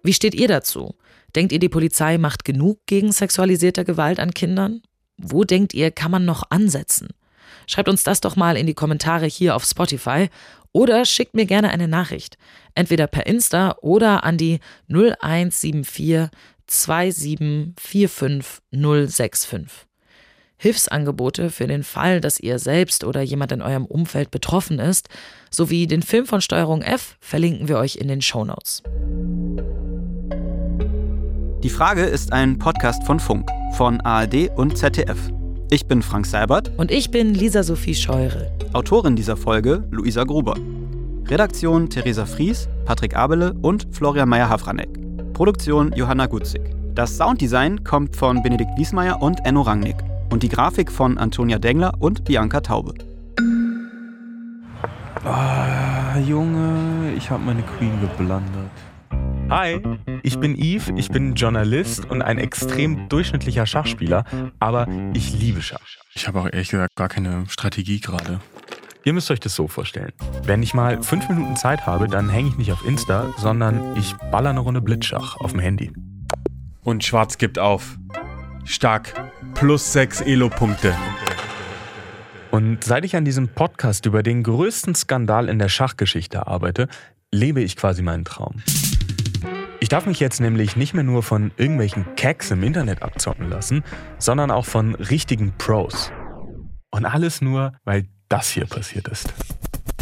Wie 0.04 0.12
steht 0.12 0.34
ihr 0.34 0.48
dazu? 0.48 0.94
Denkt 1.34 1.50
ihr, 1.50 1.58
die 1.58 1.70
Polizei 1.70 2.18
macht 2.18 2.44
genug 2.44 2.80
gegen 2.86 3.10
sexualisierte 3.10 3.86
Gewalt 3.86 4.20
an 4.20 4.34
Kindern? 4.34 4.82
Wo 5.16 5.44
denkt 5.44 5.72
ihr, 5.72 5.90
kann 5.90 6.10
man 6.10 6.26
noch 6.26 6.42
ansetzen? 6.50 7.08
Schreibt 7.66 7.88
uns 7.88 8.04
das 8.04 8.20
doch 8.20 8.36
mal 8.36 8.58
in 8.58 8.66
die 8.66 8.74
Kommentare 8.74 9.24
hier 9.24 9.56
auf 9.56 9.64
Spotify 9.64 10.28
oder 10.72 11.06
schickt 11.06 11.34
mir 11.34 11.46
gerne 11.46 11.70
eine 11.70 11.88
Nachricht. 11.88 12.36
Entweder 12.74 13.06
per 13.06 13.24
Insta 13.26 13.76
oder 13.80 14.24
an 14.24 14.36
die 14.36 14.60
0174 14.88 16.28
2745065. 16.68 19.68
Hilfsangebote 20.58 21.48
für 21.50 21.66
den 21.66 21.82
Fall, 21.82 22.20
dass 22.20 22.38
ihr 22.38 22.58
selbst 22.58 23.04
oder 23.04 23.22
jemand 23.22 23.52
in 23.52 23.62
eurem 23.62 23.86
Umfeld 23.86 24.30
betroffen 24.30 24.78
ist, 24.78 25.08
sowie 25.50 25.86
den 25.86 26.02
Film 26.02 26.26
von 26.26 26.42
Steuerung 26.42 26.82
F 26.82 27.16
verlinken 27.20 27.68
wir 27.68 27.78
euch 27.78 27.96
in 27.96 28.08
den 28.08 28.20
Show 28.22 28.44
Notes. 28.44 28.82
Die 31.64 31.70
Frage 31.70 32.02
ist 32.02 32.30
ein 32.30 32.58
Podcast 32.58 33.04
von 33.04 33.18
Funk, 33.18 33.48
von 33.72 33.98
ARD 34.02 34.50
und 34.54 34.76
ZDF. 34.76 35.16
Ich 35.70 35.86
bin 35.86 36.02
Frank 36.02 36.26
Seibert. 36.26 36.70
Und 36.76 36.90
ich 36.90 37.10
bin 37.10 37.32
Lisa 37.32 37.62
Sophie 37.62 37.94
Scheurel. 37.94 38.50
Autorin 38.74 39.16
dieser 39.16 39.34
Folge 39.34 39.82
Luisa 39.90 40.24
Gruber. 40.24 40.58
Redaktion 41.26 41.88
Theresa 41.88 42.26
Fries, 42.26 42.68
Patrick 42.84 43.16
Abele 43.16 43.54
und 43.62 43.86
Florian 43.92 44.28
Meyer-Hafranek. 44.28 45.32
Produktion 45.32 45.90
Johanna 45.96 46.26
Gutzig. 46.26 46.60
Das 46.94 47.16
Sounddesign 47.16 47.82
kommt 47.82 48.14
von 48.14 48.42
Benedikt 48.42 48.76
Wiesmeier 48.76 49.22
und 49.22 49.46
Enno 49.46 49.62
Rangnick. 49.62 49.96
Und 50.30 50.42
die 50.42 50.50
Grafik 50.50 50.92
von 50.92 51.16
Antonia 51.16 51.58
Dengler 51.58 51.94
und 51.98 52.26
Bianca 52.26 52.60
Taube. 52.60 52.92
Ah, 55.24 56.18
Junge, 56.18 57.14
ich 57.16 57.30
habe 57.30 57.42
meine 57.42 57.62
Queen 57.62 57.98
geblandet. 58.02 58.70
Hi, 59.50 59.80
ich 60.22 60.38
bin 60.38 60.56
Yves, 60.56 60.92
ich 60.96 61.10
bin 61.10 61.34
Journalist 61.34 62.10
und 62.10 62.22
ein 62.22 62.38
extrem 62.38 63.08
durchschnittlicher 63.08 63.66
Schachspieler, 63.66 64.24
aber 64.58 64.88
ich 65.12 65.38
liebe 65.38 65.60
Schach. 65.60 65.80
Ich 66.14 66.26
habe 66.26 66.40
auch 66.40 66.46
ehrlich 66.46 66.70
gesagt 66.70 66.96
gar 66.96 67.08
keine 67.08 67.44
Strategie 67.48 68.00
gerade. 68.00 68.40
Ihr 69.04 69.12
müsst 69.12 69.30
euch 69.30 69.40
das 69.40 69.54
so 69.54 69.68
vorstellen. 69.68 70.12
Wenn 70.44 70.62
ich 70.62 70.72
mal 70.72 71.02
fünf 71.02 71.28
Minuten 71.28 71.56
Zeit 71.56 71.86
habe, 71.86 72.08
dann 72.08 72.30
hänge 72.30 72.48
ich 72.48 72.56
nicht 72.56 72.72
auf 72.72 72.84
Insta, 72.86 73.34
sondern 73.36 73.96
ich 73.96 74.14
baller 74.32 74.50
eine 74.50 74.60
Runde 74.60 74.80
Blitzschach 74.80 75.36
auf 75.36 75.52
dem 75.52 75.60
Handy. 75.60 75.92
Und 76.82 77.04
Schwarz 77.04 77.36
gibt 77.36 77.58
auf. 77.58 77.98
Stark. 78.64 79.30
Plus 79.54 79.92
sechs 79.92 80.22
Elo-Punkte. 80.22 80.94
Und 82.50 82.82
seit 82.82 83.04
ich 83.04 83.14
an 83.14 83.24
diesem 83.24 83.48
Podcast 83.48 84.06
über 84.06 84.22
den 84.22 84.42
größten 84.42 84.94
Skandal 84.94 85.48
in 85.48 85.58
der 85.58 85.68
Schachgeschichte 85.68 86.46
arbeite, 86.46 86.88
lebe 87.30 87.60
ich 87.60 87.76
quasi 87.76 88.00
meinen 88.00 88.24
Traum. 88.24 88.62
Ich 89.84 89.90
darf 89.90 90.06
mich 90.06 90.18
jetzt 90.18 90.40
nämlich 90.40 90.76
nicht 90.76 90.94
mehr 90.94 91.04
nur 91.04 91.22
von 91.22 91.52
irgendwelchen 91.58 92.06
Cacks 92.16 92.50
im 92.50 92.62
Internet 92.62 93.02
abzocken 93.02 93.50
lassen, 93.50 93.84
sondern 94.18 94.50
auch 94.50 94.64
von 94.64 94.94
richtigen 94.94 95.52
Pros. 95.58 96.10
Und 96.90 97.04
alles 97.04 97.42
nur, 97.42 97.74
weil 97.84 98.06
das 98.30 98.48
hier 98.48 98.64
passiert 98.64 99.08
ist. 99.08 99.34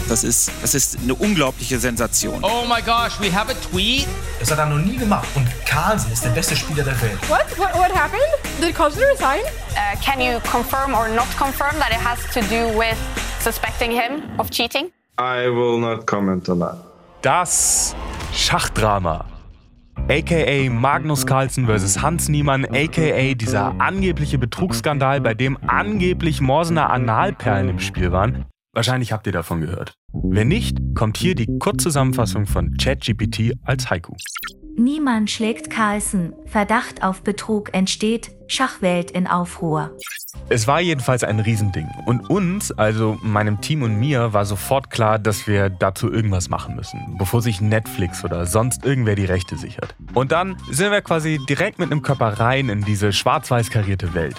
Das 0.09 0.22
ist, 0.22 0.53
das 0.62 0.76
ist 0.76 1.01
eine 1.01 1.16
unglaubliche 1.16 1.80
Sensation. 1.80 2.45
Oh 2.45 2.64
my 2.68 2.80
gosh, 2.80 3.18
we 3.18 3.28
have 3.35 3.51
a 3.51 3.55
tweet. 3.72 4.07
Das 4.39 4.53
hat 4.53 4.61
er 4.61 4.66
noch 4.66 4.78
nie 4.78 4.97
gemacht. 4.97 5.26
Und 5.35 5.49
Carlsen 5.66 6.12
ist 6.12 6.24
der 6.24 6.30
beste 6.30 6.55
Spieler 6.55 6.85
der 6.85 7.03
Welt. 7.03 7.18
What? 7.28 7.45
What, 7.59 7.74
what 7.74 7.93
happened? 7.93 8.22
Did 8.61 8.76
Carlsen 8.76 9.03
resign? 9.11 9.41
Uh, 9.72 10.01
can 10.01 10.20
you 10.20 10.39
confirm 10.49 10.95
or 10.95 11.09
not 11.09 11.26
confirm 11.37 11.74
that 11.80 11.91
it 11.91 11.99
has 11.99 12.20
to 12.33 12.41
do 12.43 12.68
with 12.78 12.97
suspecting 13.41 13.91
him 13.91 14.22
of 14.39 14.49
cheating? 14.49 14.93
I 15.18 15.49
will 15.49 15.76
not 15.76 16.07
comment 16.07 16.49
on 16.49 16.61
that. 16.61 16.76
Das 17.22 17.97
Schachdrama 18.33 19.32
aka 20.09 20.70
Magnus 20.70 21.26
Carlsen 21.26 21.66
vs. 21.66 22.03
Hans 22.03 22.28
Niemann, 22.28 22.64
aka 22.64 23.34
dieser 23.34 23.80
angebliche 23.80 24.38
Betrugsskandal, 24.38 25.20
bei 25.20 25.34
dem 25.34 25.59
angeblich 25.66 26.40
Morsener 26.40 26.90
Analperlen 26.90 27.68
im 27.68 27.78
Spiel 27.78 28.12
waren. 28.12 28.44
Wahrscheinlich 28.74 29.12
habt 29.12 29.26
ihr 29.26 29.32
davon 29.32 29.61
gehört. 29.61 29.94
Wenn 30.12 30.48
nicht, 30.48 30.78
kommt 30.94 31.16
hier 31.18 31.34
die 31.34 31.46
Kurzzusammenfassung 31.59 32.46
von 32.46 32.76
ChatGPT 32.76 33.53
als 33.62 33.90
Haiku. 33.90 34.14
Niemand 34.77 35.31
schlägt 35.31 35.70
Carlsen. 35.70 36.33
Verdacht 36.47 37.03
auf 37.03 37.23
Betrug 37.23 37.75
entsteht. 37.75 38.31
Schachwelt 38.47 39.11
in 39.11 39.27
Aufruhr. 39.27 39.91
Es 40.49 40.66
war 40.66 40.81
jedenfalls 40.81 41.25
ein 41.25 41.41
Riesending. 41.41 41.89
Und 42.07 42.31
uns, 42.31 42.73
also 42.73 43.18
meinem 43.23 43.61
Team 43.61 43.83
und 43.83 43.99
mir, 43.99 44.33
war 44.33 44.45
sofort 44.45 44.91
klar, 44.91 45.18
dass 45.18 45.47
wir 45.47 45.70
dazu 45.70 46.11
irgendwas 46.11 46.49
machen 46.49 46.77
müssen, 46.77 47.16
bevor 47.18 47.43
sich 47.43 47.61
Netflix 47.61 48.25
oder 48.25 48.47
sonst 48.47 48.85
irgendwer 48.85 49.14
die 49.14 49.25
Rechte 49.25 49.57
sichert. 49.57 49.95
Und 50.14 50.33
dann 50.33 50.57
sind 50.70 50.91
wir 50.91 51.03
quasi 51.03 51.39
direkt 51.49 51.79
mit 51.79 51.91
einem 51.91 52.03
Körper 52.03 52.41
rein 52.41 52.68
in 52.68 52.83
diese 52.83 53.12
schwarz-weiß 53.12 53.70
karierte 53.70 54.14
Welt. 54.14 54.37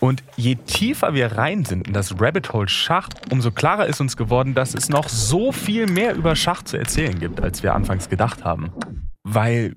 Und 0.00 0.22
je 0.36 0.56
tiefer 0.56 1.14
wir 1.14 1.36
rein 1.36 1.64
sind 1.66 1.86
in 1.86 1.92
das 1.92 2.20
Rabbit 2.20 2.52
Hole 2.52 2.68
Schach, 2.68 3.10
umso 3.30 3.50
klarer 3.50 3.86
ist 3.86 4.00
uns 4.00 4.16
geworden, 4.16 4.54
dass 4.54 4.74
es 4.74 4.88
noch 4.88 5.08
so 5.08 5.52
viel 5.52 5.86
mehr 5.86 6.14
über 6.14 6.34
Schach 6.34 6.62
zu 6.62 6.78
erzählen 6.78 7.18
gibt, 7.18 7.40
als 7.40 7.62
wir 7.62 7.74
anfangs 7.74 8.08
gedacht 8.08 8.42
haben. 8.44 8.72
Weil 9.22 9.76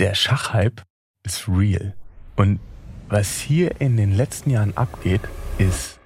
der 0.00 0.14
Schachhype 0.14 0.82
ist 1.22 1.48
real. 1.48 1.94
Und 2.34 2.58
was 3.08 3.38
hier 3.38 3.80
in 3.80 3.96
den 3.96 4.12
letzten 4.12 4.50
Jahren 4.50 4.76
abgeht, 4.76 5.22
ist 5.58 6.00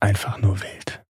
einfach 0.00 0.40
nur 0.40 0.60
wild. 0.60 1.02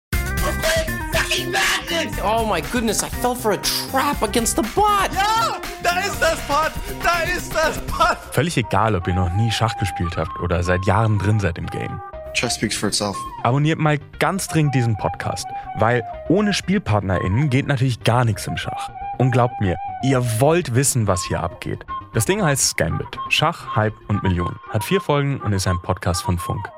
Oh 2.23 2.45
my 2.45 2.61
goodness, 2.73 3.03
I 3.03 3.09
fell 3.09 3.35
for 3.35 3.53
a 3.53 3.57
trap 3.57 4.23
against 4.23 4.57
the 4.57 4.62
bot. 4.75 5.11
Ja, 5.14 5.57
da 5.83 6.01
ist 6.01 6.21
das 6.21 6.39
Bot, 6.41 6.71
da 7.03 7.21
ist 7.23 7.55
das 7.55 7.79
Bot. 7.87 8.18
Völlig 8.33 8.57
egal, 8.59 8.95
ob 8.95 9.09
ihr 9.09 9.14
noch 9.14 9.33
nie 9.35 9.51
Schach 9.51 9.77
gespielt 9.79 10.16
habt 10.16 10.39
oder 10.41 10.62
seit 10.62 10.85
Jahren 10.85 11.18
drin 11.18 11.41
seid 11.41 11.57
im 11.57 11.66
Game. 11.66 12.01
Chess 12.35 12.57
speaks 12.57 12.77
for 12.77 12.89
itself. 12.89 13.16
Abonniert 13.43 13.79
mal 13.79 13.99
ganz 14.18 14.49
dringend 14.49 14.75
diesen 14.75 14.97
Podcast, 14.99 15.47
weil 15.79 16.05
ohne 16.29 16.53
SpielpartnerInnen 16.53 17.49
geht 17.49 17.66
natürlich 17.66 18.05
gar 18.05 18.25
nichts 18.25 18.47
im 18.47 18.57
Schach. 18.57 18.91
Und 19.18 19.31
glaubt 19.33 19.61
mir, 19.61 19.77
ihr 20.03 20.41
wollt 20.41 20.75
wissen, 20.75 21.07
was 21.07 21.25
hier 21.25 21.41
abgeht. 21.41 21.85
Das 22.12 22.27
Ding 22.27 22.43
heißt 22.43 22.71
Scambit. 22.71 23.18
Schach, 23.31 23.77
Hype 23.77 23.95
und 24.09 24.23
Millionen. 24.23 24.59
Hat 24.71 24.85
vier 24.85 25.01
Folgen 25.01 25.41
und 25.41 25.53
ist 25.53 25.66
ein 25.66 25.81
Podcast 25.81 26.23
von 26.23 26.39
Funk. 26.39 26.68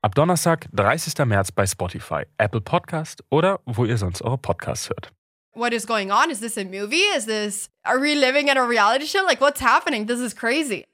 Ab 0.00 0.14
Donnerstag, 0.14 0.68
30. 0.72 1.26
März 1.26 1.50
bei 1.50 1.66
Spotify, 1.66 2.22
Apple 2.38 2.60
Podcast 2.60 3.24
oder 3.30 3.58
wo 3.66 3.84
ihr 3.84 3.98
sonst 3.98 4.22
eure 4.22 4.38
Podcasts 4.38 4.88
hört. 4.88 5.10
What 5.54 5.72
is 5.72 5.88
going 5.88 6.12
on? 6.12 6.30
Is 6.30 6.38
this 6.38 6.56
a 6.56 6.62
movie? 6.64 7.02
Is 7.16 7.26
this, 7.26 7.68
are 7.84 7.98
we 8.00 8.14
living 8.14 8.46
in 8.46 8.56
a 8.56 8.64
reality 8.64 9.06
show? 9.06 9.24
Like, 9.24 9.40
what's 9.40 9.60
happening? 9.60 10.06
This 10.06 10.20
is 10.20 10.36
crazy. 10.36 10.86